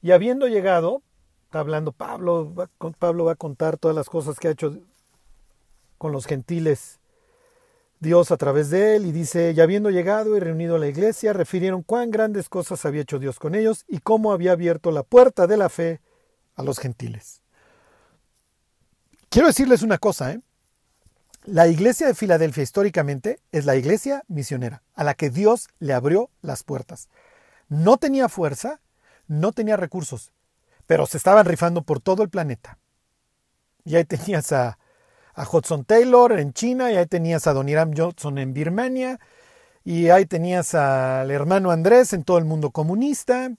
Y 0.03 0.11
habiendo 0.13 0.47
llegado, 0.47 1.03
está 1.45 1.61
hablando 1.61 1.93
Pablo, 1.93 2.55
va, 2.55 2.69
Pablo 2.99 3.25
va 3.25 3.33
a 3.33 3.37
contar 3.37 3.79
todas 3.79 3.97
las 3.97 4.09
cosas 4.09 4.39
que 4.39 4.49
ha 4.49 4.53
hecho 4.53 4.79
con 5.99 6.13
los 6.13 6.27
gentiles 6.27 7.01
Dios 8.01 8.31
a 8.31 8.39
través 8.39 8.71
de 8.71 8.97
él 8.97 9.07
y 9.07 9.13
dice, 9.13 9.53
y 9.55 9.61
habiendo 9.61 9.91
llegado 9.91 10.35
y 10.35 10.41
reunido 10.41 10.77
a 10.77 10.79
la 10.79 10.89
iglesia, 10.89 11.35
refirieron 11.35 11.83
cuán 11.83 12.11
grandes 12.11 12.49
cosas 12.49 12.87
había 12.87 13.03
hecho 13.03 13.19
Dios 13.19 13.39
con 13.39 13.55
ellos 13.55 13.85
y 13.89 13.99
cómo 13.99 14.33
había 14.33 14.53
abierto 14.53 14.91
la 14.91 15.03
puerta 15.03 15.47
de 15.47 15.59
la 15.59 15.69
fe 15.69 16.01
a 16.57 16.63
los 16.63 16.79
gentiles. 16.79 17.43
Quiero 19.29 19.49
decirles 19.49 19.83
una 19.83 19.99
cosa, 19.99 20.33
¿eh? 20.33 20.41
La 21.53 21.67
iglesia 21.67 22.07
de 22.07 22.15
Filadelfia 22.15 22.63
históricamente 22.63 23.41
es 23.51 23.65
la 23.65 23.75
iglesia 23.75 24.23
misionera, 24.29 24.85
a 24.95 25.03
la 25.03 25.15
que 25.15 25.31
Dios 25.31 25.67
le 25.81 25.95
abrió 25.95 26.31
las 26.43 26.63
puertas. 26.63 27.09
No 27.69 27.97
tenía 27.97 28.29
fuerza, 28.29 28.79
no 29.27 29.51
tenía 29.51 29.77
recursos, 29.77 30.31
pero 30.87 31.07
se 31.07 31.17
estaban 31.17 31.45
rifando 31.47 31.83
por 31.83 31.99
todo 31.99 32.23
el 32.23 32.31
planeta. 32.31 32.79
Y 33.85 33.97
ahí 33.97 34.05
tenías 34.05 34.53
a, 34.53 34.79
Hudson 35.53 35.85
Taylor 35.85 36.39
en 36.39 36.53
China, 36.53 36.93
y 36.93 36.97
ahí 36.97 37.07
tenías 37.07 37.49
a 37.49 37.53
Don 37.53 37.69
Iram 37.69 37.95
Johnson 37.97 38.39
en 38.39 38.55
Birmania, 38.55 39.19
y 39.83 40.11
ahí 40.11 40.27
tenías 40.27 40.77
al 40.77 41.33
hermano 41.33 41.73
Andrés 41.73 42.13
en 42.13 42.23
todo 42.23 42.39
el 42.39 42.45
mundo 42.45 42.71
comunista, 42.71 43.51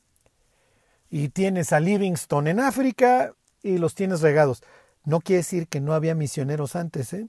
y 1.10 1.28
tienes 1.28 1.74
a 1.74 1.82
Livingston 1.82 2.48
en 2.48 2.62
África, 2.62 3.34
y 3.62 3.80
los 3.80 3.96
tienes 3.96 4.22
regados. 4.22 4.64
No 5.04 5.20
quiere 5.20 5.40
decir 5.40 5.68
que 5.68 5.82
no 5.82 5.94
había 5.94 6.16
misioneros 6.16 6.78
antes, 6.78 7.12
¿eh? 7.12 7.28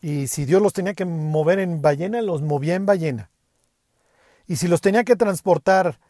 Y 0.00 0.28
si 0.28 0.44
Dios 0.44 0.62
los 0.62 0.72
tenía 0.72 0.94
que 0.94 1.04
mover 1.04 1.58
en 1.58 1.82
ballena, 1.82 2.22
los 2.22 2.42
movía 2.42 2.74
en 2.74 2.86
ballena. 2.86 3.30
Y 4.46 4.56
si 4.56 4.66
los 4.66 4.80
tenía 4.80 5.04
que 5.04 5.16
transportar 5.16 6.00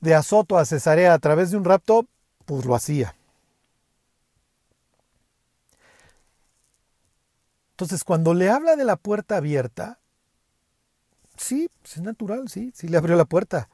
de 0.00 0.14
Azoto 0.14 0.58
a 0.58 0.64
Cesarea 0.64 1.12
a 1.12 1.18
través 1.18 1.50
de 1.50 1.58
un 1.58 1.64
rapto, 1.64 2.06
pues 2.46 2.64
lo 2.64 2.74
hacía. 2.74 3.14
Entonces, 7.72 8.04
cuando 8.04 8.34
le 8.34 8.50
habla 8.50 8.76
de 8.76 8.84
la 8.84 8.96
puerta 8.96 9.36
abierta, 9.36 10.00
sí, 11.36 11.70
pues 11.80 11.96
es 11.96 12.02
natural, 12.02 12.48
sí, 12.48 12.72
sí 12.74 12.88
le 12.88 12.96
abrió 12.96 13.16
la 13.16 13.24
puerta. 13.24 13.70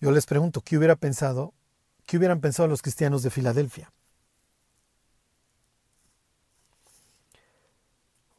Yo 0.00 0.10
les 0.10 0.26
pregunto, 0.26 0.60
¿qué 0.60 0.76
hubiera 0.76 0.96
pensado? 0.96 1.54
¿Qué 2.04 2.16
hubieran 2.16 2.40
pensado 2.40 2.68
los 2.68 2.82
cristianos 2.82 3.22
de 3.22 3.30
Filadelfia? 3.30 3.92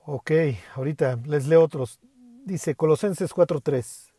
Ok, 0.06 0.32
ahorita 0.76 1.20
les 1.26 1.47
leo 1.47 1.64
otros. 1.64 1.99
Dice 2.45 2.76
Colosenses 2.76 3.34
4:3 3.34 4.14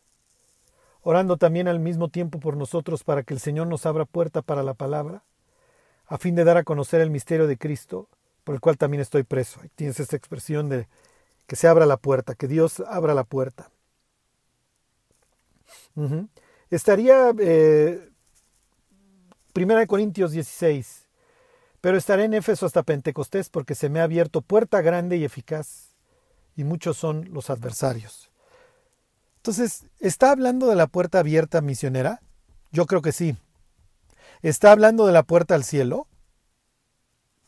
orando 1.05 1.37
también 1.37 1.67
al 1.67 1.79
mismo 1.79 2.09
tiempo 2.09 2.39
por 2.39 2.57
nosotros 2.57 3.03
para 3.03 3.21
que 3.21 3.35
el 3.35 3.39
Señor 3.39 3.67
nos 3.67 3.85
abra 3.85 4.05
puerta 4.05 4.41
para 4.41 4.63
la 4.63 4.73
palabra, 4.73 5.23
a 6.07 6.17
fin 6.17 6.33
de 6.33 6.43
dar 6.43 6.57
a 6.57 6.63
conocer 6.63 6.99
el 6.99 7.11
misterio 7.11 7.45
de 7.45 7.59
Cristo, 7.59 8.09
por 8.43 8.55
el 8.55 8.61
cual 8.61 8.79
también 8.79 9.01
estoy 9.01 9.21
preso. 9.21 9.61
Tienes 9.75 9.99
esta 9.99 10.15
expresión 10.15 10.67
de 10.67 10.87
que 11.45 11.55
se 11.55 11.67
abra 11.67 11.85
la 11.85 11.97
puerta, 11.97 12.33
que 12.33 12.47
Dios 12.47 12.79
abra 12.79 13.13
la 13.13 13.23
puerta. 13.23 13.69
Estaría 16.71 17.31
eh, 17.37 18.09
Primera 19.53 19.81
de 19.81 19.87
Corintios 19.87 20.31
16, 20.31 21.04
pero 21.85 21.99
estaré 21.99 22.23
en 22.23 22.33
Éfeso 22.33 22.65
hasta 22.65 22.81
Pentecostés 22.81 23.49
porque 23.49 23.75
se 23.75 23.89
me 23.89 23.99
ha 23.99 24.05
abierto 24.05 24.41
puerta 24.41 24.81
grande 24.81 25.17
y 25.17 25.23
eficaz, 25.23 25.93
y 26.55 26.63
muchos 26.63 26.97
son 26.97 27.31
los 27.31 27.51
adversarios. 27.51 28.31
Entonces, 29.35 29.85
¿está 29.99 30.31
hablando 30.31 30.65
de 30.65 30.75
la 30.75 30.87
puerta 30.87 31.19
abierta 31.19 31.61
misionera? 31.61 32.23
Yo 32.71 32.87
creo 32.87 33.03
que 33.03 33.11
sí. 33.11 33.37
¿Está 34.41 34.71
hablando 34.71 35.05
de 35.05 35.13
la 35.13 35.21
puerta 35.21 35.53
al 35.53 35.63
cielo? 35.63 36.07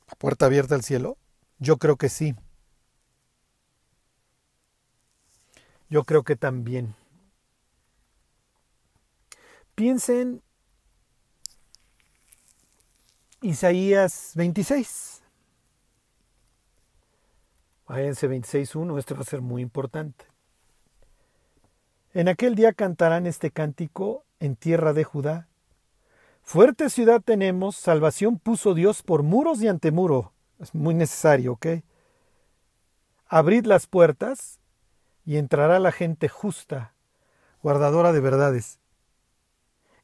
¿La 0.07 0.13
puerta 0.13 0.45
abierta 0.45 0.75
al 0.75 0.83
cielo? 0.83 1.17
Yo 1.57 1.77
creo 1.77 1.95
que 1.95 2.07
sí. 2.07 2.35
Yo 5.89 6.03
creo 6.03 6.21
que 6.21 6.35
también. 6.35 6.93
Piensen 9.73 10.43
Isaías 13.41 14.31
26. 14.35 15.21
Váyanse 17.87 18.27
26.1, 18.27 18.97
esto 18.97 19.15
va 19.15 19.21
a 19.21 19.25
ser 19.25 19.41
muy 19.41 19.61
importante. 19.61 20.25
En 22.13 22.27
aquel 22.27 22.55
día 22.55 22.73
cantarán 22.73 23.27
este 23.27 23.51
cántico 23.51 24.25
en 24.39 24.55
tierra 24.55 24.93
de 24.93 25.03
Judá. 25.03 25.47
Fuerte 26.41 26.89
ciudad 26.89 27.21
tenemos, 27.21 27.75
salvación 27.75 28.39
puso 28.39 28.73
Dios 28.73 29.03
por 29.03 29.21
muros 29.21 29.61
y 29.61 29.67
antemuro. 29.67 30.33
Es 30.59 30.73
muy 30.73 30.95
necesario, 30.95 31.53
¿ok? 31.53 31.67
Abrid 33.27 33.65
las 33.65 33.85
puertas 33.85 34.59
y 35.25 35.37
entrará 35.37 35.79
la 35.79 35.91
gente 35.91 36.27
justa, 36.27 36.93
guardadora 37.61 38.13
de 38.13 38.19
verdades. 38.19 38.79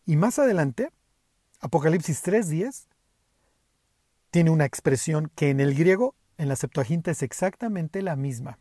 Y 0.06 0.18
más 0.18 0.38
adelante, 0.38 0.92
Apocalipsis 1.62 2.24
3.10 2.24 2.93
tiene 4.34 4.50
una 4.50 4.66
expresión 4.66 5.32
que 5.36 5.52
en 5.52 5.60
el 5.60 5.76
griego, 5.76 6.16
en 6.40 6.50
la 6.50 6.56
Septuaginta, 6.56 7.12
es 7.12 7.22
exactamente 7.22 8.02
la 8.02 8.16
misma. 8.16 8.58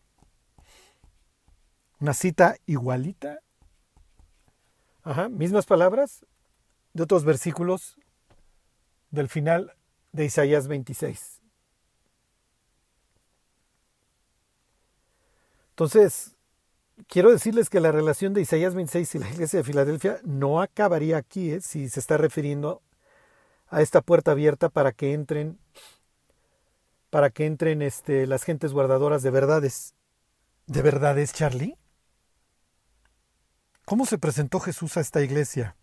Una 1.99 2.12
cita 2.12 2.57
igualita. 2.66 3.41
Ajá, 5.03 5.31
mismas 5.31 5.64
palabras 5.64 6.27
de 6.93 7.05
otros 7.05 7.25
versículos 7.25 7.97
del 9.11 9.31
final 9.31 9.73
de 10.12 10.27
Isaías 10.27 10.68
26. 10.68 11.41
Entonces, 15.70 16.37
quiero 17.09 17.31
decirles 17.31 17.70
que 17.70 17.81
la 17.81 17.93
relación 17.93 18.35
de 18.35 18.43
Isaías 18.43 18.75
26 18.75 19.14
y 19.14 19.18
la 19.20 19.31
iglesia 19.31 19.61
de 19.61 19.64
Filadelfia 19.64 20.20
no 20.23 20.61
acabaría 20.61 21.16
aquí, 21.16 21.53
¿eh? 21.53 21.62
si 21.62 21.89
se 21.89 21.99
está 21.99 22.18
refiriendo 22.18 22.83
a 23.73 23.81
esta 23.81 24.03
puerta 24.03 24.33
abierta 24.33 24.68
para 24.68 24.93
que 24.93 25.14
entren 25.14 25.59
para 27.09 27.31
que 27.31 27.47
entren 27.47 27.83
este, 27.83 28.27
las 28.27 28.45
gentes 28.45 28.73
guardadoras 28.73 29.23
de 29.23 29.31
verdades. 29.31 29.95
¿De 30.66 30.81
verdades, 30.81 31.35
Charlie? 31.35 31.77
¿Cómo 33.85 34.07
se 34.07 34.16
presentó 34.16 34.61
Jesús 34.61 34.97
a 34.97 35.01
esta 35.01 35.20
iglesia? 35.20 35.77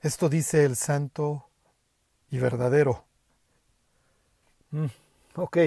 Esto 0.00 0.28
dice 0.28 0.64
el 0.64 0.76
santo 0.76 1.50
y 2.30 2.38
verdadero. 2.38 3.04
Mm, 4.70 4.86
ok. 5.34 5.58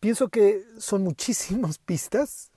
Pienso 0.00 0.28
que 0.28 0.64
son 0.78 1.04
muchísimas 1.04 1.78
pistas, 1.86 2.50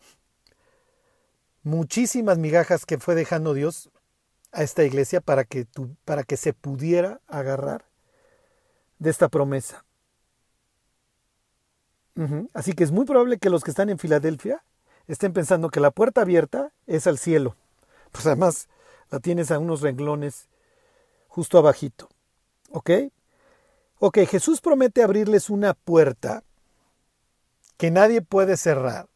muchísimas 1.61 2.39
migajas 2.39 2.88
que 2.88 2.97
fue 2.97 3.13
dejando 3.13 3.53
Dios 3.53 3.91
a 4.51 4.63
esta 4.63 4.83
iglesia 4.83 5.21
para 5.21 5.43
que, 5.43 5.65
tu, 5.65 5.95
para 6.05 6.23
que 6.23 6.37
se 6.37 6.53
pudiera 6.53 7.21
agarrar 7.27 7.85
de 8.97 9.09
esta 9.09 9.29
promesa. 9.29 9.85
Así 12.53 12.73
que 12.73 12.83
es 12.83 12.91
muy 12.91 13.05
probable 13.05 13.37
que 13.37 13.49
los 13.49 13.63
que 13.63 13.71
están 13.71 13.89
en 13.89 13.97
Filadelfia 13.97 14.61
estén 15.07 15.31
pensando 15.31 15.69
que 15.69 15.79
la 15.79 15.91
puerta 15.91 16.19
abierta 16.19 16.73
es 16.85 17.07
al 17.07 17.17
cielo. 17.17 17.55
Pues 18.11 18.25
además 18.25 18.67
la 19.09 19.19
tienes 19.19 19.51
a 19.51 19.59
unos 19.59 19.79
renglones 19.79 20.49
justo 21.29 21.57
abajito. 21.57 22.09
¿Ok? 22.71 22.91
Ok, 23.99 24.19
Jesús 24.27 24.59
promete 24.59 25.01
abrirles 25.01 25.49
una 25.49 25.73
puerta 25.73 26.43
que 27.77 27.91
nadie 27.91 28.21
puede 28.21 28.57
cerrar, 28.57 29.07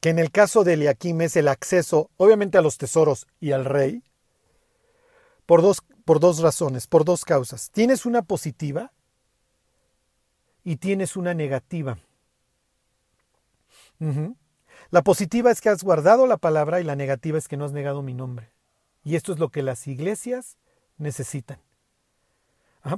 que 0.00 0.10
en 0.10 0.20
el 0.20 0.30
caso 0.30 0.62
de 0.62 0.74
Eliakim 0.74 1.20
es 1.22 1.36
el 1.36 1.48
acceso, 1.48 2.10
obviamente, 2.16 2.56
a 2.56 2.62
los 2.62 2.78
tesoros 2.78 3.26
y 3.40 3.50
al 3.50 3.64
rey, 3.64 4.04
por 5.46 5.62
dos, 5.62 5.82
por 6.04 6.20
dos 6.20 6.40
razones, 6.40 6.86
por 6.86 7.04
dos 7.04 7.24
causas. 7.24 7.70
Tienes 7.70 8.06
una 8.06 8.22
positiva 8.22 8.92
y 10.62 10.76
tienes 10.76 11.16
una 11.16 11.34
negativa. 11.34 11.98
La 14.90 15.02
positiva 15.02 15.50
es 15.50 15.60
que 15.60 15.68
has 15.68 15.82
guardado 15.82 16.26
la 16.26 16.36
palabra 16.36 16.80
y 16.80 16.84
la 16.84 16.96
negativa 16.96 17.38
es 17.38 17.48
que 17.48 17.56
no 17.56 17.64
has 17.64 17.72
negado 17.72 18.02
mi 18.02 18.14
nombre. 18.14 18.52
Y 19.02 19.16
esto 19.16 19.32
es 19.32 19.38
lo 19.38 19.50
que 19.50 19.62
las 19.62 19.86
iglesias 19.86 20.56
necesitan. 20.98 21.58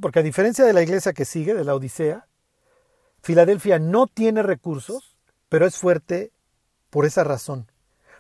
porque 0.01 0.21
a 0.21 0.25
diferencia 0.25 0.65
de 0.65 0.73
la 0.73 0.83
iglesia 0.83 1.13
que 1.13 1.25
sigue, 1.25 1.55
de 1.55 1.65
la 1.65 1.75
Odisea, 1.75 2.27
Filadelfia 3.23 3.79
no 3.79 4.07
tiene 4.07 4.43
recursos, 4.43 5.17
pero 5.49 5.67
es 5.67 5.77
fuerte 5.77 6.33
por 6.91 7.07
esa 7.07 7.25
razón. 7.25 7.71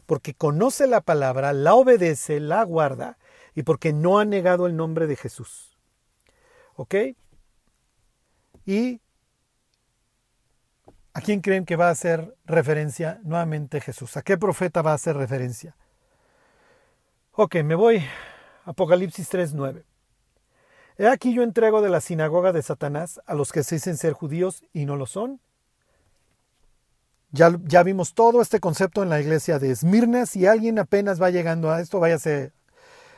Porque 0.05 0.35
conoce 0.35 0.87
la 0.87 1.01
palabra, 1.01 1.53
la 1.53 1.74
obedece, 1.74 2.41
la 2.41 2.62
guarda 2.64 3.18
y 3.57 3.62
porque 3.62 3.92
no 3.94 4.18
ha 4.20 4.24
negado 4.24 4.66
el 4.66 4.76
nombre 4.76 5.09
de 5.09 5.16
Jesús. 5.16 5.76
¿Ok? 6.76 6.94
Y 8.66 9.00
¿a 11.14 11.20
quién 11.22 11.40
creen 11.40 11.64
que 11.64 11.74
va 11.74 11.88
a 11.88 11.92
hacer 11.92 12.36
referencia 12.44 13.18
nuevamente 13.24 13.80
Jesús? 13.80 14.18
¿A 14.18 14.22
qué 14.22 14.36
profeta 14.36 14.82
va 14.82 14.92
a 14.92 14.96
hacer 14.96 15.16
referencia? 15.16 15.74
Ok, 17.32 17.57
me 17.64 17.74
voy. 17.74 18.04
Apocalipsis 18.66 19.32
3.9. 19.32 19.84
He 20.98 21.09
aquí 21.09 21.32
yo 21.32 21.42
entrego 21.42 21.80
de 21.80 21.88
la 21.88 22.02
sinagoga 22.02 22.52
de 22.52 22.62
Satanás 22.62 23.20
a 23.24 23.34
los 23.34 23.52
que 23.52 23.62
se 23.62 23.76
dicen 23.76 23.96
ser 23.96 24.12
judíos 24.12 24.64
y 24.74 24.84
no 24.84 24.96
lo 24.96 25.07
son. 25.07 25.40
Ya, 27.30 27.57
ya 27.64 27.82
vimos 27.82 28.12
todo 28.12 28.42
este 28.42 28.61
concepto 28.61 29.02
en 29.02 29.09
la 29.09 29.20
iglesia 29.20 29.59
de 29.59 29.70
Esmirna. 29.70 30.26
Si 30.26 30.46
alguien 30.46 30.78
apenas 30.78 31.20
va 31.20 31.30
llegando 31.30 31.70
a 31.70 31.80
esto, 31.80 32.00
váyase 32.00 32.52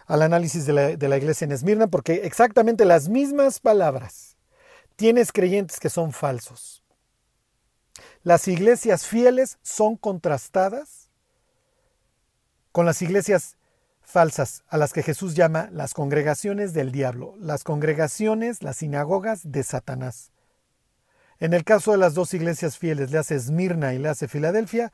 al 0.08 0.22
análisis 0.22 0.64
de 0.64 0.72
la, 0.72 1.16
iglesia 1.18 1.44
en 1.44 1.52
Esmirna, 1.52 1.86
porque 1.86 2.22
exactamente 2.24 2.86
las 2.86 3.08
mismas 3.08 3.60
palabras 3.60 4.36
tienes 4.96 5.32
creyentes 5.32 5.78
que 5.78 5.90
son 5.90 6.12
falsos. 6.12 6.82
Las 8.22 8.48
iglesias 8.48 9.06
fieles 9.06 9.58
son 9.62 9.96
contrastadas 9.96 11.08
con 12.72 12.86
las 12.86 13.02
iglesias 13.02 13.58
falsas, 14.00 14.64
a 14.68 14.78
las 14.78 14.94
que 14.94 15.02
Jesús 15.02 15.34
llama 15.34 15.68
las 15.72 15.92
congregaciones 15.92 16.72
del 16.72 16.90
diablo, 16.90 17.34
las 17.38 17.62
congregaciones, 17.62 18.62
las 18.62 18.78
sinagogas 18.78 19.52
de 19.52 19.62
Satanás. 19.62 20.32
En 21.38 21.52
el 21.52 21.64
caso 21.64 21.92
de 21.92 21.98
las 21.98 22.14
dos 22.14 22.32
iglesias 22.32 22.78
fieles, 22.78 23.10
le 23.10 23.18
hace 23.18 23.34
Esmirna 23.34 23.92
y 23.92 23.98
le 23.98 24.08
hace 24.08 24.26
Filadelfia, 24.26 24.90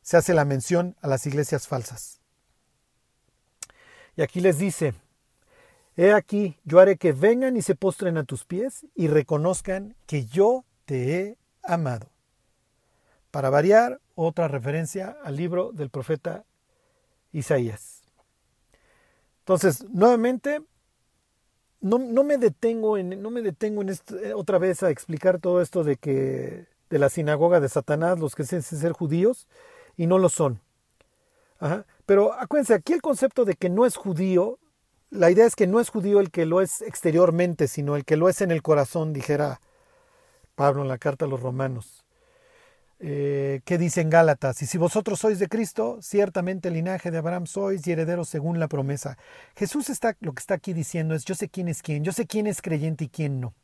se 0.00 0.16
hace 0.16 0.32
la 0.32 0.44
mención 0.44 0.96
a 1.02 1.08
las 1.08 1.26
iglesias 1.26 1.66
falsas. 1.66 2.23
Y 4.16 4.22
aquí 4.22 4.40
les 4.40 4.58
dice, 4.58 4.94
He 5.96 6.12
aquí, 6.12 6.58
yo 6.64 6.80
haré 6.80 6.96
que 6.96 7.12
vengan 7.12 7.56
y 7.56 7.62
se 7.62 7.76
postren 7.76 8.16
a 8.16 8.24
tus 8.24 8.44
pies 8.44 8.84
y 8.96 9.06
reconozcan 9.06 9.94
que 10.06 10.26
yo 10.26 10.64
te 10.86 11.20
he 11.20 11.38
amado. 11.62 12.08
Para 13.30 13.50
variar, 13.50 14.00
otra 14.16 14.48
referencia 14.48 15.16
al 15.22 15.36
libro 15.36 15.72
del 15.72 15.90
profeta 15.90 16.44
Isaías. 17.32 18.02
Entonces, 19.40 19.84
nuevamente, 19.90 20.62
no, 21.80 21.98
me 21.98 22.38
detengo 22.38 22.96
en, 22.96 23.20
no 23.22 23.30
me 23.30 23.42
detengo 23.42 23.82
en 23.82 23.90
eh, 23.90 24.32
otra 24.34 24.58
vez 24.58 24.82
a 24.82 24.90
explicar 24.90 25.38
todo 25.38 25.60
esto 25.60 25.84
de 25.84 25.96
que 25.96 26.66
de 26.90 26.98
la 26.98 27.08
sinagoga 27.08 27.60
de 27.60 27.68
Satanás, 27.68 28.18
los 28.18 28.34
que 28.34 28.44
dicen 28.44 28.62
ser 28.62 28.92
judíos 28.92 29.46
y 29.96 30.06
no 30.06 30.18
lo 30.18 30.28
son. 30.28 30.60
Pero 32.06 32.32
acuérdense, 32.34 32.74
aquí 32.74 32.92
el 32.92 33.02
concepto 33.02 33.44
de 33.44 33.54
que 33.54 33.70
no 33.70 33.86
es 33.86 33.96
judío, 33.96 34.58
la 35.10 35.30
idea 35.30 35.46
es 35.46 35.56
que 35.56 35.66
no 35.66 35.80
es 35.80 35.88
judío 35.88 36.20
el 36.20 36.30
que 36.30 36.46
lo 36.46 36.60
es 36.60 36.82
exteriormente, 36.82 37.68
sino 37.68 37.96
el 37.96 38.04
que 38.04 38.16
lo 38.16 38.28
es 38.28 38.40
en 38.40 38.50
el 38.50 38.62
corazón, 38.62 39.12
dijera 39.12 39.60
Pablo 40.54 40.82
en 40.82 40.88
la 40.88 40.98
carta 40.98 41.24
a 41.24 41.28
los 41.28 41.40
romanos. 41.40 42.04
Eh, 43.00 43.60
¿Qué 43.64 43.76
dicen 43.76 44.08
Gálatas? 44.08 44.62
Y 44.62 44.66
si 44.66 44.78
vosotros 44.78 45.20
sois 45.20 45.38
de 45.38 45.48
Cristo, 45.48 45.98
ciertamente 46.00 46.68
el 46.68 46.74
linaje 46.74 47.10
de 47.10 47.18
Abraham 47.18 47.46
sois 47.46 47.86
y 47.86 47.92
herederos 47.92 48.28
según 48.28 48.58
la 48.60 48.68
promesa. 48.68 49.18
Jesús 49.56 49.90
está, 49.90 50.16
lo 50.20 50.32
que 50.32 50.40
está 50.40 50.54
aquí 50.54 50.72
diciendo 50.72 51.14
es, 51.14 51.24
yo 51.24 51.34
sé 51.34 51.48
quién 51.48 51.68
es 51.68 51.82
quién, 51.82 52.04
yo 52.04 52.12
sé 52.12 52.26
quién 52.26 52.46
es 52.46 52.62
creyente 52.62 53.04
y 53.04 53.08
quién 53.08 53.40
no. 53.40 53.54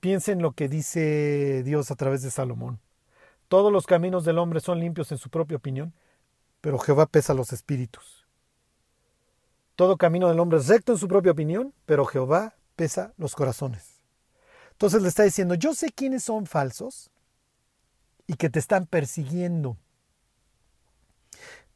Piensen 0.00 0.42
lo 0.42 0.52
que 0.52 0.68
dice 0.68 1.62
Dios 1.64 1.90
a 1.90 1.96
través 1.96 2.22
de 2.22 2.30
Salomón. 2.30 2.80
Todos 3.52 3.70
los 3.70 3.86
caminos 3.86 4.24
del 4.24 4.38
hombre 4.38 4.60
son 4.60 4.80
limpios 4.80 5.12
en 5.12 5.18
su 5.18 5.28
propia 5.28 5.58
opinión, 5.58 5.92
pero 6.62 6.78
Jehová 6.78 7.04
pesa 7.04 7.34
los 7.34 7.52
espíritus. 7.52 8.26
Todo 9.76 9.98
camino 9.98 10.30
del 10.30 10.40
hombre 10.40 10.58
es 10.58 10.68
recto 10.68 10.92
en 10.92 10.98
su 10.98 11.06
propia 11.06 11.32
opinión, 11.32 11.74
pero 11.84 12.06
Jehová 12.06 12.56
pesa 12.76 13.12
los 13.18 13.34
corazones. 13.34 14.00
Entonces 14.70 15.02
le 15.02 15.08
está 15.08 15.24
diciendo, 15.24 15.54
yo 15.54 15.74
sé 15.74 15.90
quiénes 15.90 16.24
son 16.24 16.46
falsos 16.46 17.10
y 18.26 18.36
que 18.36 18.48
te 18.48 18.58
están 18.58 18.86
persiguiendo, 18.86 19.76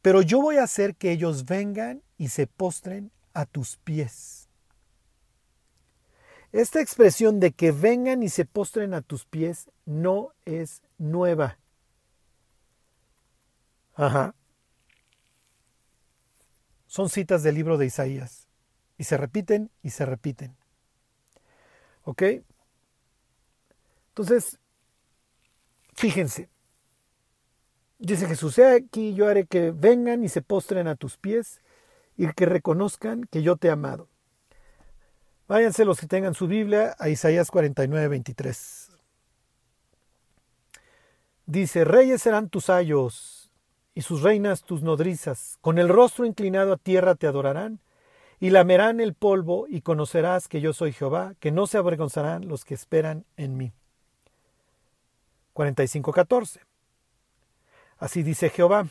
pero 0.01 0.23
yo 0.23 0.41
voy 0.41 0.57
a 0.57 0.63
hacer 0.63 0.95
que 0.95 1.11
ellos 1.11 1.45
vengan 1.45 2.01
y 2.17 2.29
se 2.29 2.47
postren 2.47 3.11
a 3.35 3.45
tus 3.45 3.77
pies. 3.77 4.49
Esta 6.51 6.81
expresión 6.81 7.39
de 7.39 7.51
que 7.51 7.71
vengan 7.71 8.23
y 8.23 8.29
se 8.29 8.45
postren 8.45 8.95
a 8.95 9.03
tus 9.03 9.25
pies 9.25 9.69
no 9.85 10.31
es 10.43 10.81
nueva. 10.97 11.59
Ajá. 13.97 14.35
Son 16.85 17.09
citas 17.09 17.43
del 17.43 17.55
libro 17.55 17.77
de 17.77 17.87
Isaías. 17.87 18.47
Y 18.97 19.03
se 19.03 19.17
repiten 19.17 19.71
y 19.81 19.89
se 19.89 20.05
repiten. 20.05 20.55
¿Ok? 22.03 22.23
Entonces, 24.09 24.59
fíjense. 25.93 26.49
Dice 27.99 28.27
Jesús, 28.27 28.53
sea 28.53 28.75
aquí 28.75 29.15
yo 29.15 29.27
haré 29.27 29.47
que 29.47 29.71
vengan 29.71 30.23
y 30.23 30.29
se 30.29 30.43
postren 30.43 30.87
a 30.87 30.95
tus 30.95 31.17
pies 31.17 31.61
y 32.15 32.31
que 32.33 32.45
reconozcan 32.45 33.23
que 33.25 33.41
yo 33.41 33.57
te 33.57 33.67
he 33.67 33.71
amado. 33.71 34.07
Váyanse 35.47 35.85
los 35.85 35.99
que 35.99 36.07
tengan 36.07 36.35
su 36.35 36.47
Biblia 36.47 36.95
a 36.99 37.09
Isaías 37.09 37.49
49, 37.49 38.07
23. 38.07 38.89
Dice, 41.47 41.85
reyes 41.85 42.21
serán 42.21 42.49
tus 42.49 42.69
ayos 42.69 43.36
y 43.97 44.03
sus 44.03 44.21
reinas 44.21 44.61
tus 44.61 44.83
nodrizas. 44.83 45.57
Con 45.59 45.79
el 45.79 45.89
rostro 45.89 46.27
inclinado 46.27 46.73
a 46.73 46.77
tierra 46.77 47.15
te 47.15 47.25
adorarán 47.25 47.79
y 48.39 48.51
lamerán 48.51 48.99
el 48.99 49.15
polvo 49.15 49.65
y 49.67 49.81
conocerás 49.81 50.47
que 50.47 50.61
yo 50.61 50.71
soy 50.71 50.93
Jehová, 50.93 51.33
que 51.39 51.51
no 51.51 51.65
se 51.65 51.79
avergonzarán 51.79 52.47
los 52.47 52.63
que 52.63 52.75
esperan 52.75 53.25
en 53.37 53.57
mí. 53.57 53.73
45.14. 55.55 56.59
Así 57.97 58.21
dice 58.21 58.51
Jehová. 58.51 58.87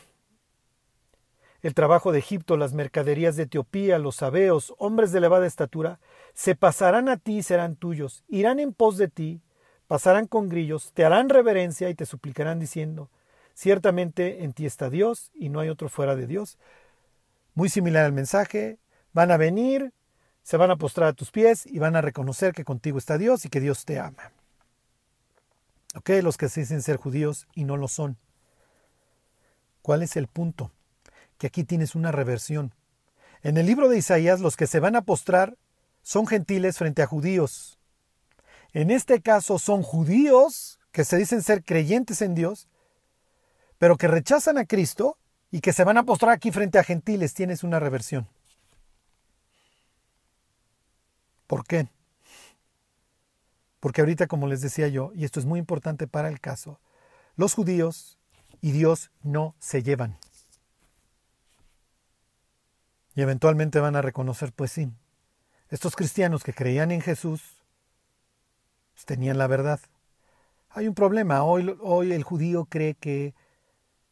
El 1.61 1.73
trabajo 1.73 2.11
de 2.11 2.19
Egipto, 2.19 2.57
las 2.57 2.73
mercaderías 2.73 3.37
de 3.37 3.43
Etiopía, 3.43 3.99
los 3.99 4.17
sabeos, 4.17 4.73
hombres 4.77 5.13
de 5.13 5.19
elevada 5.19 5.47
estatura, 5.47 6.01
se 6.33 6.53
pasarán 6.53 7.07
a 7.07 7.15
ti 7.15 7.37
y 7.37 7.43
serán 7.43 7.77
tuyos, 7.77 8.25
irán 8.27 8.59
en 8.59 8.73
pos 8.73 8.97
de 8.97 9.07
ti, 9.07 9.39
pasarán 9.87 10.27
con 10.27 10.49
grillos, 10.49 10.91
te 10.91 11.05
harán 11.05 11.29
reverencia 11.29 11.89
y 11.89 11.95
te 11.95 12.05
suplicarán 12.05 12.59
diciendo, 12.59 13.09
ciertamente 13.57 14.43
en 14.43 14.53
ti 14.53 14.67
está 14.67 14.91
Dios 14.91 15.31
y 15.33 15.49
no 15.49 15.59
hay 15.59 15.69
otro 15.69 15.89
fuera 15.89 16.15
de 16.15 16.27
Dios. 16.27 16.59
Muy 17.55 17.69
similar 17.69 18.05
al 18.05 18.13
mensaje, 18.13 18.77
van 19.13 19.31
a 19.31 19.37
venir, 19.37 19.93
se 20.43 20.57
van 20.57 20.69
a 20.69 20.75
postrar 20.75 21.09
a 21.09 21.13
tus 21.13 21.31
pies 21.31 21.65
y 21.65 21.79
van 21.79 21.95
a 21.95 22.01
reconocer 22.01 22.53
que 22.53 22.63
contigo 22.63 22.99
está 22.99 23.17
Dios 23.17 23.45
y 23.45 23.49
que 23.49 23.59
Dios 23.59 23.83
te 23.83 23.97
ama. 23.97 24.31
¿Ok? 25.95 26.11
Los 26.21 26.37
que 26.37 26.49
se 26.49 26.59
dicen 26.59 26.83
ser 26.83 26.97
judíos 26.97 27.47
y 27.55 27.63
no 27.63 27.77
lo 27.77 27.87
son. 27.87 28.17
¿Cuál 29.81 30.03
es 30.03 30.17
el 30.17 30.27
punto? 30.27 30.71
Que 31.39 31.47
aquí 31.47 31.63
tienes 31.63 31.95
una 31.95 32.11
reversión. 32.11 32.75
En 33.41 33.57
el 33.57 33.65
libro 33.65 33.89
de 33.89 33.97
Isaías 33.97 34.39
los 34.39 34.55
que 34.55 34.67
se 34.67 34.79
van 34.79 34.95
a 34.95 35.01
postrar 35.01 35.57
son 36.03 36.27
gentiles 36.27 36.77
frente 36.77 37.01
a 37.01 37.07
judíos. 37.07 37.79
En 38.71 38.91
este 38.91 39.19
caso 39.19 39.57
son 39.57 39.81
judíos 39.81 40.79
que 40.91 41.03
se 41.03 41.17
dicen 41.17 41.41
ser 41.41 41.63
creyentes 41.63 42.21
en 42.21 42.35
Dios, 42.35 42.67
pero 43.77 43.97
que 43.97 44.07
rechazan 44.07 44.57
a 44.57 44.65
Cristo 44.65 45.17
y 45.51 45.61
que 45.61 45.73
se 45.73 45.83
van 45.83 45.97
a 45.97 46.03
postrar 46.03 46.31
aquí 46.31 46.51
frente 46.51 46.79
a 46.79 46.83
gentiles. 46.83 47.33
Tienes 47.33 47.63
una 47.63 47.79
reversión. 47.79 48.27
¿Por 51.47 51.65
qué? 51.65 51.87
Porque 53.79 54.01
ahorita, 54.01 54.27
como 54.27 54.47
les 54.47 54.61
decía 54.61 54.87
yo, 54.87 55.11
y 55.13 55.23
esto 55.23 55.39
es 55.39 55.45
muy 55.45 55.59
importante 55.59 56.07
para 56.07 56.27
el 56.27 56.39
caso, 56.41 56.79
los 57.35 57.53
judíos 57.53 58.17
y 58.59 58.71
Dios 58.71 59.11
no 59.23 59.55
se 59.59 59.83
llevan. 59.83 60.17
Y 63.15 63.21
eventualmente 63.21 63.79
van 63.79 63.95
a 63.95 64.01
reconocer, 64.01 64.51
pues 64.51 64.71
sí, 64.71 64.89
estos 65.69 65.95
cristianos 65.95 66.43
que 66.43 66.53
creían 66.53 66.91
en 66.91 67.01
Jesús 67.01 67.41
pues, 68.93 69.05
tenían 69.05 69.37
la 69.37 69.47
verdad. 69.47 69.79
Hay 70.69 70.87
un 70.87 70.93
problema, 70.93 71.43
hoy, 71.43 71.75
hoy 71.81 72.13
el 72.13 72.23
judío 72.23 72.65
cree 72.65 72.95
que 72.95 73.33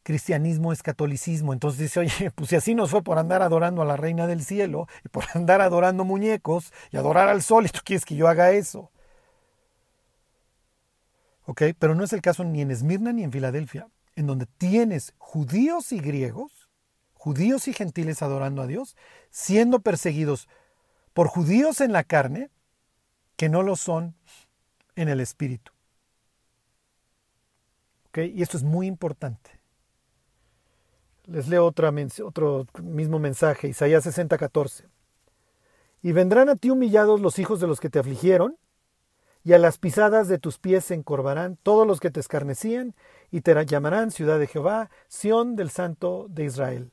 cristianismo 0.06 0.72
es 0.72 0.84
catolicismo. 0.84 1.52
Entonces 1.52 1.80
dice, 1.80 1.98
oye, 1.98 2.30
pues 2.36 2.50
si 2.50 2.56
así 2.56 2.76
nos 2.76 2.90
fue 2.90 3.02
por 3.02 3.18
andar 3.18 3.42
adorando 3.42 3.82
a 3.82 3.84
la 3.84 3.96
reina 3.96 4.28
del 4.28 4.44
cielo 4.44 4.86
y 5.04 5.08
por 5.08 5.24
andar 5.34 5.60
adorando 5.60 6.04
muñecos 6.04 6.72
y 6.92 6.96
adorar 6.96 7.28
al 7.28 7.42
sol, 7.42 7.66
y 7.66 7.70
tú 7.70 7.80
quieres 7.84 8.04
que 8.04 8.14
yo 8.14 8.28
haga 8.28 8.52
eso. 8.52 8.92
¿Ok? 11.44 11.62
Pero 11.76 11.96
no 11.96 12.04
es 12.04 12.12
el 12.12 12.22
caso 12.22 12.44
ni 12.44 12.62
en 12.62 12.70
Esmirna 12.70 13.12
ni 13.12 13.24
en 13.24 13.32
Filadelfia, 13.32 13.88
en 14.14 14.28
donde 14.28 14.46
tienes 14.46 15.12
judíos 15.18 15.90
y 15.90 15.98
griegos, 15.98 16.68
judíos 17.14 17.66
y 17.66 17.72
gentiles 17.72 18.22
adorando 18.22 18.62
a 18.62 18.68
Dios, 18.68 18.96
siendo 19.30 19.80
perseguidos 19.80 20.48
por 21.14 21.26
judíos 21.26 21.80
en 21.80 21.92
la 21.92 22.04
carne, 22.04 22.50
que 23.36 23.48
no 23.48 23.64
lo 23.64 23.74
son 23.74 24.14
en 24.94 25.08
el 25.08 25.18
espíritu. 25.18 25.72
¿Ok? 28.06 28.18
Y 28.18 28.42
esto 28.42 28.56
es 28.56 28.62
muy 28.62 28.86
importante. 28.86 29.55
Les 31.26 31.48
leo 31.48 31.66
otro 31.66 31.92
mismo 32.82 33.18
mensaje, 33.18 33.68
Isaías 33.68 34.04
60, 34.04 34.38
14. 34.38 34.88
Y 36.02 36.12
vendrán 36.12 36.48
a 36.48 36.56
ti 36.56 36.70
humillados 36.70 37.20
los 37.20 37.38
hijos 37.38 37.58
de 37.58 37.66
los 37.66 37.80
que 37.80 37.90
te 37.90 37.98
afligieron, 37.98 38.56
y 39.42 39.52
a 39.52 39.58
las 39.58 39.78
pisadas 39.78 40.28
de 40.28 40.38
tus 40.38 40.58
pies 40.58 40.84
se 40.84 40.94
encorvarán 40.94 41.56
todos 41.62 41.86
los 41.86 42.00
que 42.00 42.10
te 42.10 42.20
escarnecían, 42.20 42.94
y 43.30 43.40
te 43.40 43.66
llamarán 43.66 44.10
ciudad 44.12 44.38
de 44.38 44.46
Jehová, 44.46 44.90
Sión 45.08 45.56
del 45.56 45.70
Santo 45.70 46.26
de 46.28 46.44
Israel. 46.44 46.92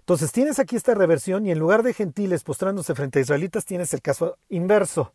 Entonces 0.00 0.32
tienes 0.32 0.58
aquí 0.58 0.76
esta 0.76 0.94
reversión 0.94 1.46
y 1.46 1.50
en 1.50 1.58
lugar 1.58 1.82
de 1.82 1.92
gentiles 1.92 2.44
postrándose 2.44 2.94
frente 2.94 3.18
a 3.18 3.22
israelitas 3.22 3.64
tienes 3.64 3.92
el 3.92 4.00
caso 4.00 4.38
inverso. 4.48 5.12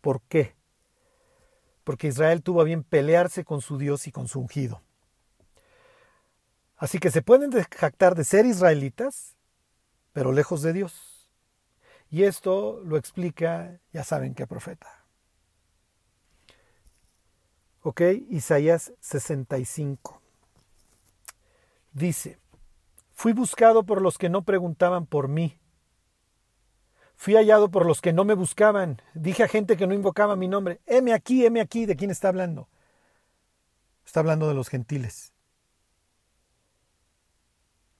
¿Por 0.00 0.22
qué? 0.22 0.56
Porque 1.84 2.08
Israel 2.08 2.42
tuvo 2.42 2.62
a 2.62 2.64
bien 2.64 2.82
pelearse 2.82 3.44
con 3.44 3.60
su 3.60 3.76
Dios 3.76 4.06
y 4.06 4.10
con 4.10 4.26
su 4.26 4.40
ungido. 4.40 4.80
Así 6.84 6.98
que 6.98 7.10
se 7.10 7.22
pueden 7.22 7.50
jactar 7.50 8.14
de 8.14 8.24
ser 8.24 8.44
israelitas, 8.44 9.38
pero 10.12 10.32
lejos 10.32 10.60
de 10.60 10.74
Dios. 10.74 11.30
Y 12.10 12.24
esto 12.24 12.82
lo 12.84 12.98
explica, 12.98 13.80
ya 13.94 14.04
saben 14.04 14.34
qué 14.34 14.46
profeta. 14.46 15.06
Ok, 17.80 18.02
Isaías 18.28 18.92
65. 19.00 20.20
Dice, 21.94 22.38
fui 23.14 23.32
buscado 23.32 23.84
por 23.84 24.02
los 24.02 24.18
que 24.18 24.28
no 24.28 24.42
preguntaban 24.42 25.06
por 25.06 25.28
mí. 25.28 25.58
Fui 27.16 27.34
hallado 27.34 27.70
por 27.70 27.86
los 27.86 28.02
que 28.02 28.12
no 28.12 28.26
me 28.26 28.34
buscaban. 28.34 29.00
Dije 29.14 29.42
a 29.42 29.48
gente 29.48 29.78
que 29.78 29.86
no 29.86 29.94
invocaba 29.94 30.36
mi 30.36 30.48
nombre, 30.48 30.82
heme 30.84 31.14
aquí, 31.14 31.46
heme 31.46 31.62
aquí, 31.62 31.86
¿de 31.86 31.96
quién 31.96 32.10
está 32.10 32.28
hablando? 32.28 32.68
Está 34.04 34.20
hablando 34.20 34.48
de 34.48 34.52
los 34.52 34.68
gentiles. 34.68 35.33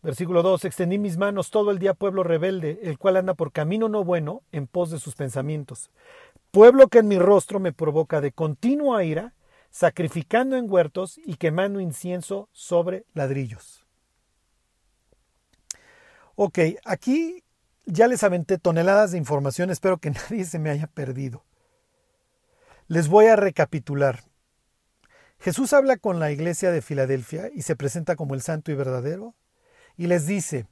Versículo 0.05 0.42
2. 0.42 0.66
Extendí 0.66 0.98
mis 0.98 1.16
manos 1.16 1.50
todo 1.50 1.70
el 1.70 1.78
día 1.78 1.94
pueblo 1.94 2.22
rebelde, 2.22 2.78
el 2.82 2.98
cual 2.98 3.16
anda 3.16 3.32
por 3.32 3.52
camino 3.52 3.88
no 3.88 4.05
bueno 4.05 4.42
en 4.52 4.66
pos 4.66 4.90
de 4.90 5.00
sus 5.00 5.14
pensamientos. 5.14 5.90
Pueblo 6.50 6.88
que 6.88 6.98
en 6.98 7.09
mi 7.09 7.18
rostro 7.18 7.59
me 7.59 7.72
provoca 7.72 8.20
de 8.20 8.30
continua 8.30 9.02
ira, 9.02 9.32
sacrificando 9.70 10.57
en 10.57 10.70
huertos 10.70 11.18
y 11.24 11.36
quemando 11.36 11.80
incienso 11.80 12.50
sobre 12.52 13.07
ladrillos. 13.14 13.86
Ok, 16.36 16.59
aquí 16.84 17.42
ya 17.86 18.07
les 18.07 18.22
aventé 18.24 18.59
toneladas 18.59 19.12
de 19.12 19.18
información, 19.18 19.70
espero 19.70 19.98
que 19.98 20.11
nadie 20.30 20.44
se 20.44 20.59
me 20.59 20.68
haya 20.68 20.86
perdido. 20.86 21.44
Les 22.88 23.09
voy 23.09 23.26
a 23.26 23.36
recapitular. 23.36 24.20
Jesús 25.38 25.72
habla 25.72 25.96
con 25.96 26.20
la 26.20 26.30
iglesia 26.30 26.70
de 26.70 26.82
Filadelfia 26.82 27.50
y 27.55 27.62
se 27.62 27.74
presenta 27.74 28.16
como 28.16 28.34
el 28.34 28.42
santo 28.42 28.70
y 28.70 28.74
verdadero, 28.74 29.34
y 29.97 30.07
les 30.07 30.26
dice, 30.26 30.66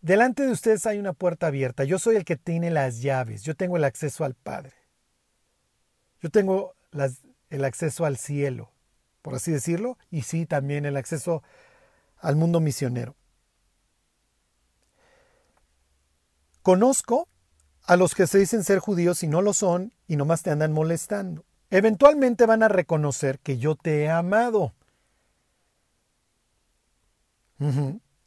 delante 0.00 0.44
de 0.44 0.52
ustedes 0.52 0.86
hay 0.86 0.98
una 0.98 1.12
puerta 1.12 1.48
abierta, 1.48 1.84
yo 1.84 1.98
soy 1.98 2.16
el 2.16 2.24
que 2.24 2.36
tiene 2.36 2.70
las 2.70 3.00
llaves, 3.00 3.42
yo 3.42 3.54
tengo 3.54 3.76
el 3.76 3.84
acceso 3.84 4.24
al 4.24 4.34
Padre, 4.34 4.74
yo 6.20 6.30
tengo 6.30 6.74
el 7.50 7.64
acceso 7.64 8.04
al 8.04 8.16
cielo, 8.16 8.70
por 9.22 9.34
así 9.34 9.52
decirlo, 9.52 9.98
y 10.10 10.22
sí 10.22 10.46
también 10.46 10.84
el 10.84 10.96
acceso 10.96 11.42
al 12.18 12.36
mundo 12.36 12.60
misionero. 12.60 13.16
Conozco 16.62 17.28
a 17.84 17.96
los 17.96 18.14
que 18.14 18.28
se 18.28 18.38
dicen 18.38 18.62
ser 18.62 18.78
judíos 18.78 19.22
y 19.24 19.28
no 19.28 19.42
lo 19.42 19.52
son 19.52 19.92
y 20.06 20.16
nomás 20.16 20.42
te 20.42 20.50
andan 20.50 20.72
molestando. 20.72 21.44
Eventualmente 21.70 22.46
van 22.46 22.62
a 22.62 22.68
reconocer 22.68 23.40
que 23.40 23.58
yo 23.58 23.74
te 23.74 24.02
he 24.02 24.10
amado. 24.10 24.72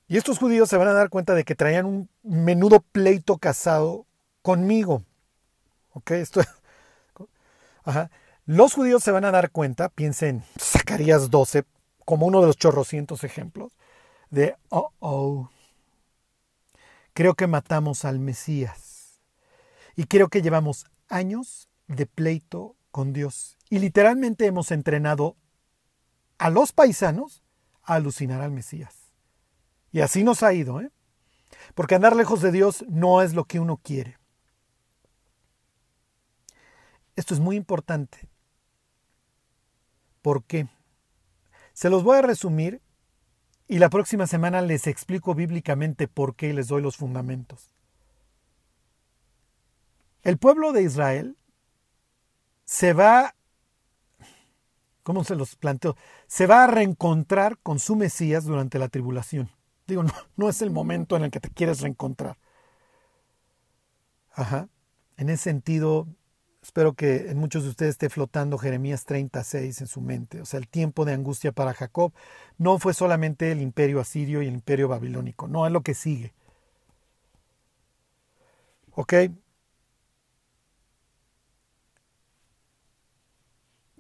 Y 0.08 0.18
estos 0.18 0.38
judíos 0.38 0.70
se 0.70 0.78
van 0.78 0.88
a 0.88 0.94
dar 0.94 1.10
cuenta 1.10 1.34
de 1.34 1.44
que 1.44 1.56
traían 1.56 1.86
un 1.86 2.10
menudo 2.24 2.80
pleito 2.80 3.38
casado 3.38 4.06
conmigo. 4.42 5.04
¿Ok? 5.92 6.12
Esto... 6.12 6.42
Los 8.46 8.76
judíos 8.76 9.04
se 9.04 9.12
van 9.12 9.26
a 9.26 9.32
dar 9.32 9.50
cuenta, 9.50 9.90
piensen 9.90 10.44
Zacarías 10.60 11.32
12 11.32 11.66
como 12.06 12.28
uno 12.28 12.42
de 12.42 12.48
los 12.48 12.58
chorrocientos 12.58 13.24
ejemplos, 13.24 13.76
de, 14.30 14.56
oh, 14.70 14.92
oh, 15.00 15.50
creo 17.14 17.34
que 17.34 17.48
matamos 17.48 18.06
al 18.06 18.20
Mesías. 18.20 19.20
Y 19.96 20.06
creo 20.06 20.28
que 20.28 20.44
llevamos 20.44 20.86
años 21.10 21.70
de 21.88 22.06
pleito 22.06 22.76
con 22.92 23.14
Dios. 23.14 23.58
Y 23.70 23.80
literalmente 23.80 24.46
hemos 24.46 24.72
entrenado 24.72 25.36
a 26.38 26.52
los 26.52 26.72
paisanos 26.72 27.42
a 27.82 27.96
alucinar 27.96 28.42
al 28.42 28.52
Mesías. 28.52 29.05
Y 29.96 30.02
así 30.02 30.26
nos 30.26 30.44
ha 30.44 30.52
ido, 30.52 30.82
¿eh? 30.82 30.92
Porque 31.74 31.96
andar 31.96 32.18
lejos 32.18 32.42
de 32.42 32.52
Dios 32.52 32.84
no 32.90 33.22
es 33.22 33.34
lo 33.34 33.46
que 33.46 33.62
uno 33.62 33.78
quiere. 33.78 34.20
Esto 37.16 37.34
es 37.34 37.40
muy 37.40 37.56
importante. 37.56 38.28
¿Por 40.22 40.44
qué? 40.44 40.68
Se 41.72 41.90
los 41.90 42.04
voy 42.04 42.18
a 42.18 42.24
resumir 42.24 42.82
y 43.70 43.80
la 43.80 43.90
próxima 43.90 44.28
semana 44.28 44.60
les 44.60 44.86
explico 44.86 45.34
bíblicamente 45.34 46.10
por 46.10 46.36
qué 46.36 46.50
y 46.50 46.54
les 46.54 46.68
doy 46.68 46.82
los 46.82 46.98
fundamentos. 46.98 47.72
El 50.24 50.38
pueblo 50.38 50.74
de 50.74 50.84
Israel 50.84 51.38
se 52.66 52.92
va 52.92 53.34
¿Cómo 55.04 55.24
se 55.24 55.38
los 55.38 55.56
planteo? 55.56 55.96
Se 56.28 56.48
va 56.48 56.66
a 56.66 56.68
reencontrar 56.68 57.58
con 57.60 57.80
su 57.80 57.96
Mesías 57.96 58.44
durante 58.44 58.78
la 58.78 58.90
tribulación. 58.90 59.55
Digo, 59.88 60.04
no, 60.38 60.50
es 60.50 60.62
el 60.62 60.72
momento 60.72 61.16
en 61.16 61.24
el 61.24 61.32
que 61.32 61.40
te 61.40 61.50
quieres 61.50 61.82
reencontrar. 61.82 62.38
Ajá. 64.34 64.70
En 65.18 65.30
ese 65.30 65.44
sentido, 65.44 66.08
espero 66.62 66.94
que 66.94 67.30
en 67.30 67.38
muchos 67.38 67.64
de 67.64 67.70
ustedes 67.70 67.92
esté 67.92 68.10
flotando 68.10 68.58
Jeremías 68.58 69.06
36 69.06 69.82
en 69.82 69.88
su 69.88 70.02
mente. 70.02 70.42
O 70.42 70.46
sea, 70.46 70.60
el 70.60 70.68
tiempo 70.68 71.06
de 71.06 71.14
angustia 71.14 71.52
para 71.52 71.74
Jacob 71.74 72.14
no 72.58 72.80
fue 72.80 72.94
solamente 72.94 73.52
el 73.52 73.62
imperio 73.62 74.00
asirio 74.02 74.42
y 74.42 74.48
el 74.48 74.54
imperio 74.56 74.88
babilónico, 74.88 75.48
no, 75.48 75.66
es 75.66 75.72
lo 75.72 75.82
que 75.82 75.94
sigue. 75.94 76.34
¿Ok? 78.92 79.14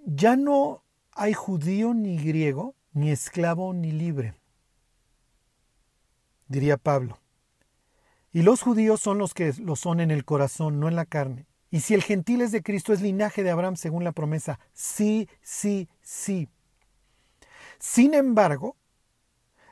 Ya 0.05 0.35
no 0.35 0.83
hay 1.11 1.33
judío 1.33 1.93
ni 1.93 2.17
griego, 2.17 2.75
ni 2.93 3.11
esclavo 3.11 3.73
ni 3.73 3.91
libre, 3.91 4.35
diría 6.47 6.77
Pablo. 6.77 7.19
Y 8.31 8.41
los 8.41 8.61
judíos 8.61 8.99
son 8.99 9.17
los 9.17 9.33
que 9.33 9.53
lo 9.59 9.75
son 9.75 9.99
en 9.99 10.11
el 10.11 10.25
corazón, 10.25 10.79
no 10.79 10.87
en 10.87 10.95
la 10.95 11.05
carne. 11.05 11.47
Y 11.71 11.81
si 11.81 11.93
el 11.93 12.03
gentil 12.03 12.41
es 12.41 12.51
de 12.51 12.63
Cristo, 12.63 12.93
es 12.93 13.01
linaje 13.01 13.43
de 13.43 13.51
Abraham 13.51 13.75
según 13.75 14.03
la 14.03 14.11
promesa. 14.11 14.59
Sí, 14.73 15.29
sí, 15.41 15.89
sí. 16.01 16.49
Sin 17.79 18.13
embargo, 18.13 18.77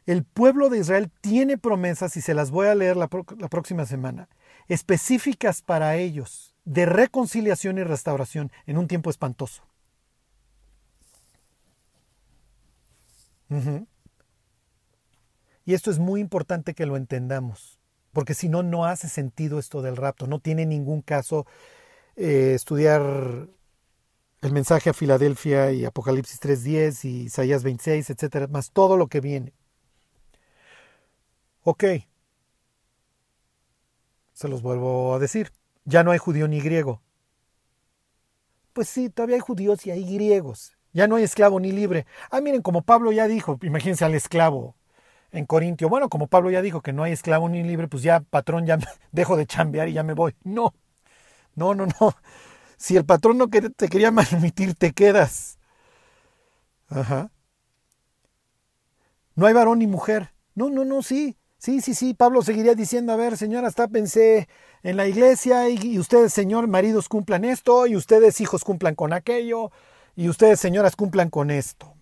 el 0.05 0.23
pueblo 0.23 0.69
de 0.69 0.79
Israel 0.79 1.11
tiene 1.21 1.57
promesas, 1.57 2.17
y 2.17 2.21
se 2.21 2.33
las 2.33 2.51
voy 2.51 2.67
a 2.67 2.75
leer 2.75 2.97
la, 2.97 3.07
próxima 3.07 3.85
semana, 3.85 4.27
específicas 4.67 5.61
para 5.61 5.95
ellos, 5.95 6.55
de 6.65 6.85
reconciliación 6.85 7.77
y 7.77 7.83
restauración 7.83 8.51
en 8.65 8.77
un 8.77 8.87
tiempo 8.87 9.09
espantoso. 9.09 9.63
Y 15.65 15.73
esto 15.73 15.91
es 15.91 15.99
muy 15.99 16.19
importante 16.19 16.73
que 16.73 16.85
lo 16.85 16.97
entendamos, 16.97 17.79
porque 18.11 18.33
si 18.33 18.49
no, 18.49 18.63
no 18.63 18.85
hace 18.85 19.07
sentido 19.07 19.59
esto 19.59 19.81
del 19.81 19.95
rapto. 19.95 20.27
No 20.27 20.39
tiene 20.39 20.65
ningún 20.65 21.01
caso 21.01 21.45
eh, 22.15 22.53
estudiar 22.55 23.47
el 24.41 24.51
mensaje 24.51 24.89
a 24.89 24.93
Filadelfia 24.93 25.71
y 25.71 25.85
Apocalipsis 25.85 26.41
3.10 26.41 27.05
y 27.05 27.23
Isaías 27.23 27.63
26, 27.63 28.09
etcétera, 28.09 28.47
más 28.47 28.71
todo 28.71 28.97
lo 28.97 29.07
que 29.07 29.21
viene. 29.21 29.53
Ok, 31.63 31.83
se 34.33 34.49
los 34.49 34.61
vuelvo 34.61 35.15
a 35.15 35.19
decir, 35.19 35.53
ya 35.85 36.03
no 36.03 36.11
hay 36.11 36.17
judío 36.17 36.49
ni 36.49 36.59
griego. 36.59 37.01
Pues 38.73 38.89
sí, 38.89 39.09
todavía 39.09 39.35
hay 39.35 39.41
judíos 39.41 39.85
y 39.85 39.91
hay 39.91 40.03
griegos. 40.03 40.75
Ya 40.91 41.07
no 41.07 41.15
hay 41.15 41.23
esclavo 41.23 41.59
ni 41.59 41.71
libre. 41.71 42.05
Ah, 42.29 42.41
miren, 42.41 42.61
como 42.61 42.81
Pablo 42.81 43.11
ya 43.13 43.27
dijo, 43.27 43.57
imagínense 43.61 44.03
al 44.03 44.15
esclavo 44.15 44.75
en 45.33 45.45
Corintio. 45.45 45.89
Bueno, 45.89 46.09
como 46.09 46.27
Pablo 46.27 46.51
ya 46.51 46.61
dijo 46.61 46.81
que 46.81 46.93
no 46.93 47.03
hay 47.03 47.11
esclavo 47.11 47.49
ni 47.49 47.63
libre, 47.63 47.87
pues 47.89 48.03
ya, 48.03 48.21
patrón, 48.21 48.65
ya 48.65 48.77
dejo 49.11 49.35
de 49.35 49.45
chambear 49.45 49.89
y 49.89 49.93
ya 49.93 50.03
me 50.03 50.13
voy. 50.13 50.35
No, 50.43 50.73
no, 51.55 51.75
no, 51.75 51.87
no. 51.87 52.15
Si 52.77 52.95
el 52.97 53.05
patrón 53.05 53.37
no 53.37 53.49
te 53.49 53.89
quería 53.89 54.11
permitir, 54.31 54.75
te 54.75 54.93
quedas. 54.93 55.57
Ajá. 56.89 57.31
No 59.35 59.47
hay 59.47 59.53
varón 59.53 59.79
ni 59.79 59.87
mujer. 59.87 60.33
No, 60.55 60.69
no, 60.69 60.85
no, 60.85 61.01
sí. 61.01 61.37
Sí, 61.57 61.81
sí, 61.81 61.93
sí. 61.95 62.13
Pablo 62.13 62.41
seguiría 62.41 62.75
diciendo, 62.75 63.13
a 63.13 63.15
ver, 63.15 63.37
señora, 63.37 63.67
hasta 63.67 63.87
pensé 63.87 64.47
en 64.83 64.97
la 64.97 65.07
iglesia 65.07 65.69
y, 65.69 65.77
y 65.81 65.99
ustedes, 65.99 66.33
señor, 66.33 66.67
maridos 66.67 67.09
cumplan 67.09 67.45
esto 67.45 67.87
y 67.87 67.95
ustedes, 67.95 68.41
hijos, 68.41 68.63
cumplan 68.63 68.95
con 68.95 69.13
aquello 69.13 69.71
y 70.15 70.29
ustedes, 70.29 70.59
señoras, 70.59 70.95
cumplan 70.95 71.29
con 71.29 71.49
esto. 71.51 71.95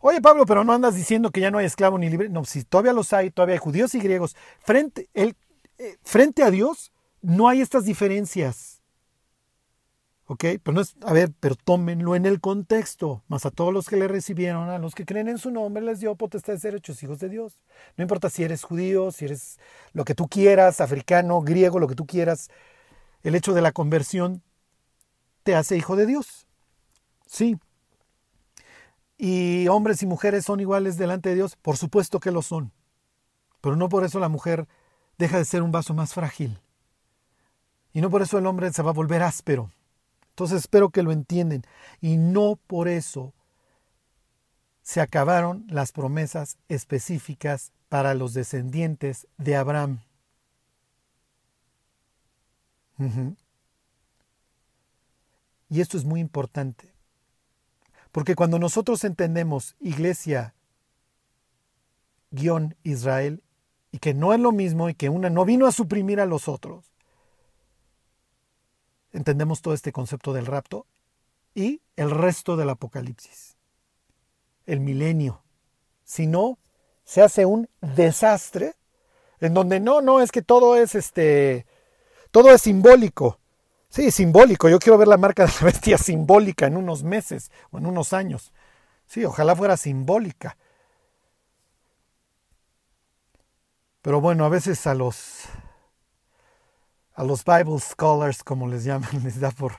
Oye, 0.00 0.20
Pablo, 0.20 0.46
pero 0.46 0.64
no 0.64 0.72
andas 0.72 0.94
diciendo 0.94 1.30
que 1.30 1.40
ya 1.40 1.50
no 1.50 1.58
hay 1.58 1.66
esclavo 1.66 1.98
ni 1.98 2.08
libre. 2.08 2.28
No, 2.28 2.44
si 2.44 2.64
todavía 2.64 2.92
los 2.92 3.12
hay, 3.12 3.30
todavía 3.30 3.54
hay 3.54 3.58
judíos 3.58 3.94
y 3.94 4.00
griegos. 4.00 4.36
Frente, 4.60 5.08
el, 5.14 5.36
eh, 5.78 5.96
frente 6.02 6.42
a 6.42 6.50
Dios 6.50 6.92
no 7.20 7.48
hay 7.48 7.60
estas 7.60 7.84
diferencias. 7.84 8.82
¿Ok? 10.26 10.44
Pero 10.62 10.74
no 10.74 10.82
es, 10.82 10.94
a 11.00 11.12
ver, 11.14 11.32
pero 11.40 11.56
tómenlo 11.56 12.14
en 12.14 12.26
el 12.26 12.38
contexto. 12.40 13.24
Más 13.28 13.46
a 13.46 13.50
todos 13.50 13.72
los 13.72 13.88
que 13.88 13.96
le 13.96 14.08
recibieron, 14.08 14.68
a 14.68 14.78
los 14.78 14.94
que 14.94 15.06
creen 15.06 15.28
en 15.28 15.38
su 15.38 15.50
nombre, 15.50 15.82
les 15.82 16.00
dio 16.00 16.14
potestad 16.16 16.52
de 16.52 16.58
ser 16.58 16.74
hechos 16.74 17.02
hijos 17.02 17.18
de 17.18 17.30
Dios. 17.30 17.62
No 17.96 18.02
importa 18.02 18.28
si 18.28 18.44
eres 18.44 18.62
judío, 18.62 19.10
si 19.10 19.24
eres 19.24 19.58
lo 19.94 20.04
que 20.04 20.14
tú 20.14 20.28
quieras, 20.28 20.82
africano, 20.82 21.40
griego, 21.40 21.78
lo 21.78 21.88
que 21.88 21.94
tú 21.94 22.06
quieras. 22.06 22.50
El 23.22 23.34
hecho 23.34 23.54
de 23.54 23.62
la 23.62 23.72
conversión 23.72 24.42
te 25.44 25.54
hace 25.54 25.78
hijo 25.78 25.96
de 25.96 26.04
Dios. 26.04 26.46
Sí. 27.26 27.58
¿Y 29.18 29.66
hombres 29.66 30.02
y 30.02 30.06
mujeres 30.06 30.44
son 30.44 30.60
iguales 30.60 30.96
delante 30.96 31.30
de 31.30 31.34
Dios? 31.34 31.56
Por 31.56 31.76
supuesto 31.76 32.20
que 32.20 32.30
lo 32.30 32.40
son. 32.40 32.72
Pero 33.60 33.74
no 33.74 33.88
por 33.88 34.04
eso 34.04 34.20
la 34.20 34.28
mujer 34.28 34.68
deja 35.18 35.38
de 35.38 35.44
ser 35.44 35.62
un 35.62 35.72
vaso 35.72 35.92
más 35.92 36.14
frágil. 36.14 36.60
Y 37.92 38.00
no 38.00 38.10
por 38.10 38.22
eso 38.22 38.38
el 38.38 38.46
hombre 38.46 38.72
se 38.72 38.82
va 38.82 38.90
a 38.90 38.94
volver 38.94 39.24
áspero. 39.24 39.72
Entonces 40.30 40.60
espero 40.60 40.90
que 40.90 41.02
lo 41.02 41.10
entienden. 41.10 41.64
Y 42.00 42.16
no 42.16 42.60
por 42.68 42.86
eso 42.86 43.34
se 44.82 45.00
acabaron 45.00 45.66
las 45.68 45.90
promesas 45.90 46.56
específicas 46.68 47.72
para 47.88 48.14
los 48.14 48.34
descendientes 48.34 49.26
de 49.36 49.56
Abraham. 49.56 50.00
Y 55.68 55.80
esto 55.80 55.96
es 55.96 56.04
muy 56.04 56.20
importante. 56.20 56.92
Porque 58.18 58.34
cuando 58.34 58.58
nosotros 58.58 59.04
entendemos 59.04 59.76
iglesia 59.78 60.52
guion 62.32 62.74
Israel 62.82 63.44
y 63.92 64.00
que 64.00 64.12
no 64.12 64.34
es 64.34 64.40
lo 64.40 64.50
mismo 64.50 64.88
y 64.88 64.94
que 64.94 65.08
una 65.08 65.30
no 65.30 65.44
vino 65.44 65.68
a 65.68 65.70
suprimir 65.70 66.18
a 66.18 66.26
los 66.26 66.48
otros, 66.48 66.92
entendemos 69.12 69.62
todo 69.62 69.72
este 69.72 69.92
concepto 69.92 70.32
del 70.32 70.46
rapto 70.46 70.84
y 71.54 71.80
el 71.94 72.10
resto 72.10 72.56
del 72.56 72.70
Apocalipsis, 72.70 73.56
el 74.66 74.80
milenio. 74.80 75.44
Si 76.02 76.26
no, 76.26 76.58
se 77.04 77.22
hace 77.22 77.46
un 77.46 77.68
desastre 77.80 78.74
en 79.38 79.54
donde 79.54 79.78
no, 79.78 80.00
no, 80.00 80.20
es 80.20 80.32
que 80.32 80.42
todo 80.42 80.74
es 80.74 80.96
este, 80.96 81.66
todo 82.32 82.50
es 82.50 82.62
simbólico. 82.62 83.38
Sí, 83.90 84.10
simbólico. 84.10 84.68
Yo 84.68 84.78
quiero 84.78 84.98
ver 84.98 85.08
la 85.08 85.16
marca 85.16 85.46
de 85.46 85.52
la 85.52 85.64
bestia 85.66 85.98
simbólica 85.98 86.66
en 86.66 86.76
unos 86.76 87.02
meses 87.04 87.50
o 87.70 87.78
en 87.78 87.86
unos 87.86 88.12
años. 88.12 88.52
Sí, 89.06 89.24
ojalá 89.24 89.56
fuera 89.56 89.76
simbólica. 89.76 90.56
Pero 94.02 94.20
bueno, 94.20 94.44
a 94.44 94.48
veces 94.48 94.86
a 94.86 94.94
los 94.94 95.44
a 97.14 97.24
los 97.24 97.44
Bible 97.44 97.80
scholars, 97.80 98.44
como 98.44 98.68
les 98.68 98.84
llaman, 98.84 99.10
les 99.24 99.40
da 99.40 99.50
por 99.50 99.72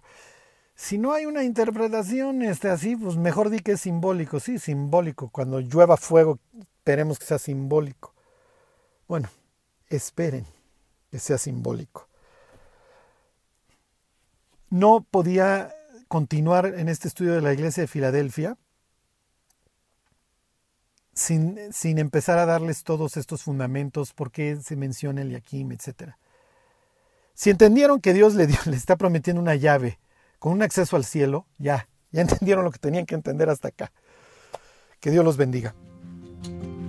si 0.75 0.97
no 0.97 1.13
hay 1.13 1.25
una 1.25 1.43
interpretación 1.43 2.41
este 2.41 2.69
así, 2.69 2.95
pues 2.95 3.17
mejor 3.17 3.49
di 3.49 3.59
que 3.59 3.73
es 3.73 3.81
simbólico. 3.81 4.39
Sí, 4.39 4.59
simbólico. 4.59 5.29
Cuando 5.29 5.59
llueva 5.59 5.97
fuego, 5.97 6.39
esperemos 6.57 7.19
que 7.19 7.25
sea 7.25 7.39
simbólico. 7.39 8.13
Bueno, 9.07 9.29
esperen 9.89 10.45
que 11.11 11.19
sea 11.19 11.37
simbólico 11.37 12.08
no 14.69 15.05
podía 15.09 15.73
continuar 16.07 16.65
en 16.65 16.89
este 16.89 17.07
estudio 17.07 17.33
de 17.33 17.41
la 17.41 17.53
iglesia 17.53 17.81
de 17.81 17.87
Filadelfia 17.87 18.57
sin, 21.13 21.57
sin 21.73 21.99
empezar 21.99 22.39
a 22.39 22.45
darles 22.45 22.83
todos 22.83 23.17
estos 23.17 23.43
fundamentos, 23.43 24.13
por 24.13 24.31
qué 24.31 24.55
se 24.57 24.75
menciona 24.75 25.21
el 25.21 25.31
Yaquim, 25.31 25.71
etc. 25.71 26.13
Si 27.33 27.49
entendieron 27.49 27.99
que 27.99 28.13
Dios 28.13 28.35
le, 28.35 28.47
dio, 28.47 28.57
le 28.65 28.75
está 28.75 28.95
prometiendo 28.95 29.41
una 29.41 29.55
llave 29.55 29.99
con 30.39 30.53
un 30.53 30.61
acceso 30.61 30.95
al 30.95 31.03
cielo, 31.03 31.45
ya, 31.57 31.87
ya 32.11 32.21
entendieron 32.21 32.63
lo 32.63 32.71
que 32.71 32.79
tenían 32.79 33.05
que 33.05 33.15
entender 33.15 33.49
hasta 33.49 33.67
acá. 33.67 33.91
Que 34.99 35.11
Dios 35.11 35.23
los 35.25 35.37
bendiga. 35.37 35.75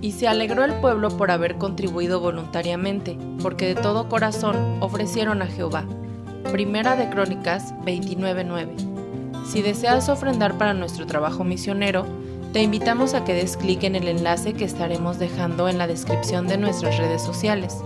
Y 0.01 0.13
se 0.13 0.27
alegró 0.27 0.63
el 0.63 0.73
pueblo 0.81 1.15
por 1.15 1.29
haber 1.29 1.57
contribuido 1.57 2.19
voluntariamente, 2.19 3.17
porque 3.41 3.67
de 3.67 3.75
todo 3.75 4.09
corazón 4.09 4.81
ofrecieron 4.81 5.41
a 5.41 5.47
Jehová 5.47 5.85
Primera 6.51 6.97
de 6.97 7.09
Crónicas 7.09 7.73
29.9. 7.85 9.45
Si 9.45 9.61
deseas 9.61 10.09
ofrendar 10.09 10.57
para 10.57 10.73
nuestro 10.73 11.07
trabajo 11.07 11.45
misionero, 11.45 12.05
te 12.51 12.61
invitamos 12.61 13.13
a 13.13 13.23
que 13.23 13.33
des 13.33 13.55
clic 13.55 13.83
en 13.83 13.95
el 13.95 14.09
enlace 14.09 14.51
que 14.51 14.65
estaremos 14.65 15.17
dejando 15.17 15.69
en 15.69 15.77
la 15.77 15.87
descripción 15.87 16.47
de 16.47 16.57
nuestras 16.57 16.97
redes 16.97 17.21
sociales. 17.21 17.77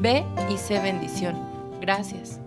Ve 0.00 0.26
y 0.50 0.58
sé 0.58 0.78
bendición. 0.80 1.36
Gracias. 1.80 2.41